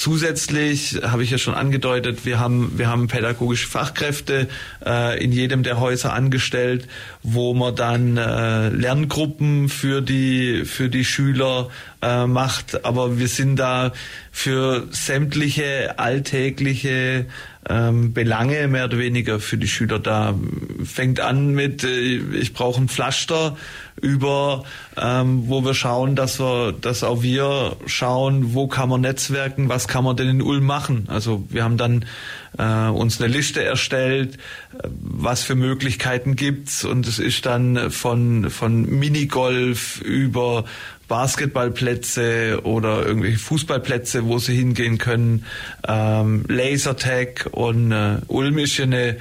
Zusätzlich 0.00 0.98
habe 1.02 1.24
ich 1.24 1.30
ja 1.30 1.36
schon 1.36 1.52
angedeutet, 1.52 2.24
wir 2.24 2.38
haben, 2.38 2.78
wir 2.78 2.88
haben 2.88 3.06
pädagogische 3.06 3.68
Fachkräfte 3.68 4.48
äh, 4.82 5.22
in 5.22 5.30
jedem 5.30 5.62
der 5.62 5.78
Häuser 5.78 6.14
angestellt, 6.14 6.88
wo 7.22 7.52
man 7.52 7.76
dann 7.76 8.16
äh, 8.16 8.70
Lerngruppen 8.70 9.68
für 9.68 10.00
die, 10.00 10.64
für 10.64 10.88
die 10.88 11.04
Schüler 11.04 11.68
äh, 12.00 12.24
macht. 12.24 12.86
Aber 12.86 13.18
wir 13.18 13.28
sind 13.28 13.56
da 13.56 13.92
für 14.32 14.86
sämtliche 14.90 15.98
alltägliche 15.98 17.26
ähm, 17.68 18.14
Belange 18.14 18.68
mehr 18.68 18.86
oder 18.86 18.98
weniger 18.98 19.38
für 19.38 19.58
die 19.58 19.68
Schüler 19.68 19.98
da. 19.98 20.34
Fängt 20.82 21.20
an 21.20 21.52
mit, 21.52 21.84
äh, 21.84 22.16
ich 22.38 22.54
brauche 22.54 22.80
ein 22.80 22.88
Pflaster 22.88 23.56
über, 24.00 24.64
ähm, 24.96 25.44
wo 25.46 25.62
wir 25.64 25.74
schauen, 25.74 26.16
dass 26.16 26.40
wir, 26.40 26.72
dass 26.72 27.04
auch 27.04 27.22
wir 27.22 27.76
schauen, 27.84 28.54
wo 28.54 28.66
kann 28.66 28.88
man 28.88 29.02
netzwerken, 29.02 29.68
was 29.68 29.88
kann 29.88 30.04
man 30.04 30.16
denn 30.16 30.28
in 30.28 30.42
Ulm 30.42 30.64
machen. 30.64 31.04
Also 31.08 31.44
wir 31.50 31.62
haben 31.62 31.76
dann 31.76 32.06
äh, 32.58 32.88
uns 32.88 33.20
eine 33.20 33.32
Liste 33.32 33.62
erstellt, 33.62 34.36
äh, 34.36 34.88
was 34.90 35.42
für 35.42 35.54
Möglichkeiten 35.54 36.36
gibt's 36.36 36.84
und 36.84 37.06
es 37.06 37.18
ist 37.18 37.46
dann 37.46 37.90
von 37.90 38.50
von 38.50 38.82
Minigolf 38.98 40.00
über 40.02 40.64
Basketballplätze 41.08 42.60
oder 42.62 43.04
irgendwelche 43.04 43.38
Fußballplätze, 43.38 44.26
wo 44.26 44.38
sie 44.38 44.54
hingehen 44.56 44.98
können, 44.98 45.44
ähm, 45.86 46.44
Lasertag 46.46 47.48
und 47.50 47.90
äh, 47.90 48.18
Ulm 48.28 48.58
ist 48.58 48.80
eine 48.80 49.16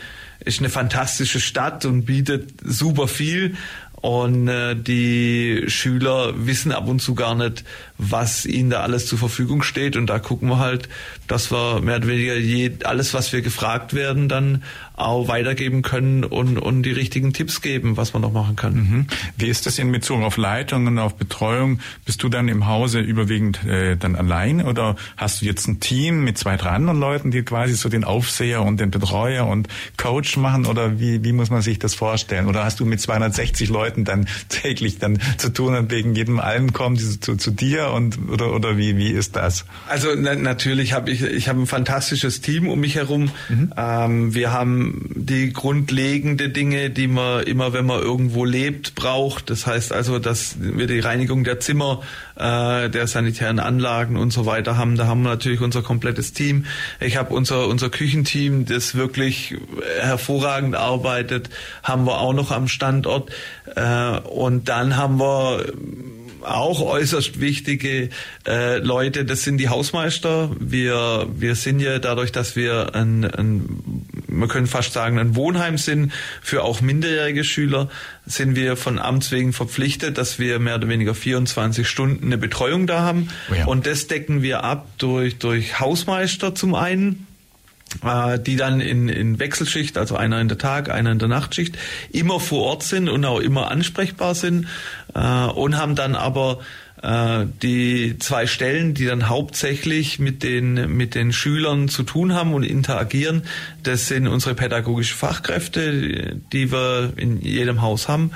ist 0.46 0.60
eine 0.60 0.70
fantastische 0.70 1.40
Stadt 1.40 1.86
und 1.86 2.06
bietet 2.06 2.52
super 2.64 3.08
viel. 3.08 3.58
Und 4.02 4.48
äh, 4.48 4.76
die 4.76 5.66
Schüler 5.68 6.34
wissen 6.36 6.72
ab 6.72 6.88
und 6.88 7.02
zu 7.02 7.16
gar 7.16 7.36
nicht, 7.36 7.66
was 7.98 8.46
ihnen 8.46 8.70
da 8.70 8.82
alles 8.82 9.08
zur 9.08 9.18
Verfügung 9.18 9.62
steht. 9.62 9.98
Und 9.98 10.08
da 10.08 10.20
gucken 10.20 10.50
wir 10.50 10.60
halt, 10.60 10.88
dass 11.28 11.52
wir 11.52 11.82
mehr 11.82 11.98
oder 11.98 12.08
weniger 12.08 12.36
je, 12.36 12.72
alles, 12.86 13.14
was 13.14 13.34
wir 13.34 13.42
gefragt 13.42 13.94
werden, 13.94 14.30
dann 14.30 14.64
auch 15.00 15.28
weitergeben 15.28 15.82
können 15.82 16.24
und, 16.24 16.58
und 16.58 16.84
die 16.84 16.92
richtigen 16.92 17.34
Tipps 17.34 17.62
geben, 17.62 17.98
was 17.98 18.14
man 18.14 18.22
noch 18.22 18.34
machen 18.34 18.56
kann. 18.56 18.74
Mhm. 18.74 19.08
Wie 19.38 19.48
ist 19.48 19.66
das 19.66 19.80
in 19.80 19.92
Bezug 19.92 20.22
auf 20.22 20.38
Leitung 20.38 20.88
und 20.88 21.00
auf 21.00 21.16
Betreuung? 21.16 21.80
Bist 22.06 22.22
du 22.24 22.30
dann 22.30 22.48
im 22.48 22.68
Hause 22.68 23.00
überwiegend 23.00 23.64
äh, 23.66 23.96
dann 23.96 24.16
allein 24.16 24.62
oder 24.62 24.96
hast 25.18 25.42
du 25.42 25.46
jetzt 25.46 25.68
ein 25.68 25.80
Team 25.80 26.24
mit 26.24 26.38
zwei, 26.38 26.58
drei 26.58 26.72
anderen 26.72 27.00
Leuten, 27.00 27.32
die 27.32 27.44
quasi 27.44 27.74
so 27.76 27.90
den 27.90 28.04
Aufseher 28.04 28.64
und 28.64 28.80
den 28.80 28.92
Betreuer 28.92 29.48
und 29.48 29.68
Coach 29.98 30.38
machen 30.38 30.66
oder 30.66 31.00
wie, 31.00 31.24
wie 31.24 31.32
muss 31.32 31.50
man 31.50 31.62
sich 31.62 31.80
das 31.80 31.96
vorstellen? 31.96 32.48
Oder 32.48 32.66
hast 32.66 32.80
du 32.80 32.86
mit 32.86 33.00
260 33.00 33.70
Leuten 33.70 34.04
dann 34.04 34.28
täglich 34.50 35.00
dann 35.00 35.20
zu 35.38 35.50
tun 35.50 35.76
und 35.76 35.92
wegen 35.92 36.16
jedem 36.16 36.40
allen 36.40 36.74
kommen 36.74 36.96
die 36.96 37.20
zu, 37.20 37.36
zu 37.36 37.52
dir 37.52 37.92
und 37.92 38.18
oder, 38.30 38.54
oder 38.54 38.78
wie, 38.78 38.98
wie 38.98 39.10
ist 39.10 39.36
das? 39.36 39.66
Also 39.88 40.10
na, 40.16 40.36
natürlich 40.36 40.94
habe 40.94 41.12
ich, 41.12 41.22
ich 41.24 41.48
habe 41.48 41.62
ein 41.62 41.68
fantastisches 41.68 42.42
Team 42.42 42.68
um 42.68 42.80
mich 42.80 42.96
herum. 42.96 43.32
Mhm. 43.48 43.74
Ähm, 43.78 44.34
wir 44.34 44.52
haben 44.52 44.89
die 45.16 45.54
grundlegende 45.54 46.50
Dinge, 46.50 46.90
die 46.90 47.08
man 47.08 47.44
immer, 47.44 47.74
wenn 47.74 47.86
man 47.86 48.02
irgendwo 48.02 48.46
lebt, 48.46 48.96
braucht. 48.96 49.50
Das 49.50 49.68
heißt 49.68 49.94
also, 49.94 50.20
dass 50.20 50.56
wir 50.60 50.88
die 50.88 51.00
Reinigung 51.00 51.44
der 51.44 51.60
Zimmer, 51.60 52.02
äh, 52.36 52.90
der 52.90 53.08
sanitären 53.08 53.60
Anlagen 53.60 54.18
und 54.18 54.32
so 54.32 54.46
weiter 54.46 54.78
haben. 54.78 54.96
Da 54.96 55.08
haben 55.08 55.24
wir 55.24 55.30
natürlich 55.30 55.62
unser 55.62 55.82
komplettes 55.82 56.34
Team. 56.34 56.66
Ich 57.00 57.18
habe 57.18 57.34
unser 57.34 57.68
unser 57.68 57.90
Küchenteam, 57.90 58.66
das 58.66 58.96
wirklich 58.96 59.56
hervorragend 60.00 60.76
arbeitet, 60.76 61.50
haben 61.84 62.06
wir 62.06 62.20
auch 62.20 62.34
noch 62.34 62.52
am 62.52 62.68
Standort. 62.68 63.32
Äh, 63.76 64.20
und 64.20 64.70
dann 64.70 64.98
haben 64.98 65.20
wir 65.20 65.66
auch 66.44 66.82
äußerst 66.82 67.40
wichtige 67.40 68.10
äh, 68.48 68.78
Leute, 68.78 69.26
das 69.26 69.44
sind 69.44 69.58
die 69.58 69.70
Hausmeister. 69.70 70.52
Wir, 70.60 71.28
wir 71.36 71.56
sind 71.56 71.80
ja 71.80 72.00
dadurch, 72.00 72.32
dass 72.32 72.56
wir 72.56 72.96
ein, 72.96 73.26
ein, 73.26 74.08
man 74.30 74.50
können 74.50 74.68
fast 74.68 74.94
sagen, 74.94 75.20
ein 75.20 75.36
Wohnheim 75.36 75.78
sind 75.78 76.14
für 76.42 76.64
auch 76.64 76.82
minderjährige 76.82 77.44
Schüler, 77.44 77.90
sind 78.26 78.56
wir 78.56 78.78
von 78.78 79.00
Amts 79.00 79.32
wegen 79.32 79.54
verpflichtet, 79.54 80.18
dass 80.18 80.40
wir 80.40 80.60
mehr 80.60 80.76
oder 80.76 80.88
weniger 80.88 81.16
24 81.16 81.88
Stunden 81.88 82.28
eine 82.28 82.38
Betreuung 82.38 82.88
da 82.88 83.02
haben. 83.02 83.30
Oh 83.52 83.56
ja. 83.56 83.66
Und 83.66 83.88
das 83.88 84.08
decken 84.08 84.42
wir 84.42 84.64
ab 84.64 84.88
durch, 84.98 85.38
durch 85.38 85.80
Hausmeister 85.80 86.56
zum 86.56 86.76
einen 86.76 87.28
äh, 88.04 88.40
die 88.40 88.56
dann 88.56 88.82
in, 88.82 89.10
in 89.10 89.40
Wechselschicht, 89.40 89.98
also 89.98 90.16
einer 90.16 90.40
in 90.40 90.48
der 90.48 90.58
Tag, 90.58 90.90
einer 90.90 91.12
in 91.12 91.20
der 91.20 91.28
Nachtschicht, 91.28 91.78
immer 92.12 92.40
vor 92.40 92.64
Ort 92.64 92.84
sind 92.84 93.10
und 93.10 93.26
auch 93.26 93.40
immer 93.40 93.72
ansprechbar 93.72 94.36
sind 94.36 94.68
äh, 95.16 95.20
und 95.20 95.78
haben 95.78 95.96
dann 95.96 96.16
aber 96.16 96.60
die 97.02 98.18
zwei 98.20 98.46
Stellen, 98.46 98.94
die 98.94 99.06
dann 99.06 99.30
hauptsächlich 99.30 100.20
mit 100.20 100.44
den, 100.44 100.98
mit 100.98 101.16
den 101.16 101.32
Schülern 101.32 101.88
zu 101.88 102.04
tun 102.04 102.34
haben 102.34 102.54
und 102.54 102.64
interagieren, 102.64 103.44
das 103.84 104.08
sind 104.08 104.28
unsere 104.28 104.54
pädagogischen 104.54 105.16
Fachkräfte, 105.16 106.36
die 106.52 106.72
wir 106.72 107.14
in 107.16 107.40
jedem 107.42 107.82
Haus 107.82 108.10
haben. 108.10 108.32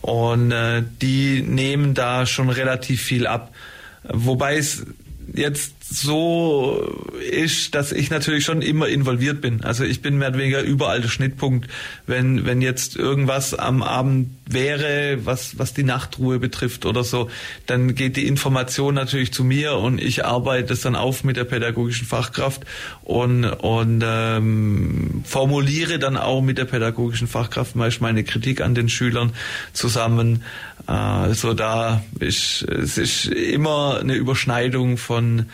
Und 0.00 0.50
äh, 0.50 0.82
die 1.02 1.42
nehmen 1.42 1.94
da 1.94 2.26
schon 2.26 2.48
relativ 2.48 3.02
viel 3.02 3.26
ab. 3.26 3.52
Wobei 4.02 4.56
es 4.56 4.86
jetzt 5.34 5.74
so 5.92 6.80
ist, 7.30 7.74
dass 7.74 7.92
ich 7.92 8.10
natürlich 8.10 8.44
schon 8.44 8.62
immer 8.62 8.88
involviert 8.88 9.40
bin. 9.40 9.64
Also 9.64 9.84
ich 9.84 10.02
bin 10.02 10.18
mehr 10.18 10.28
oder 10.28 10.38
weniger 10.38 10.62
überall 10.62 11.00
der 11.00 11.08
Schnittpunkt. 11.08 11.68
Wenn, 12.06 12.46
wenn 12.46 12.62
jetzt 12.62 12.96
irgendwas 12.96 13.54
am 13.54 13.82
Abend 13.82 14.30
wäre, 14.48 15.18
was, 15.24 15.58
was 15.58 15.74
die 15.74 15.82
Nachtruhe 15.82 16.38
betrifft 16.38 16.86
oder 16.86 17.04
so, 17.04 17.30
dann 17.66 17.94
geht 17.94 18.16
die 18.16 18.26
Information 18.26 18.94
natürlich 18.94 19.32
zu 19.32 19.44
mir 19.44 19.74
und 19.74 20.00
ich 20.00 20.24
arbeite 20.24 20.72
es 20.72 20.80
dann 20.80 20.96
auf 20.96 21.24
mit 21.24 21.36
der 21.36 21.44
pädagogischen 21.44 22.06
Fachkraft 22.06 22.62
und, 23.02 23.44
und 23.44 24.02
ähm, 24.04 25.22
formuliere 25.24 25.98
dann 25.98 26.16
auch 26.16 26.40
mit 26.40 26.58
der 26.58 26.64
pädagogischen 26.64 27.28
Fachkraft 27.28 27.76
meist 27.76 28.00
meine 28.00 28.24
Kritik 28.24 28.60
an 28.60 28.74
den 28.74 28.88
Schülern 28.88 29.32
zusammen. 29.72 30.42
Also 30.90 31.54
da 31.54 32.02
ist 32.18 32.62
es 32.62 32.98
ist 32.98 33.26
immer 33.26 34.00
eine 34.00 34.14
Überschneidung 34.14 34.96
von 34.96 35.46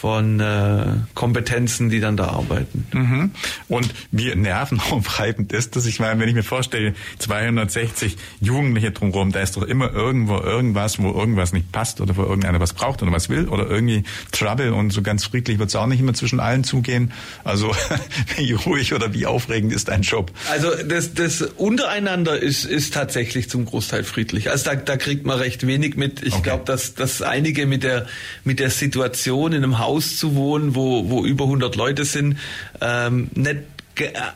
von 0.00 0.40
äh, 0.40 0.86
Kompetenzen, 1.14 1.90
die 1.90 2.00
dann 2.00 2.16
da 2.16 2.28
arbeiten. 2.28 2.86
Mhm. 2.94 3.32
Und 3.68 3.92
wie 4.10 4.34
nervenaufreibend 4.34 5.52
ist 5.52 5.76
das? 5.76 5.84
Ich 5.84 6.00
meine, 6.00 6.18
wenn 6.18 6.26
ich 6.26 6.34
mir 6.34 6.42
vorstelle, 6.42 6.94
260 7.18 8.16
Jugendliche 8.40 8.92
drumherum, 8.92 9.30
da 9.30 9.40
ist 9.40 9.58
doch 9.58 9.62
immer 9.62 9.92
irgendwo 9.92 10.38
irgendwas, 10.38 10.98
wo 11.02 11.12
irgendwas 11.12 11.52
nicht 11.52 11.70
passt 11.70 12.00
oder 12.00 12.16
wo 12.16 12.22
irgendeiner 12.22 12.60
was 12.60 12.72
braucht 12.72 13.02
oder 13.02 13.12
was 13.12 13.28
will 13.28 13.46
oder 13.48 13.68
irgendwie 13.68 14.04
Trouble 14.32 14.72
und 14.72 14.90
so 14.90 15.02
ganz 15.02 15.26
friedlich 15.26 15.58
wird 15.58 15.68
es 15.68 15.76
auch 15.76 15.86
nicht 15.86 16.00
immer 16.00 16.14
zwischen 16.14 16.40
allen 16.40 16.64
zugehen. 16.64 17.12
Also 17.44 17.70
wie 18.38 18.52
ruhig 18.52 18.94
oder 18.94 19.12
wie 19.12 19.26
aufregend 19.26 19.70
ist 19.70 19.90
ein 19.90 20.00
Job? 20.00 20.32
Also 20.50 20.70
das, 20.82 21.12
das 21.12 21.42
untereinander 21.42 22.40
ist, 22.40 22.64
ist 22.64 22.94
tatsächlich 22.94 23.50
zum 23.50 23.66
Großteil 23.66 24.04
friedlich. 24.04 24.50
Also 24.50 24.64
da, 24.70 24.76
da 24.76 24.96
kriegt 24.96 25.26
man 25.26 25.36
recht 25.36 25.66
wenig 25.66 25.96
mit. 25.96 26.22
Ich 26.22 26.32
okay. 26.32 26.42
glaube, 26.44 26.64
dass, 26.64 26.94
dass 26.94 27.20
einige 27.20 27.66
mit 27.66 27.82
der, 27.82 28.06
mit 28.44 28.60
der 28.60 28.70
Situation 28.70 29.52
in 29.52 29.62
einem 29.62 29.78
Haus 29.78 29.89
Haus 29.90 30.16
zu 30.16 30.36
wohnen, 30.36 30.76
wo, 30.76 31.10
wo 31.10 31.24
über 31.24 31.44
100 31.44 31.74
Leute 31.74 32.04
sind, 32.04 32.38
ähm, 32.80 33.28
nicht 33.34 33.58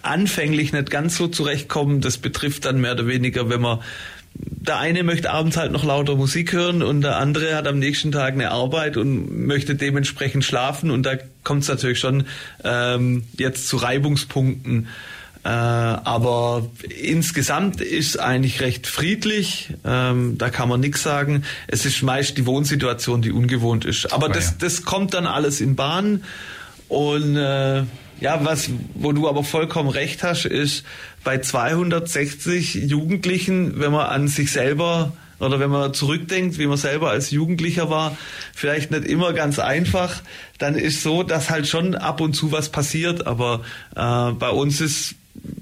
anfänglich 0.02 0.72
nicht 0.72 0.90
ganz 0.90 1.16
so 1.16 1.28
zurechtkommen. 1.28 2.00
Das 2.00 2.18
betrifft 2.18 2.64
dann 2.64 2.80
mehr 2.80 2.92
oder 2.92 3.06
weniger, 3.06 3.48
wenn 3.48 3.60
man 3.60 3.78
der 4.36 4.78
eine 4.78 5.04
möchte 5.04 5.30
abends 5.30 5.56
halt 5.56 5.70
noch 5.70 5.84
lauter 5.84 6.16
Musik 6.16 6.52
hören 6.52 6.82
und 6.82 7.02
der 7.02 7.18
andere 7.18 7.54
hat 7.54 7.68
am 7.68 7.78
nächsten 7.78 8.10
Tag 8.10 8.32
eine 8.32 8.50
Arbeit 8.50 8.96
und 8.96 9.46
möchte 9.46 9.76
dementsprechend 9.76 10.44
schlafen 10.44 10.90
und 10.90 11.04
da 11.04 11.16
kommt 11.44 11.62
es 11.62 11.68
natürlich 11.68 12.00
schon 12.00 12.24
ähm, 12.64 13.22
jetzt 13.38 13.68
zu 13.68 13.76
Reibungspunkten. 13.76 14.88
Äh, 15.44 15.48
aber 15.48 16.66
insgesamt 16.88 17.82
ist 17.82 18.18
eigentlich 18.18 18.62
recht 18.62 18.86
friedlich. 18.86 19.68
Ähm, 19.84 20.38
da 20.38 20.48
kann 20.48 20.70
man 20.70 20.80
nichts 20.80 21.02
sagen. 21.02 21.44
Es 21.66 21.84
ist 21.84 22.02
meist 22.02 22.38
die 22.38 22.46
Wohnsituation, 22.46 23.20
die 23.20 23.30
ungewohnt 23.30 23.84
ist. 23.84 24.10
Aber 24.12 24.30
das, 24.30 24.46
ja. 24.46 24.56
das 24.60 24.84
kommt 24.84 25.12
dann 25.12 25.26
alles 25.26 25.60
in 25.60 25.76
Bahn. 25.76 26.24
Und 26.88 27.36
äh, 27.36 27.82
ja, 28.20 28.44
was, 28.44 28.70
wo 28.94 29.12
du 29.12 29.28
aber 29.28 29.44
vollkommen 29.44 29.90
recht 29.90 30.22
hast, 30.22 30.46
ist 30.46 30.84
bei 31.24 31.38
260 31.38 32.74
Jugendlichen, 32.74 33.78
wenn 33.80 33.92
man 33.92 34.06
an 34.06 34.28
sich 34.28 34.50
selber 34.50 35.12
oder 35.40 35.60
wenn 35.60 35.70
man 35.70 35.92
zurückdenkt, 35.92 36.58
wie 36.58 36.66
man 36.66 36.78
selber 36.78 37.10
als 37.10 37.30
Jugendlicher 37.32 37.90
war, 37.90 38.16
vielleicht 38.54 38.92
nicht 38.92 39.04
immer 39.04 39.34
ganz 39.34 39.58
einfach, 39.58 40.22
dann 40.56 40.74
ist 40.74 41.02
so, 41.02 41.22
dass 41.22 41.50
halt 41.50 41.66
schon 41.66 41.96
ab 41.96 42.22
und 42.22 42.34
zu 42.34 42.50
was 42.50 42.70
passiert. 42.70 43.26
Aber 43.26 43.60
äh, 43.94 44.32
bei 44.32 44.48
uns 44.48 44.80
ist 44.80 45.16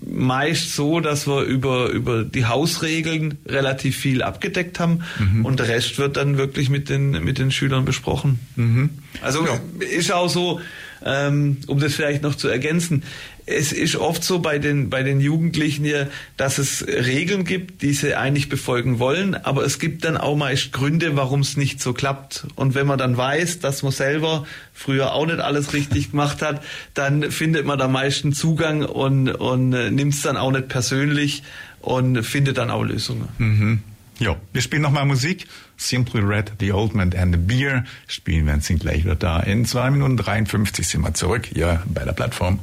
meist 0.05 0.75
so, 0.75 1.01
dass 1.01 1.27
wir 1.27 1.43
über, 1.43 1.89
über 1.89 2.23
die 2.25 2.45
Hausregeln 2.45 3.39
relativ 3.47 3.97
viel 3.97 4.23
abgedeckt 4.23 4.79
haben 4.79 5.01
mhm. 5.19 5.45
und 5.45 5.59
der 5.59 5.69
Rest 5.69 5.99
wird 5.99 6.17
dann 6.17 6.37
wirklich 6.37 6.69
mit 6.69 6.89
den, 6.89 7.11
mit 7.25 7.39
den 7.39 7.51
Schülern 7.51 7.85
besprochen. 7.85 8.39
Mhm. 8.57 8.91
Also 9.23 9.45
ja. 9.47 9.59
ist 9.81 10.13
auch 10.13 10.29
so, 10.29 10.61
ähm, 11.05 11.59
um 11.67 11.81
das 11.81 11.95
vielleicht 11.95 12.23
noch 12.23 12.35
zu 12.35 12.49
ergänzen, 12.49 13.03
es 13.47 13.73
ist 13.73 13.97
oft 13.97 14.23
so 14.23 14.39
bei 14.39 14.59
den, 14.59 14.91
bei 14.91 15.03
den 15.03 15.21
Jugendlichen 15.21 15.85
hier, 15.85 16.11
dass 16.37 16.59
es 16.59 16.87
Regeln 16.87 17.45
gibt, 17.45 17.83
die 17.83 17.93
sie 17.93 18.15
eigentlich 18.15 18.49
befolgen 18.49 18.99
wollen, 18.99 19.35
aber 19.35 19.65
es 19.65 19.79
gibt 19.79 20.05
dann 20.05 20.17
auch 20.17 20.37
meist 20.37 20.73
Gründe, 20.73 21.17
warum 21.17 21.41
es 21.41 21.57
nicht 21.57 21.81
so 21.81 21.93
klappt. 21.93 22.47
Und 22.55 22.75
wenn 22.75 22.87
man 22.87 22.99
dann 22.99 23.17
weiß, 23.17 23.61
dass 23.61 23.83
man 23.83 23.93
selber 23.93 24.47
früher 24.73 25.13
auch 25.13 25.27
nicht 25.27 25.41
alles 25.41 25.73
richtig 25.73 26.13
gemacht 26.13 26.43
hat, 26.43 26.63
dann 26.95 27.31
findet 27.31 27.67
man 27.67 27.79
da 27.79 27.89
meisten 27.89 28.33
Zugang 28.33 28.85
und, 28.85 29.29
und 29.29 29.73
äh, 29.73 29.91
nimmt 29.91 30.15
es 30.15 30.23
dann 30.23 30.37
auch 30.37 30.53
nicht 30.53 30.69
persönlich 30.69 31.43
und 31.81 32.23
findet 32.23 32.59
dann 32.59 32.71
auch 32.71 32.85
Lösungen. 32.85 33.29
Mhm. 33.39 33.83
Ja, 34.19 34.37
wir 34.53 34.63
spielen 34.63 34.83
nochmal 34.83 35.05
Musik. 35.05 35.47
Simply 35.77 36.21
Red, 36.21 36.53
The 36.61 36.73
Old 36.73 36.95
Man 36.95 37.13
and 37.13 37.35
the 37.35 37.41
Beer. 37.41 37.85
Spielen 38.07 38.47
wir 38.47 38.61
sind 38.61 38.81
gleich 38.81 39.05
wieder 39.05 39.17
da. 39.17 39.41
In 39.41 39.65
zwei 39.65 39.91
Minuten 39.91 40.17
53 40.17 40.87
sind 40.87 41.01
wir 41.01 41.13
zurück 41.15 41.49
hier 41.53 41.83
bei 41.87 42.05
der 42.05 42.13
Plattform. 42.13 42.61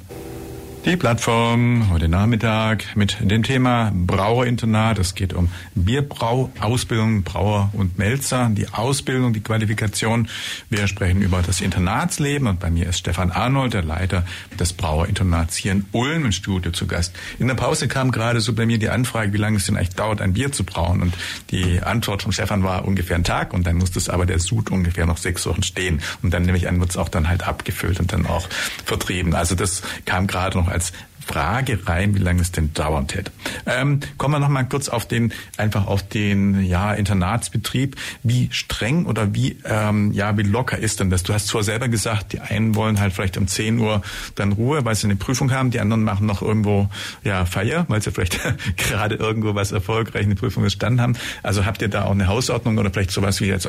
Die 0.85 0.95
Plattform 0.95 1.89
heute 1.91 2.07
Nachmittag 2.07 2.95
mit 2.95 3.17
dem 3.19 3.43
Thema 3.43 3.91
Brauerinternat. 3.93 4.97
Es 4.97 5.13
geht 5.13 5.33
um 5.33 5.51
Bierbrauausbildung, 5.75 7.23
Brauer 7.23 7.69
und 7.73 7.97
Melzer, 7.97 8.49
die 8.53 8.69
Ausbildung, 8.69 9.33
die 9.33 9.41
Qualifikation. 9.41 10.29
Wir 10.69 10.87
sprechen 10.87 11.21
über 11.21 11.41
das 11.45 11.59
Internatsleben 11.59 12.47
und 12.47 12.61
bei 12.61 12.71
mir 12.71 12.87
ist 12.87 12.99
Stefan 12.99 13.29
Arnold, 13.29 13.73
der 13.73 13.83
Leiter 13.83 14.25
des 14.57 14.71
Brauerinternats 14.71 15.57
hier 15.57 15.73
in 15.73 15.85
Ulm 15.91 16.25
im 16.25 16.31
Studio 16.31 16.71
zu 16.71 16.87
Gast. 16.87 17.13
In 17.39 17.47
der 17.47 17.55
Pause 17.55 17.89
kam 17.89 18.11
gerade 18.11 18.39
so 18.39 18.53
bei 18.53 18.65
mir 18.65 18.79
die 18.79 18.89
Anfrage, 18.89 19.33
wie 19.33 19.37
lange 19.37 19.57
es 19.57 19.65
denn 19.65 19.75
eigentlich 19.75 19.95
dauert, 19.95 20.21
ein 20.21 20.31
Bier 20.31 20.53
zu 20.53 20.63
brauen 20.63 21.01
und 21.01 21.13
die 21.51 21.81
Antwort 21.81 22.23
von 22.23 22.31
Stefan 22.31 22.63
war 22.63 22.85
ungefähr 22.85 23.17
ein 23.17 23.25
Tag 23.25 23.53
und 23.53 23.67
dann 23.67 23.75
muss 23.75 23.91
das 23.91 24.07
aber 24.07 24.25
der 24.25 24.39
Sud 24.39 24.71
ungefähr 24.71 25.05
noch 25.05 25.17
sechs 25.17 25.45
Wochen 25.45 25.61
stehen 25.61 26.01
und 26.23 26.33
dann 26.33 26.43
nehme 26.43 26.57
ich 26.57 26.69
an, 26.69 26.79
wird 26.79 26.91
es 26.91 26.97
auch 26.97 27.09
dann 27.09 27.27
halt 27.27 27.45
abgefüllt 27.45 27.99
und 27.99 28.13
dann 28.13 28.25
auch 28.25 28.47
vertrieben. 28.85 29.35
Also 29.35 29.55
das 29.55 29.83
kam 30.05 30.25
gerade 30.25 30.57
noch 30.57 30.68
als 30.69 30.93
Frage 31.29 31.79
rein, 31.85 32.15
wie 32.15 32.19
lange 32.19 32.41
es 32.41 32.51
denn 32.51 32.73
dauern 32.73 33.05
hätte. 33.11 33.31
Ähm, 33.67 33.99
kommen 34.17 34.33
wir 34.33 34.39
noch 34.39 34.49
mal 34.49 34.63
kurz 34.63 34.89
auf 34.89 35.07
den, 35.07 35.31
einfach 35.57 35.85
auf 35.85 36.01
den, 36.01 36.65
ja, 36.65 36.93
Internatsbetrieb. 36.95 37.97
Wie 38.23 38.49
streng 38.51 39.05
oder 39.05 39.35
wie, 39.35 39.57
ähm, 39.63 40.11
ja, 40.11 40.35
wie 40.37 40.41
locker 40.41 40.79
ist 40.79 40.99
denn 40.99 41.11
das? 41.11 41.21
Du 41.21 41.31
hast 41.31 41.47
zwar 41.47 41.61
selber 41.61 41.87
gesagt, 41.87 42.33
die 42.33 42.39
einen 42.39 42.73
wollen 42.73 42.99
halt 42.99 43.13
vielleicht 43.13 43.37
um 43.37 43.47
10 43.47 43.77
Uhr 43.77 44.01
dann 44.33 44.53
Ruhe, 44.53 44.85
weil 44.85 44.95
sie 44.95 45.05
eine 45.05 45.17
Prüfung 45.17 45.51
haben, 45.51 45.69
die 45.69 45.79
anderen 45.79 46.03
machen 46.03 46.25
noch 46.25 46.41
irgendwo, 46.41 46.89
ja, 47.23 47.45
Feier, 47.45 47.85
weil 47.89 48.01
sie 48.01 48.09
vielleicht 48.11 48.39
gerade 48.77 49.13
irgendwo 49.13 49.53
was 49.53 49.71
erfolgreich 49.71 50.23
in 50.23 50.29
der 50.29 50.35
Prüfung 50.35 50.63
bestanden 50.63 50.99
haben. 50.99 51.15
Also 51.43 51.63
habt 51.63 51.83
ihr 51.83 51.89
da 51.89 52.05
auch 52.05 52.11
eine 52.11 52.25
Hausordnung 52.25 52.79
oder 52.79 52.89
vielleicht 52.89 53.11
sowas 53.11 53.39
wie 53.39 53.45
jetzt, 53.45 53.67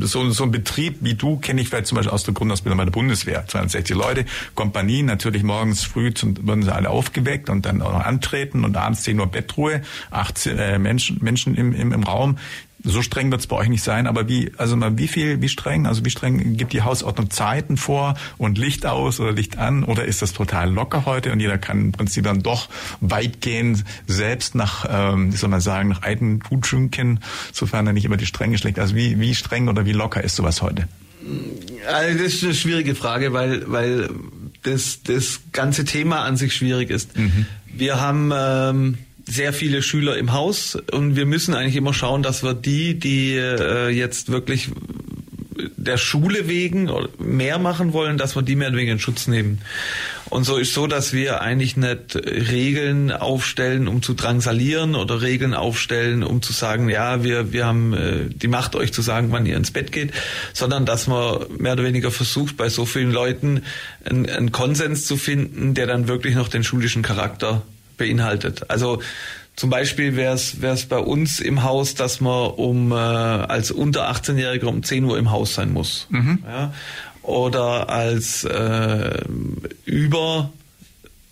so, 0.00 0.30
so 0.30 0.42
ein 0.42 0.50
Betrieb 0.50 0.96
wie 1.02 1.14
du 1.14 1.36
kenne 1.36 1.60
ich 1.60 1.68
vielleicht 1.68 1.86
zum 1.86 1.96
Beispiel 1.96 2.12
aus 2.12 2.24
der 2.24 2.34
Grundausbildung 2.34 2.78
bei 2.78 2.84
der 2.84 2.90
Bundeswehr. 2.90 3.44
260 3.46 3.94
Leute, 3.94 4.24
Kompanie, 4.56 5.04
natürlich 5.04 5.44
morgens 5.44 5.84
früh 5.84 6.03
zum, 6.12 6.62
sie 6.62 6.74
alle 6.74 6.90
aufgeweckt 6.90 7.48
und 7.48 7.64
dann 7.66 7.80
auch 7.82 7.94
antreten 7.94 8.64
und 8.64 8.76
abends 8.76 9.02
10 9.04 9.18
Uhr 9.20 9.26
Bettruhe, 9.26 9.82
acht 10.10 10.46
äh, 10.46 10.78
Menschen, 10.78 11.18
Menschen 11.22 11.54
im, 11.54 11.72
im, 11.72 11.92
im 11.92 12.02
Raum. 12.02 12.36
So 12.86 13.00
streng 13.00 13.30
wird 13.30 13.40
es 13.40 13.46
bei 13.46 13.56
euch 13.56 13.70
nicht 13.70 13.82
sein, 13.82 14.06
aber 14.06 14.28
wie, 14.28 14.52
also 14.58 14.76
mal 14.76 14.98
wie 14.98 15.08
viel, 15.08 15.40
wie 15.40 15.48
streng, 15.48 15.86
also 15.86 16.04
wie 16.04 16.10
streng 16.10 16.58
gibt 16.58 16.74
die 16.74 16.82
Hausordnung 16.82 17.30
Zeiten 17.30 17.78
vor 17.78 18.14
und 18.36 18.58
Licht 18.58 18.84
aus 18.84 19.20
oder 19.20 19.32
Licht 19.32 19.56
an 19.56 19.84
oder 19.84 20.04
ist 20.04 20.20
das 20.20 20.34
total 20.34 20.70
locker 20.70 21.06
heute 21.06 21.32
und 21.32 21.40
jeder 21.40 21.56
kann 21.56 21.80
im 21.80 21.92
Prinzip 21.92 22.24
dann 22.24 22.42
doch 22.42 22.68
weitgehend 23.00 23.84
selbst 24.06 24.54
nach, 24.54 24.84
ähm, 24.86 25.32
wie 25.32 25.36
soll 25.36 25.48
man 25.48 25.62
sagen, 25.62 25.88
nach 25.88 26.02
alten 26.02 26.40
Gutschünken, 26.40 27.20
sofern 27.52 27.86
er 27.86 27.94
nicht 27.94 28.04
immer 28.04 28.18
die 28.18 28.26
Strenge 28.26 28.58
schlägt. 28.58 28.78
Also 28.78 28.94
wie, 28.94 29.18
wie 29.18 29.34
streng 29.34 29.68
oder 29.68 29.86
wie 29.86 29.92
locker 29.92 30.22
ist 30.22 30.36
sowas 30.36 30.60
heute? 30.60 30.86
Also 31.90 32.18
das 32.18 32.34
ist 32.34 32.44
eine 32.44 32.54
schwierige 32.54 32.94
Frage, 32.94 33.32
weil, 33.32 33.64
weil 33.70 34.10
das, 34.64 35.02
das 35.02 35.40
ganze 35.52 35.84
Thema 35.84 36.24
an 36.24 36.36
sich 36.36 36.54
schwierig 36.54 36.90
ist. 36.90 37.16
Mhm. 37.16 37.46
Wir 37.66 38.00
haben 38.00 38.32
ähm, 38.34 38.98
sehr 39.26 39.52
viele 39.52 39.82
Schüler 39.82 40.16
im 40.16 40.32
Haus 40.32 40.76
und 40.92 41.16
wir 41.16 41.26
müssen 41.26 41.54
eigentlich 41.54 41.76
immer 41.76 41.94
schauen, 41.94 42.22
dass 42.22 42.42
wir 42.42 42.54
die, 42.54 42.98
die 42.98 43.34
äh, 43.34 43.88
jetzt 43.88 44.30
wirklich 44.30 44.70
der 45.84 45.96
Schule 45.96 46.48
wegen 46.48 46.90
mehr 47.18 47.58
machen 47.58 47.92
wollen, 47.92 48.18
dass 48.18 48.34
wir 48.34 48.42
die 48.42 48.56
mehr 48.56 48.72
wegen 48.74 48.92
in 48.92 48.98
Schutz 48.98 49.26
nehmen. 49.26 49.60
Und 50.30 50.44
so 50.44 50.56
ist 50.56 50.74
so, 50.74 50.86
dass 50.86 51.12
wir 51.12 51.42
eigentlich 51.42 51.76
nicht 51.76 52.16
Regeln 52.16 53.12
aufstellen, 53.12 53.86
um 53.86 54.02
zu 54.02 54.14
drangsalieren 54.14 54.94
oder 54.94 55.22
Regeln 55.22 55.54
aufstellen, 55.54 56.24
um 56.24 56.42
zu 56.42 56.52
sagen, 56.52 56.88
ja, 56.88 57.22
wir, 57.22 57.52
wir 57.52 57.66
haben 57.66 57.94
äh, 57.94 58.24
die 58.28 58.48
Macht, 58.48 58.74
euch 58.74 58.92
zu 58.92 59.02
sagen, 59.02 59.28
wann 59.30 59.46
ihr 59.46 59.56
ins 59.56 59.70
Bett 59.70 59.92
geht, 59.92 60.12
sondern 60.52 60.86
dass 60.86 61.06
man 61.06 61.46
mehr 61.58 61.74
oder 61.74 61.84
weniger 61.84 62.10
versucht, 62.10 62.56
bei 62.56 62.68
so 62.68 62.84
vielen 62.86 63.12
Leuten 63.12 63.62
einen, 64.04 64.28
einen 64.28 64.52
Konsens 64.52 65.06
zu 65.06 65.16
finden, 65.16 65.74
der 65.74 65.86
dann 65.86 66.08
wirklich 66.08 66.34
noch 66.34 66.48
den 66.48 66.64
schulischen 66.64 67.02
Charakter 67.02 67.62
beinhaltet. 67.96 68.70
Also 68.70 69.00
zum 69.56 69.70
Beispiel 69.70 70.16
wäre 70.16 70.34
es 70.34 70.86
bei 70.86 70.98
uns 70.98 71.40
im 71.40 71.62
Haus, 71.62 71.94
dass 71.94 72.20
man 72.20 72.50
um 72.50 72.90
äh, 72.90 72.96
als 72.96 73.70
unter 73.70 74.10
18-Jähriger 74.10 74.66
um 74.66 74.82
10 74.82 75.04
Uhr 75.04 75.16
im 75.16 75.30
Haus 75.30 75.54
sein 75.54 75.72
muss. 75.72 76.06
Mhm. 76.10 76.42
Ja? 76.44 76.74
Oder 77.22 77.88
als 77.88 78.44
äh, 78.44 79.22
über 79.84 80.50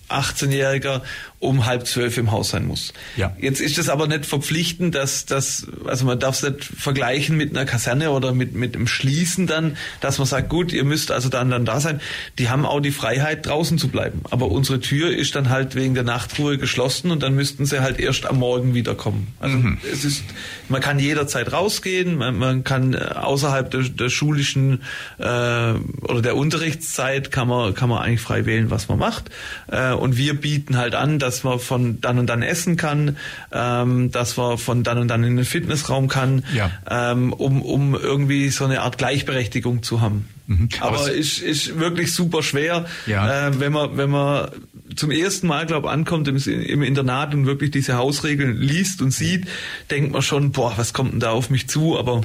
18-Jähriger 0.09 1.03
um 1.43 1.67
halb 1.67 1.89
zwölf 1.89 2.19
im 2.19 2.31
Haus 2.31 2.51
sein 2.51 2.67
muss. 2.67 2.93
Ja. 3.17 3.37
Jetzt 3.41 3.61
ist 3.61 3.77
es 3.77 3.89
aber 3.89 4.07
nicht 4.07 4.27
verpflichtend, 4.27 4.95
dass 4.95 5.27
das, 5.27 5.67
also 5.85 6.05
man 6.05 6.21
darf 6.21 6.37
es 6.37 6.49
nicht 6.49 6.65
vergleichen 6.65 7.37
mit 7.37 7.51
einer 7.51 7.67
Kaserne 7.67 8.13
oder 8.13 8.33
mit, 8.33 8.55
mit 8.55 8.77
dem 8.77 8.87
Schließen 8.87 9.49
dann, 9.49 9.77
dass 10.01 10.19
man 10.19 10.27
sagt, 10.29 10.49
gut, 10.49 10.73
ihr 10.73 10.85
müsst 10.85 11.11
also 11.11 11.29
dann, 11.29 11.51
dann 11.51 11.65
da 11.65 11.81
sein. 11.81 12.01
Die 12.39 12.49
haben 12.49 12.65
auch 12.65 12.79
die 12.79 12.93
Freiheit, 12.93 13.45
draußen 13.45 13.77
zu 13.77 13.89
bleiben. 13.89 14.21
Aber 14.31 14.53
unsere 14.53 14.79
Tür 14.79 15.11
ist 15.11 15.35
dann 15.35 15.51
halt 15.51 15.75
wegen 15.75 15.95
der 15.95 16.05
Nachtruhe 16.05 16.59
geschlossen 16.59 17.11
und 17.11 17.25
dann 17.25 17.35
müssten 17.35 17.67
sie 17.67 17.81
halt 17.81 17.99
erst 17.99 18.25
am 18.25 18.39
Morgen 18.39 18.73
wiederkommen. 18.75 19.35
Also 19.41 19.57
mhm. 19.57 19.79
es 19.93 20.05
ist, 20.05 20.23
man 20.69 20.81
kann 20.81 21.01
jederzeit 21.01 21.53
rausgehen, 21.53 22.19
man, 22.19 22.39
man 22.39 22.63
kann 22.63 22.95
außerhalb 22.95 23.69
der, 23.69 23.83
der 23.83 24.11
schulischen 24.11 24.83
äh, 25.19 25.25
oder 25.25 26.23
der 26.23 26.37
Unterrichtszeit 26.37 27.33
kann 27.33 27.49
man, 27.49 27.75
kann 27.75 27.89
man 27.89 28.01
eigentlich 28.01 28.21
frei 28.21 28.47
wählen, 28.47 28.71
was 28.71 28.87
man 28.89 29.01
macht. 29.01 29.31
Äh, 29.67 29.93
und 29.93 30.17
wir 30.17 30.41
bieten 30.41 30.77
halt 30.77 30.95
an, 30.95 31.19
dass 31.19 31.32
dass 31.33 31.45
man 31.45 31.59
von 31.59 32.01
dann 32.03 32.19
und 32.19 32.27
dann 32.27 32.43
essen 32.43 32.77
kann, 32.77 33.17
ähm, 33.53 34.11
dass 34.11 34.37
man 34.37 34.59
von 34.59 34.83
dann 34.83 34.99
und 34.99 35.09
dann 35.09 35.25
in 35.25 35.37
den 35.37 35.47
Fitnessraum 35.47 36.09
kann, 36.09 36.45
ja. 36.55 36.71
ähm, 36.91 37.33
um, 37.33 37.63
um 37.63 37.95
irgendwie 37.95 38.51
so 38.51 38.67
eine 38.67 38.83
Art 38.83 38.99
Gleichberechtigung 38.99 39.83
zu 39.83 40.03
haben. 40.03 40.29
Mhm. 40.47 40.69
Aber, 40.81 40.99
Aber 40.99 41.13
ist, 41.13 41.39
ist 41.39 41.79
wirklich 41.79 42.13
super 42.13 42.43
schwer, 42.43 42.85
ja. 43.07 43.49
äh, 43.49 43.61
wenn 43.61 43.73
man 43.73 43.97
wenn 43.97 44.11
man 44.11 44.51
zum 44.95 45.11
ersten 45.11 45.47
Mal, 45.47 45.65
glaube 45.65 45.91
ankommt 45.91 46.29
im, 46.29 46.37
im 46.37 46.83
Internat 46.83 47.33
und 47.33 47.47
wirklich 47.47 47.71
diese 47.71 47.97
Hausregeln 47.97 48.59
liest 48.59 49.01
und 49.01 49.11
sieht, 49.11 49.47
denkt 49.91 50.13
man 50.13 50.21
schon, 50.21 50.53
boah, 50.53 50.75
was 50.77 50.93
kommt 50.93 51.13
denn 51.13 51.21
da 51.21 51.31
auf 51.31 51.49
mich 51.49 51.67
zu? 51.69 51.99
Aber 51.99 52.21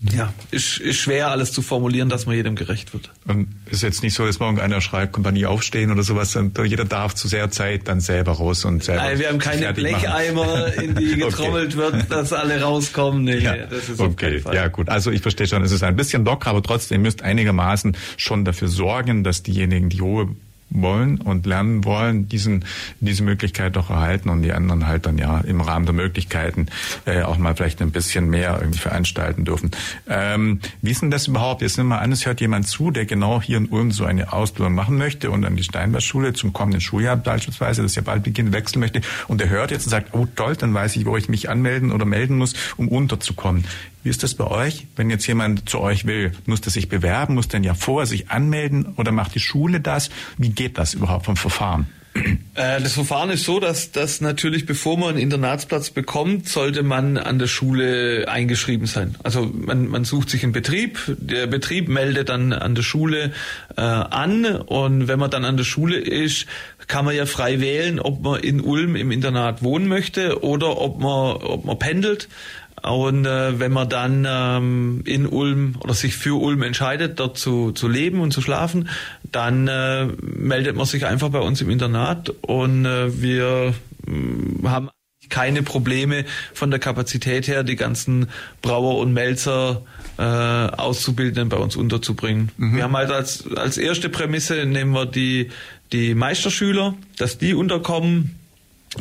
ja, 0.00 0.32
ist, 0.50 0.78
ist 0.78 0.98
schwer 0.98 1.30
alles 1.30 1.52
zu 1.52 1.62
formulieren, 1.62 2.08
dass 2.08 2.26
man 2.26 2.36
jedem 2.36 2.54
gerecht 2.54 2.92
wird. 2.92 3.10
Und 3.26 3.48
ist 3.70 3.82
jetzt 3.82 4.02
nicht 4.02 4.14
so, 4.14 4.26
dass 4.26 4.38
morgen 4.38 4.60
einer 4.60 4.80
schreibt, 4.80 5.12
Kompanie 5.12 5.46
aufstehen 5.46 5.90
oder 5.90 6.02
sowas, 6.02 6.36
und 6.36 6.58
jeder 6.58 6.84
darf 6.84 7.14
zu 7.14 7.28
sehr 7.28 7.50
Zeit 7.50 7.88
dann 7.88 8.00
selber 8.00 8.32
raus 8.32 8.64
und 8.66 8.84
selber. 8.84 9.02
Nein, 9.02 9.18
wir 9.18 9.28
haben 9.28 9.38
keine 9.38 9.72
Blecheimer, 9.72 10.74
in 10.74 10.94
die 10.96 11.16
getrommelt 11.16 11.74
okay. 11.74 11.92
wird, 11.92 12.12
dass 12.12 12.32
alle 12.34 12.60
rauskommen. 12.60 13.24
Nee, 13.24 13.38
ja. 13.38 13.56
das 13.56 13.88
ist 13.88 14.00
okay, 14.00 14.42
ja 14.52 14.68
gut. 14.68 14.90
Also 14.90 15.10
ich 15.10 15.22
verstehe 15.22 15.46
schon, 15.46 15.62
es 15.62 15.72
ist 15.72 15.82
ein 15.82 15.96
bisschen 15.96 16.24
locker, 16.24 16.50
aber 16.50 16.62
trotzdem 16.62 17.02
müsst 17.02 17.22
einigermaßen 17.22 17.96
schon 18.18 18.44
dafür 18.44 18.68
sorgen, 18.68 19.24
dass 19.24 19.42
diejenigen, 19.42 19.88
die 19.88 20.00
Ruhe 20.00 20.28
wollen 20.70 21.20
und 21.20 21.46
lernen 21.46 21.84
wollen, 21.84 22.28
diesen, 22.28 22.64
diese 23.00 23.22
Möglichkeit 23.22 23.76
doch 23.76 23.90
erhalten 23.90 24.28
und 24.28 24.42
die 24.42 24.52
anderen 24.52 24.86
halt 24.86 25.06
dann 25.06 25.18
ja 25.18 25.40
im 25.40 25.60
Rahmen 25.60 25.86
der 25.86 25.94
Möglichkeiten 25.94 26.66
äh, 27.04 27.22
auch 27.22 27.38
mal 27.38 27.54
vielleicht 27.54 27.80
ein 27.82 27.92
bisschen 27.92 28.28
mehr 28.28 28.58
irgendwie 28.60 28.78
veranstalten 28.78 29.44
dürfen. 29.44 29.70
Ähm, 30.08 30.60
wie 30.82 30.90
ist 30.90 31.02
denn 31.02 31.10
das 31.10 31.28
überhaupt? 31.28 31.62
Jetzt 31.62 31.78
nimm 31.78 31.86
mal 31.86 31.98
an, 31.98 32.12
es 32.12 32.26
hört 32.26 32.40
jemand 32.40 32.66
zu, 32.66 32.90
der 32.90 33.06
genau 33.06 33.40
hier 33.40 33.58
in 33.58 33.66
Ulm 33.66 33.92
so 33.92 34.04
eine 34.04 34.32
Ausbildung 34.32 34.74
machen 34.74 34.98
möchte 34.98 35.30
und 35.30 35.44
an 35.44 35.56
die 35.56 35.64
Steinberg-Schule 35.64 36.32
zum 36.32 36.52
kommenden 36.52 36.80
Schuljahr 36.80 37.16
beispielsweise, 37.16 37.82
das 37.82 37.94
ja 37.94 38.02
bald 38.02 38.22
beginnt, 38.22 38.52
wechseln 38.52 38.80
möchte 38.80 39.00
und 39.28 39.40
der 39.40 39.48
hört 39.48 39.70
jetzt 39.70 39.86
und 39.86 39.90
sagt, 39.90 40.14
oh 40.14 40.26
toll, 40.34 40.56
dann 40.56 40.74
weiß 40.74 40.96
ich, 40.96 41.06
wo 41.06 41.16
ich 41.16 41.28
mich 41.28 41.48
anmelden 41.48 41.92
oder 41.92 42.04
melden 42.04 42.36
muss, 42.36 42.54
um 42.76 42.88
unterzukommen. 42.88 43.64
Wie 44.06 44.10
ist 44.10 44.22
das 44.22 44.34
bei 44.34 44.46
euch? 44.46 44.86
Wenn 44.94 45.10
jetzt 45.10 45.26
jemand 45.26 45.68
zu 45.68 45.80
euch 45.80 46.06
will, 46.06 46.30
muss 46.46 46.60
der 46.60 46.70
sich 46.70 46.88
bewerben, 46.88 47.34
muss 47.34 47.48
denn 47.48 47.64
ja 47.64 47.74
vorher 47.74 48.06
sich 48.06 48.30
anmelden 48.30 48.94
oder 48.96 49.10
macht 49.10 49.34
die 49.34 49.40
Schule 49.40 49.80
das? 49.80 50.10
Wie 50.38 50.50
geht 50.50 50.78
das 50.78 50.94
überhaupt 50.94 51.24
vom 51.24 51.36
Verfahren? 51.36 51.88
Äh, 52.54 52.80
das 52.80 52.92
Verfahren 52.92 53.30
ist 53.30 53.42
so, 53.42 53.58
dass, 53.58 53.90
dass 53.90 54.20
natürlich, 54.20 54.64
bevor 54.64 54.96
man 54.96 55.08
einen 55.08 55.18
Internatsplatz 55.18 55.90
bekommt, 55.90 56.48
sollte 56.48 56.84
man 56.84 57.18
an 57.18 57.40
der 57.40 57.48
Schule 57.48 58.28
eingeschrieben 58.28 58.86
sein. 58.86 59.16
Also 59.24 59.50
man, 59.52 59.88
man 59.88 60.04
sucht 60.04 60.30
sich 60.30 60.44
einen 60.44 60.52
Betrieb, 60.52 61.00
der 61.08 61.48
Betrieb 61.48 61.88
meldet 61.88 62.28
dann 62.28 62.52
an 62.52 62.76
der 62.76 62.82
Schule 62.82 63.32
äh, 63.76 63.80
an 63.80 64.46
und 64.46 65.08
wenn 65.08 65.18
man 65.18 65.32
dann 65.32 65.44
an 65.44 65.56
der 65.56 65.64
Schule 65.64 65.96
ist, 65.96 66.46
kann 66.86 67.04
man 67.04 67.16
ja 67.16 67.26
frei 67.26 67.60
wählen, 67.60 67.98
ob 67.98 68.22
man 68.22 68.38
in 68.40 68.60
Ulm 68.60 68.94
im 68.94 69.10
Internat 69.10 69.64
wohnen 69.64 69.88
möchte 69.88 70.44
oder 70.44 70.78
ob 70.78 71.00
man, 71.00 71.36
ob 71.42 71.64
man 71.64 71.76
pendelt. 71.76 72.28
Und 72.82 73.26
äh, 73.26 73.58
wenn 73.58 73.72
man 73.72 73.88
dann 73.88 74.26
ähm, 74.28 75.02
in 75.04 75.26
Ulm 75.26 75.76
oder 75.80 75.94
sich 75.94 76.14
für 76.14 76.40
Ulm 76.40 76.62
entscheidet, 76.62 77.18
dort 77.18 77.38
zu, 77.38 77.72
zu 77.72 77.88
leben 77.88 78.20
und 78.20 78.32
zu 78.32 78.42
schlafen, 78.42 78.88
dann 79.24 79.66
äh, 79.66 80.06
meldet 80.20 80.76
man 80.76 80.86
sich 80.86 81.06
einfach 81.06 81.30
bei 81.30 81.40
uns 81.40 81.60
im 81.60 81.70
Internat 81.70 82.30
und 82.42 82.84
äh, 82.84 83.20
wir 83.20 83.74
äh, 84.06 84.68
haben 84.68 84.90
keine 85.28 85.62
Probleme 85.62 86.24
von 86.54 86.70
der 86.70 86.78
Kapazität 86.78 87.48
her, 87.48 87.64
die 87.64 87.76
ganzen 87.76 88.28
Brauer 88.62 88.98
und 88.98 89.12
Melzer 89.12 89.82
äh, 90.18 90.22
Auszubildenden 90.22 91.48
bei 91.48 91.56
uns 91.56 91.76
unterzubringen. 91.76 92.52
Mhm. 92.56 92.76
Wir 92.76 92.84
haben 92.84 92.96
halt 92.96 93.10
als, 93.10 93.44
als 93.56 93.78
erste 93.78 94.08
Prämisse 94.08 94.64
nehmen 94.66 94.92
wir 94.92 95.06
die, 95.06 95.50
die 95.92 96.14
Meisterschüler, 96.14 96.94
dass 97.16 97.38
die 97.38 97.54
unterkommen 97.54 98.38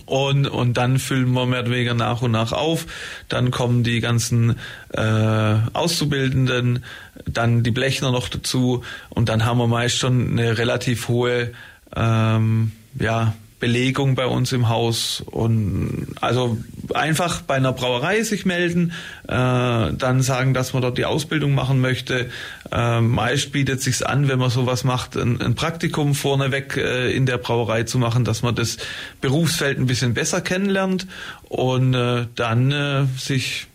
und, 0.05 0.47
und 0.47 0.75
dann 0.77 0.99
füllen 0.99 1.31
wir 1.31 1.45
mehr 1.45 1.61
oder 1.61 1.71
weniger 1.71 1.93
nach 1.93 2.21
und 2.21 2.31
nach 2.31 2.51
auf. 2.51 2.85
Dann 3.29 3.51
kommen 3.51 3.83
die 3.83 4.01
ganzen 4.01 4.57
äh, 4.93 5.55
Auszubildenden, 5.73 6.83
dann 7.25 7.63
die 7.63 7.71
Blechner 7.71 8.11
noch 8.11 8.29
dazu 8.29 8.83
und 9.09 9.29
dann 9.29 9.45
haben 9.45 9.57
wir 9.57 9.67
meist 9.67 9.97
schon 9.97 10.31
eine 10.31 10.57
relativ 10.57 11.07
hohe 11.07 11.51
ähm, 11.95 12.71
ja, 12.99 13.33
Belegung 13.59 14.15
bei 14.15 14.25
uns 14.25 14.51
im 14.51 14.67
Haus 14.67 15.23
und 15.25 16.07
also 16.19 16.57
einfach 16.93 17.41
bei 17.41 17.55
einer 17.55 17.71
Brauerei 17.71 18.21
sich 18.21 18.45
melden, 18.45 18.91
äh, 19.27 19.31
dann 19.31 20.21
sagen, 20.21 20.53
dass 20.53 20.73
man 20.73 20.81
dort 20.81 20.97
die 20.97 21.05
Ausbildung 21.05 21.55
machen 21.55 21.79
möchte. 21.79 22.29
Äh, 22.71 22.99
meist 22.99 23.53
bietet 23.53 23.81
sich's 23.81 24.01
an, 24.01 24.27
wenn 24.27 24.39
man 24.39 24.49
sowas 24.49 24.83
macht, 24.83 25.15
ein, 25.15 25.41
ein 25.41 25.55
Praktikum 25.55 26.15
vorneweg 26.15 26.75
äh, 26.75 27.11
in 27.11 27.25
der 27.25 27.37
Brauerei 27.37 27.83
zu 27.83 27.97
machen, 27.97 28.25
dass 28.25 28.41
man 28.41 28.55
das 28.55 28.77
Berufsfeld 29.21 29.79
ein 29.79 29.85
bisschen 29.85 30.13
besser 30.13 30.41
kennenlernt 30.41 31.07
und 31.47 31.93
äh, 31.93 32.27
dann 32.35 32.71
äh, 32.71 33.05
sich 33.17 33.67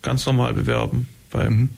ganz 0.00 0.24
normal 0.24 0.54
bewerben 0.54 1.08
beim, 1.30 1.52
mhm. 1.52 1.70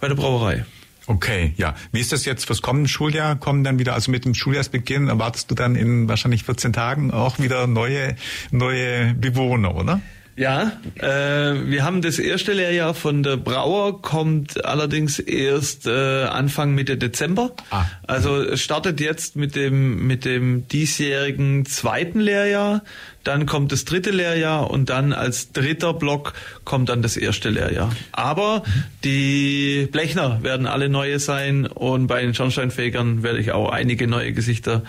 bei 0.00 0.08
der 0.08 0.14
Brauerei. 0.14 0.64
Okay, 1.06 1.52
ja. 1.56 1.74
Wie 1.92 2.00
ist 2.00 2.12
das 2.12 2.24
jetzt 2.24 2.46
fürs 2.46 2.62
kommende 2.62 2.88
Schuljahr? 2.88 3.36
Kommen 3.36 3.62
dann 3.62 3.78
wieder, 3.78 3.92
also 3.94 4.10
mit 4.10 4.24
dem 4.24 4.34
Schuljahrsbeginn, 4.34 5.08
erwartest 5.08 5.50
du 5.50 5.54
dann 5.54 5.76
in 5.76 6.08
wahrscheinlich 6.08 6.44
14 6.44 6.72
Tagen 6.72 7.10
auch 7.10 7.38
wieder 7.38 7.66
neue, 7.66 8.16
neue 8.50 9.14
Bewohner, 9.14 9.74
oder? 9.74 10.00
Ja, 10.36 10.72
äh, 10.96 11.06
wir 11.06 11.84
haben 11.84 12.02
das 12.02 12.18
erste 12.18 12.54
Lehrjahr 12.54 12.94
von 12.94 13.22
der 13.22 13.36
Brauer, 13.36 14.02
kommt 14.02 14.64
allerdings 14.64 15.20
erst 15.20 15.86
äh, 15.86 16.24
Anfang 16.24 16.74
Mitte 16.74 16.96
Dezember. 16.96 17.52
Ah. 17.70 17.84
Also 18.06 18.42
es 18.42 18.60
startet 18.60 19.00
jetzt 19.00 19.36
mit 19.36 19.54
dem 19.54 20.06
mit 20.08 20.24
dem 20.24 20.66
diesjährigen 20.66 21.66
zweiten 21.66 22.18
Lehrjahr, 22.18 22.82
dann 23.22 23.46
kommt 23.46 23.70
das 23.70 23.84
dritte 23.84 24.10
Lehrjahr 24.10 24.70
und 24.70 24.90
dann 24.90 25.12
als 25.12 25.52
dritter 25.52 25.94
Block 25.94 26.34
kommt 26.64 26.88
dann 26.88 27.00
das 27.00 27.16
erste 27.16 27.50
Lehrjahr. 27.50 27.94
Aber 28.10 28.64
die 29.04 29.88
Blechner 29.92 30.42
werden 30.42 30.66
alle 30.66 30.88
neue 30.88 31.20
sein 31.20 31.66
und 31.66 32.08
bei 32.08 32.22
den 32.22 32.34
Schornsteinfegern 32.34 33.22
werde 33.22 33.38
ich 33.38 33.52
auch 33.52 33.70
einige 33.70 34.08
neue 34.08 34.32
Gesichter 34.32 34.82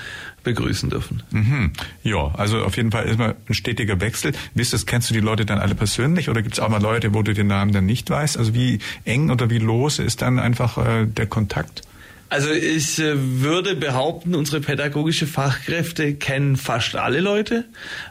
begrüßen 0.46 0.90
dürfen. 0.90 1.24
Mhm. 1.32 1.74
Ja, 2.04 2.34
also 2.36 2.64
auf 2.64 2.78
jeden 2.78 2.92
Fall 2.92 3.06
immer 3.06 3.36
ein 3.50 3.54
stetiger 3.54 4.00
Wechsel. 4.00 4.32
Wisst 4.54 4.72
du, 4.72 4.78
kennst 4.86 5.10
du 5.10 5.14
die 5.14 5.20
Leute 5.20 5.46
dann 5.46 5.60
alle 5.60 5.76
persönlich 5.76 6.30
oder 6.30 6.42
gibt 6.42 6.56
es 6.56 6.62
auch 6.62 6.70
mal 6.70 6.82
Leute, 6.82 7.14
wo 7.14 7.22
du 7.22 7.34
den 7.34 7.48
Namen 7.48 7.74
dann 7.74 7.86
nicht 7.86 8.10
weißt? 8.10 8.38
Also 8.38 8.54
wie 8.54 8.80
eng 9.04 9.30
oder 9.30 9.50
wie 9.50 9.60
lose 9.60 10.02
ist 10.02 10.22
dann 10.22 10.40
einfach 10.40 10.78
äh, 10.78 11.06
der 11.06 11.26
Kontakt? 11.26 11.82
Also 12.30 12.52
ich 12.52 13.00
äh, 13.00 13.14
würde 13.16 13.76
behaupten, 13.76 14.36
unsere 14.36 14.60
pädagogische 14.60 15.28
Fachkräfte 15.28 16.16
kennen 16.16 16.58
fast 16.58 16.96
alle 16.96 17.20
Leute. 17.20 17.66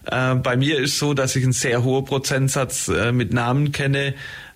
Äh, 0.07 0.37
bei 0.37 0.57
mir 0.57 0.79
ist 0.79 0.99
so, 0.99 1.15
dass 1.15 1.35
ich 1.37 1.43
einen 1.43 1.53
sehr 1.53 1.83
hohen 1.83 2.05
Prozentsatz 2.05 2.89
äh, 2.89 3.13
mit 3.13 3.33
Namen 3.33 3.73
kenne. 3.73 4.15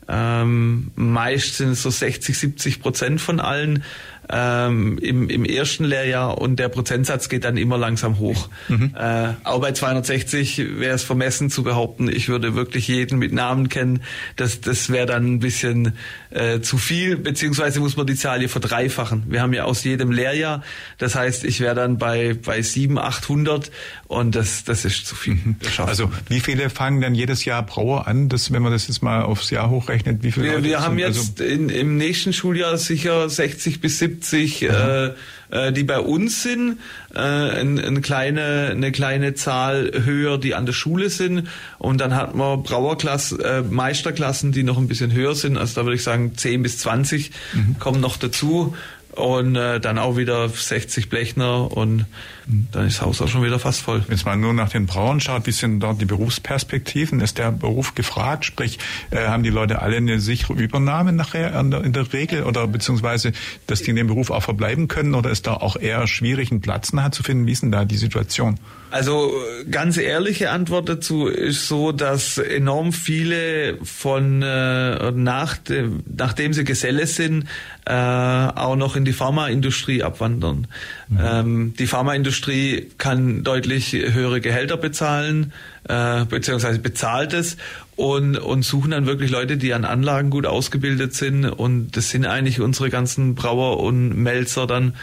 Ähm, 0.09 0.91
meist 0.95 1.57
sind 1.57 1.70
es 1.70 1.83
so 1.83 1.91
60, 1.91 2.39
70 2.39 2.81
Prozent 2.81 3.20
von 3.20 3.41
allen. 3.41 3.83
Ähm, 4.31 4.99
im, 4.99 5.31
im 5.31 5.45
ersten 5.45 5.85
Lehrjahr 5.85 6.39
und 6.39 6.57
der 6.57 6.68
Prozentsatz 6.68 7.29
geht 7.29 7.45
dann 7.45 7.57
immer 7.57 7.79
langsam 7.79 8.18
hoch. 8.18 8.49
Mhm. 8.68 8.95
Äh, 8.99 9.35
auch 9.45 9.61
bei 9.61 9.72
260 9.72 10.79
wäre 10.79 10.95
es 10.95 11.03
vermessen 11.03 11.51
zu 11.51 11.62
behaupten, 11.62 12.09
ich 12.09 12.29
würde 12.29 12.55
wirklich 12.55 12.89
jeden 12.89 13.18
mit 13.18 13.33
Namen 13.33 13.68
kennen. 13.68 14.03
Das, 14.37 14.61
das 14.61 14.91
wäre 14.91 15.07
dann 15.07 15.35
ein 15.35 15.39
bisschen 15.39 15.95
äh, 16.31 16.61
zu 16.61 16.76
viel, 16.76 17.16
beziehungsweise 17.16 17.81
muss 17.81 17.97
man 17.97 18.07
die 18.07 18.16
Zahl 18.16 18.41
hier 18.41 18.49
verdreifachen. 18.49 19.24
Wir 19.29 19.41
haben 19.41 19.55
ja 19.55 19.64
aus 19.64 19.85
jedem 19.85 20.11
Lehrjahr, 20.11 20.62
das 20.99 21.14
heißt, 21.14 21.45
ich 21.45 21.61
wäre 21.61 21.74
dann 21.74 21.97
bei, 21.99 22.35
bei 22.35 22.61
700, 22.61 23.05
800 23.05 23.70
und 24.09 24.35
das, 24.35 24.64
das 24.64 24.85
ist 24.85 25.07
zu 25.07 25.14
viel. 25.14 25.35
Mhm. 25.35 25.57
Also 25.79 26.11
wie 26.29 26.41
viele 26.41 26.68
fangen 26.68 27.01
denn 27.01 27.14
jedes 27.14 27.45
Jahr 27.45 27.62
Brauer 27.62 28.07
an, 28.07 28.29
das, 28.29 28.53
wenn 28.53 28.62
man 28.62 28.72
das 28.72 28.89
jetzt 28.89 29.03
mal 29.03 29.22
aufs 29.22 29.51
Jahr 29.51 29.70
hochrechnet? 29.70 30.22
Wie 30.22 30.33
viele 30.33 30.47
wir, 30.47 30.64
wir 30.64 30.81
haben 30.81 30.99
jetzt 30.99 31.41
also 31.41 31.45
in, 31.45 31.70
im 31.70 31.97
nächsten 31.97 32.33
Schuljahr 32.33 32.76
sicher 32.76 33.29
60 33.29 33.81
bis 33.81 33.99
70 33.99 34.17
äh, 34.62 35.12
äh, 35.50 35.72
die 35.72 35.84
bei 35.84 36.00
uns 36.00 36.42
sind, 36.42 36.78
äh, 37.14 37.18
eine, 37.18 37.82
eine, 37.82 38.00
kleine, 38.00 38.68
eine 38.70 38.92
kleine 38.92 39.34
Zahl 39.34 39.90
höher, 40.04 40.38
die 40.38 40.54
an 40.54 40.66
der 40.66 40.72
Schule 40.72 41.10
sind. 41.10 41.48
Und 41.78 42.00
dann 42.00 42.14
hat 42.14 42.34
man 42.34 42.62
Brauerklassen, 42.62 43.40
äh, 43.40 43.62
Meisterklassen, 43.62 44.52
die 44.52 44.62
noch 44.62 44.78
ein 44.78 44.88
bisschen 44.88 45.12
höher 45.12 45.34
sind. 45.34 45.56
Also 45.56 45.80
da 45.80 45.86
würde 45.86 45.96
ich 45.96 46.02
sagen 46.02 46.36
10 46.36 46.62
bis 46.62 46.78
20 46.78 47.30
mhm. 47.54 47.76
kommen 47.78 48.00
noch 48.00 48.16
dazu 48.16 48.74
und 49.18 49.56
äh, 49.56 49.80
dann 49.80 49.98
auch 49.98 50.16
wieder 50.16 50.48
60 50.48 51.08
Blechner 51.08 51.76
und 51.76 52.06
dann 52.46 52.86
ist 52.86 52.98
das 52.98 53.06
Haus 53.06 53.20
auch 53.20 53.28
schon 53.28 53.42
wieder 53.42 53.58
fast 53.58 53.82
voll. 53.82 54.02
Wenn 54.06 54.18
man 54.24 54.40
nur 54.40 54.54
nach 54.54 54.70
den 54.70 54.86
Brauern 54.86 55.20
schaut, 55.20 55.46
wie 55.46 55.52
sind 55.52 55.80
dort 55.80 56.00
die 56.00 56.06
Berufsperspektiven? 56.06 57.20
Ist 57.20 57.38
der 57.38 57.52
Beruf 57.52 57.94
gefragt? 57.94 58.44
Sprich, 58.44 58.78
äh, 59.10 59.26
haben 59.26 59.42
die 59.42 59.50
Leute 59.50 59.82
alle 59.82 59.96
eine 59.96 60.20
sichere 60.20 60.54
Übernahme 60.54 61.12
nachher 61.12 61.58
in 61.58 61.70
der, 61.70 61.84
in 61.84 61.92
der, 61.92 62.12
Regel 62.12 62.44
oder 62.44 62.66
beziehungsweise, 62.66 63.32
dass 63.66 63.82
die 63.82 63.90
in 63.90 63.96
dem 63.96 64.06
Beruf 64.06 64.30
auch 64.30 64.42
verbleiben 64.42 64.88
können 64.88 65.14
oder 65.14 65.30
ist 65.30 65.46
da 65.46 65.54
auch 65.54 65.76
eher 65.76 66.06
schwierig, 66.06 66.50
einen 66.50 66.60
Platz 66.60 66.92
nachher 66.92 67.12
zu 67.12 67.22
finden? 67.22 67.46
Wie 67.46 67.52
ist 67.52 67.62
denn 67.62 67.72
da 67.72 67.84
die 67.84 67.98
Situation? 67.98 68.58
Also 68.91 69.32
ganz 69.70 69.99
ehrliche 69.99 70.51
Antwort 70.51 70.89
dazu 70.89 71.26
ist 71.26 71.68
so, 71.68 71.93
dass 71.93 72.39
enorm 72.39 72.93
viele 72.93 73.76
von 73.82 74.43
äh, 74.43 75.11
nach 75.12 75.57
de, 75.59 75.91
nachdem 76.16 76.53
sie 76.53 76.64
Geselle 76.64 77.07
sind, 77.07 77.45
äh, 77.84 77.93
auch 77.93 78.76
noch 78.76 78.97
in 78.97 79.05
die 79.05 79.12
Pharmaindustrie 79.12 80.03
abwandern. 80.03 80.66
Mhm. 81.09 81.18
Ähm, 81.22 81.74
die 81.78 81.86
Pharmaindustrie 81.86 82.91
kann 82.99 83.45
deutlich 83.45 83.93
höhere 83.93 84.41
Gehälter 84.41 84.76
bezahlen, 84.76 85.53
äh, 85.89 86.24
beziehungsweise 86.24 86.78
bezahlt 86.78 87.32
es 87.32 87.57
und, 87.97 88.36
und 88.36 88.62
suchen 88.62 88.93
dann 88.93 89.07
wirklich 89.07 89.30
Leute, 89.30 89.57
die 89.57 89.74
an 89.74 89.84
Anlagen 89.84 90.30
gut 90.30 90.47
ausgebildet 90.47 91.14
sind. 91.14 91.45
Und 91.45 91.97
das 91.97 92.11
sind 92.11 92.26
eigentlich 92.26 92.61
unsere 92.61 92.91
ganzen 92.91 93.34
Brauer 93.34 93.80
und 93.80 94.16
Melzer 94.16 94.66
dann. 94.66 94.95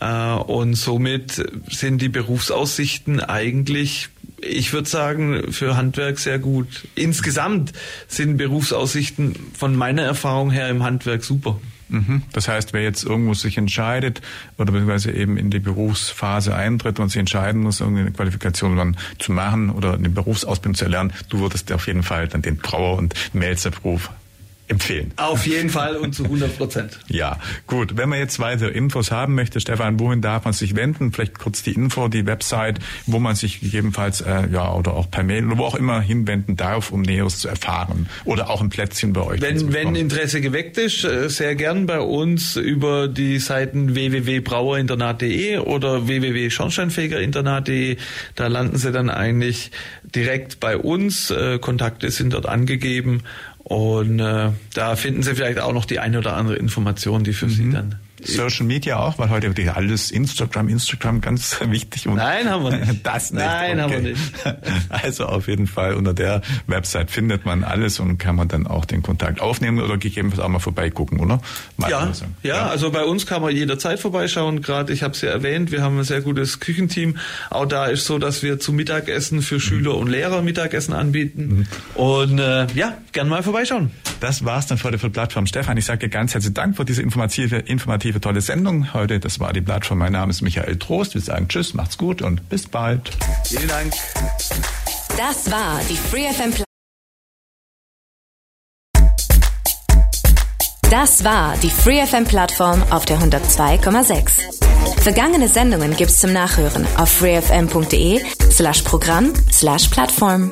Äh, 0.00 0.34
und 0.34 0.74
somit 0.74 1.44
sind 1.70 2.02
die 2.02 2.08
Berufsaussichten 2.08 3.20
eigentlich 3.20 4.08
ich 4.42 4.72
würde 4.72 4.88
sagen, 4.88 5.52
für 5.52 5.76
Handwerk 5.76 6.18
sehr 6.18 6.38
gut. 6.38 6.86
Insgesamt 6.94 7.72
sind 8.08 8.38
Berufsaussichten 8.38 9.34
von 9.52 9.76
meiner 9.76 10.02
Erfahrung 10.02 10.50
her 10.50 10.70
im 10.70 10.82
Handwerk 10.82 11.22
super. 11.24 11.60
Mhm. 11.90 12.22
Das 12.32 12.48
heißt, 12.48 12.72
wer 12.72 12.82
jetzt 12.82 13.04
irgendwo 13.04 13.34
sich 13.34 13.58
entscheidet 13.58 14.20
oder 14.58 14.72
beziehungsweise 14.72 15.12
eben 15.12 15.36
in 15.36 15.50
die 15.50 15.58
Berufsphase 15.58 16.54
eintritt 16.54 17.00
und 17.00 17.08
sich 17.08 17.18
entscheiden 17.18 17.62
muss, 17.62 17.80
irgendeine 17.80 18.12
Qualifikation 18.12 18.76
dann 18.76 18.96
zu 19.18 19.32
machen 19.32 19.70
oder 19.70 19.94
eine 19.94 20.08
Berufsausbildung 20.08 20.74
zu 20.74 20.84
erlernen, 20.84 21.12
du 21.28 21.40
würdest 21.40 21.72
auf 21.72 21.86
jeden 21.86 22.02
Fall 22.02 22.28
dann 22.28 22.42
den 22.42 22.56
Brauer- 22.56 22.98
und 22.98 23.14
Melzerberuf 23.32 24.10
empfehlen. 24.70 25.12
Auf 25.16 25.46
jeden 25.46 25.68
Fall 25.68 25.96
und 25.96 26.14
zu 26.14 26.24
100 26.24 26.56
Prozent. 26.56 26.98
ja, 27.08 27.38
gut. 27.66 27.96
Wenn 27.96 28.08
man 28.08 28.18
jetzt 28.18 28.38
weitere 28.38 28.70
Infos 28.70 29.10
haben 29.10 29.34
möchte, 29.34 29.60
Stefan, 29.60 29.98
wohin 29.98 30.20
darf 30.20 30.44
man 30.44 30.54
sich 30.54 30.76
wenden? 30.76 31.12
Vielleicht 31.12 31.38
kurz 31.38 31.62
die 31.62 31.72
Info, 31.72 32.08
die 32.08 32.26
Website, 32.26 32.78
wo 33.06 33.18
man 33.18 33.34
sich 33.34 33.60
gegebenenfalls 33.60 34.20
äh, 34.20 34.48
ja 34.52 34.72
oder 34.72 34.94
auch 34.94 35.10
per 35.10 35.22
Mail 35.24 35.46
oder 35.46 35.58
wo 35.58 35.64
auch 35.64 35.74
immer 35.74 36.00
hinwenden 36.00 36.56
darf, 36.56 36.92
um 36.92 37.02
Näheres 37.02 37.40
zu 37.40 37.48
erfahren 37.48 38.08
oder 38.24 38.48
auch 38.50 38.60
ein 38.60 38.70
Plätzchen 38.70 39.12
bei 39.12 39.22
euch. 39.22 39.40
Wenn, 39.40 39.72
wenn 39.72 39.94
Interesse 39.94 40.40
geweckt 40.40 40.78
ist, 40.78 41.04
äh, 41.04 41.28
sehr 41.28 41.54
gern 41.56 41.86
bei 41.86 42.00
uns 42.00 42.56
über 42.56 43.08
die 43.08 43.38
Seiten 43.38 43.94
www.brauerinternat.de 43.94 45.58
oder 45.58 46.06
www.schornsteinfegerinternat.de. 46.06 47.96
Da 48.36 48.46
landen 48.46 48.76
Sie 48.78 48.92
dann 48.92 49.10
eigentlich 49.10 49.72
direkt 50.14 50.60
bei 50.60 50.76
uns. 50.76 51.30
Äh, 51.30 51.58
Kontakte 51.58 52.10
sind 52.10 52.32
dort 52.32 52.46
angegeben 52.46 53.22
und 53.70 54.18
äh, 54.18 54.50
da 54.74 54.96
finden 54.96 55.22
Sie 55.22 55.32
vielleicht 55.36 55.60
auch 55.60 55.72
noch 55.72 55.84
die 55.84 56.00
eine 56.00 56.18
oder 56.18 56.34
andere 56.34 56.56
Information, 56.56 57.22
die 57.22 57.32
für 57.32 57.46
mhm. 57.46 57.50
Sie 57.50 57.70
dann 57.70 58.00
Social 58.22 58.66
Media 58.66 58.98
auch, 58.98 59.18
weil 59.18 59.30
heute 59.30 59.48
wirklich 59.48 59.70
alles 59.72 60.10
Instagram, 60.10 60.68
Instagram 60.68 61.20
ganz 61.20 61.58
wichtig. 61.66 62.06
Und 62.06 62.16
Nein, 62.16 62.48
haben 62.48 62.64
wir 62.64 62.76
nicht. 62.76 63.06
Das 63.06 63.32
nicht. 63.32 63.44
Nein, 63.44 63.80
okay. 63.80 63.82
haben 63.82 64.04
wir 64.04 64.10
nicht. 64.10 64.20
Also 64.88 65.26
auf 65.26 65.48
jeden 65.48 65.66
Fall 65.66 65.94
unter 65.94 66.12
der 66.12 66.42
Website 66.66 67.10
findet 67.10 67.44
man 67.44 67.64
alles 67.64 68.00
und 68.00 68.18
kann 68.18 68.36
man 68.36 68.48
dann 68.48 68.66
auch 68.66 68.84
den 68.84 69.02
Kontakt 69.02 69.40
aufnehmen 69.40 69.80
oder 69.80 69.96
gegebenenfalls 69.98 70.44
auch 70.44 70.48
mal 70.48 70.58
vorbeigucken, 70.58 71.20
oder? 71.20 71.40
Mal 71.76 71.90
ja, 71.90 72.12
ja, 72.42 72.54
ja, 72.54 72.66
also 72.68 72.90
bei 72.90 73.04
uns 73.04 73.26
kann 73.26 73.42
man 73.42 73.54
jederzeit 73.54 74.00
vorbeischauen. 74.00 74.62
Gerade, 74.62 74.92
ich 74.92 75.02
habe 75.02 75.14
es 75.14 75.20
ja 75.20 75.30
erwähnt, 75.30 75.70
wir 75.70 75.82
haben 75.82 75.98
ein 75.98 76.04
sehr 76.04 76.20
gutes 76.20 76.60
Küchenteam. 76.60 77.16
Auch 77.50 77.66
da 77.66 77.86
ist 77.86 78.06
so, 78.06 78.18
dass 78.18 78.42
wir 78.42 78.58
zum 78.58 78.76
Mittagessen 78.76 79.42
für 79.42 79.60
Schüler 79.60 79.96
und 79.96 80.08
Lehrer 80.08 80.42
Mittagessen 80.42 80.92
anbieten. 80.92 81.66
Mhm. 81.94 82.00
Und 82.00 82.38
äh, 82.38 82.66
ja, 82.74 82.98
gern 83.12 83.28
mal 83.28 83.42
vorbeischauen. 83.42 83.90
Das 84.20 84.44
war's 84.44 84.66
dann 84.66 84.78
für 84.78 84.88
heute 84.88 84.98
für 84.98 85.10
Plattform. 85.10 85.46
Stefan, 85.46 85.76
ich 85.76 85.84
sage 85.84 86.00
dir 86.00 86.08
ganz 86.08 86.34
herzlichen 86.34 86.54
Dank 86.54 86.76
für 86.76 86.84
diese 86.84 87.02
informative, 87.02 87.56
informative 87.56 88.09
informative, 88.10 88.20
tolle 88.20 88.40
Sendung 88.40 88.92
heute. 88.92 89.20
Das 89.20 89.40
war 89.40 89.52
die 89.52 89.60
Plattform. 89.60 89.98
Mein 89.98 90.12
Name 90.12 90.30
ist 90.30 90.42
Michael 90.42 90.76
Trost. 90.76 91.14
Wir 91.14 91.20
sagen 91.20 91.48
Tschüss, 91.48 91.74
macht's 91.74 91.98
gut 91.98 92.22
und 92.22 92.48
bis 92.48 92.66
bald. 92.66 93.10
Vielen 93.44 93.68
Dank. 93.68 93.92
Das 95.16 95.50
war 95.50 95.80
die 95.88 95.96
FreeFM 95.96 96.64
Das 100.90 101.22
war 101.22 101.56
die 101.62 101.70
FreeFM 101.70 102.24
Plattform 102.24 102.82
auf 102.90 103.04
der 103.04 103.18
102,6. 103.18 105.02
Vergangene 105.02 105.48
Sendungen 105.48 105.96
gibt's 105.96 106.18
zum 106.18 106.32
Nachhören 106.32 106.86
auf 106.96 107.10
freefm.de 107.10 108.20
slash 108.50 108.82
Programm 108.82 109.32
slash 109.52 109.88
Plattform. 109.88 110.50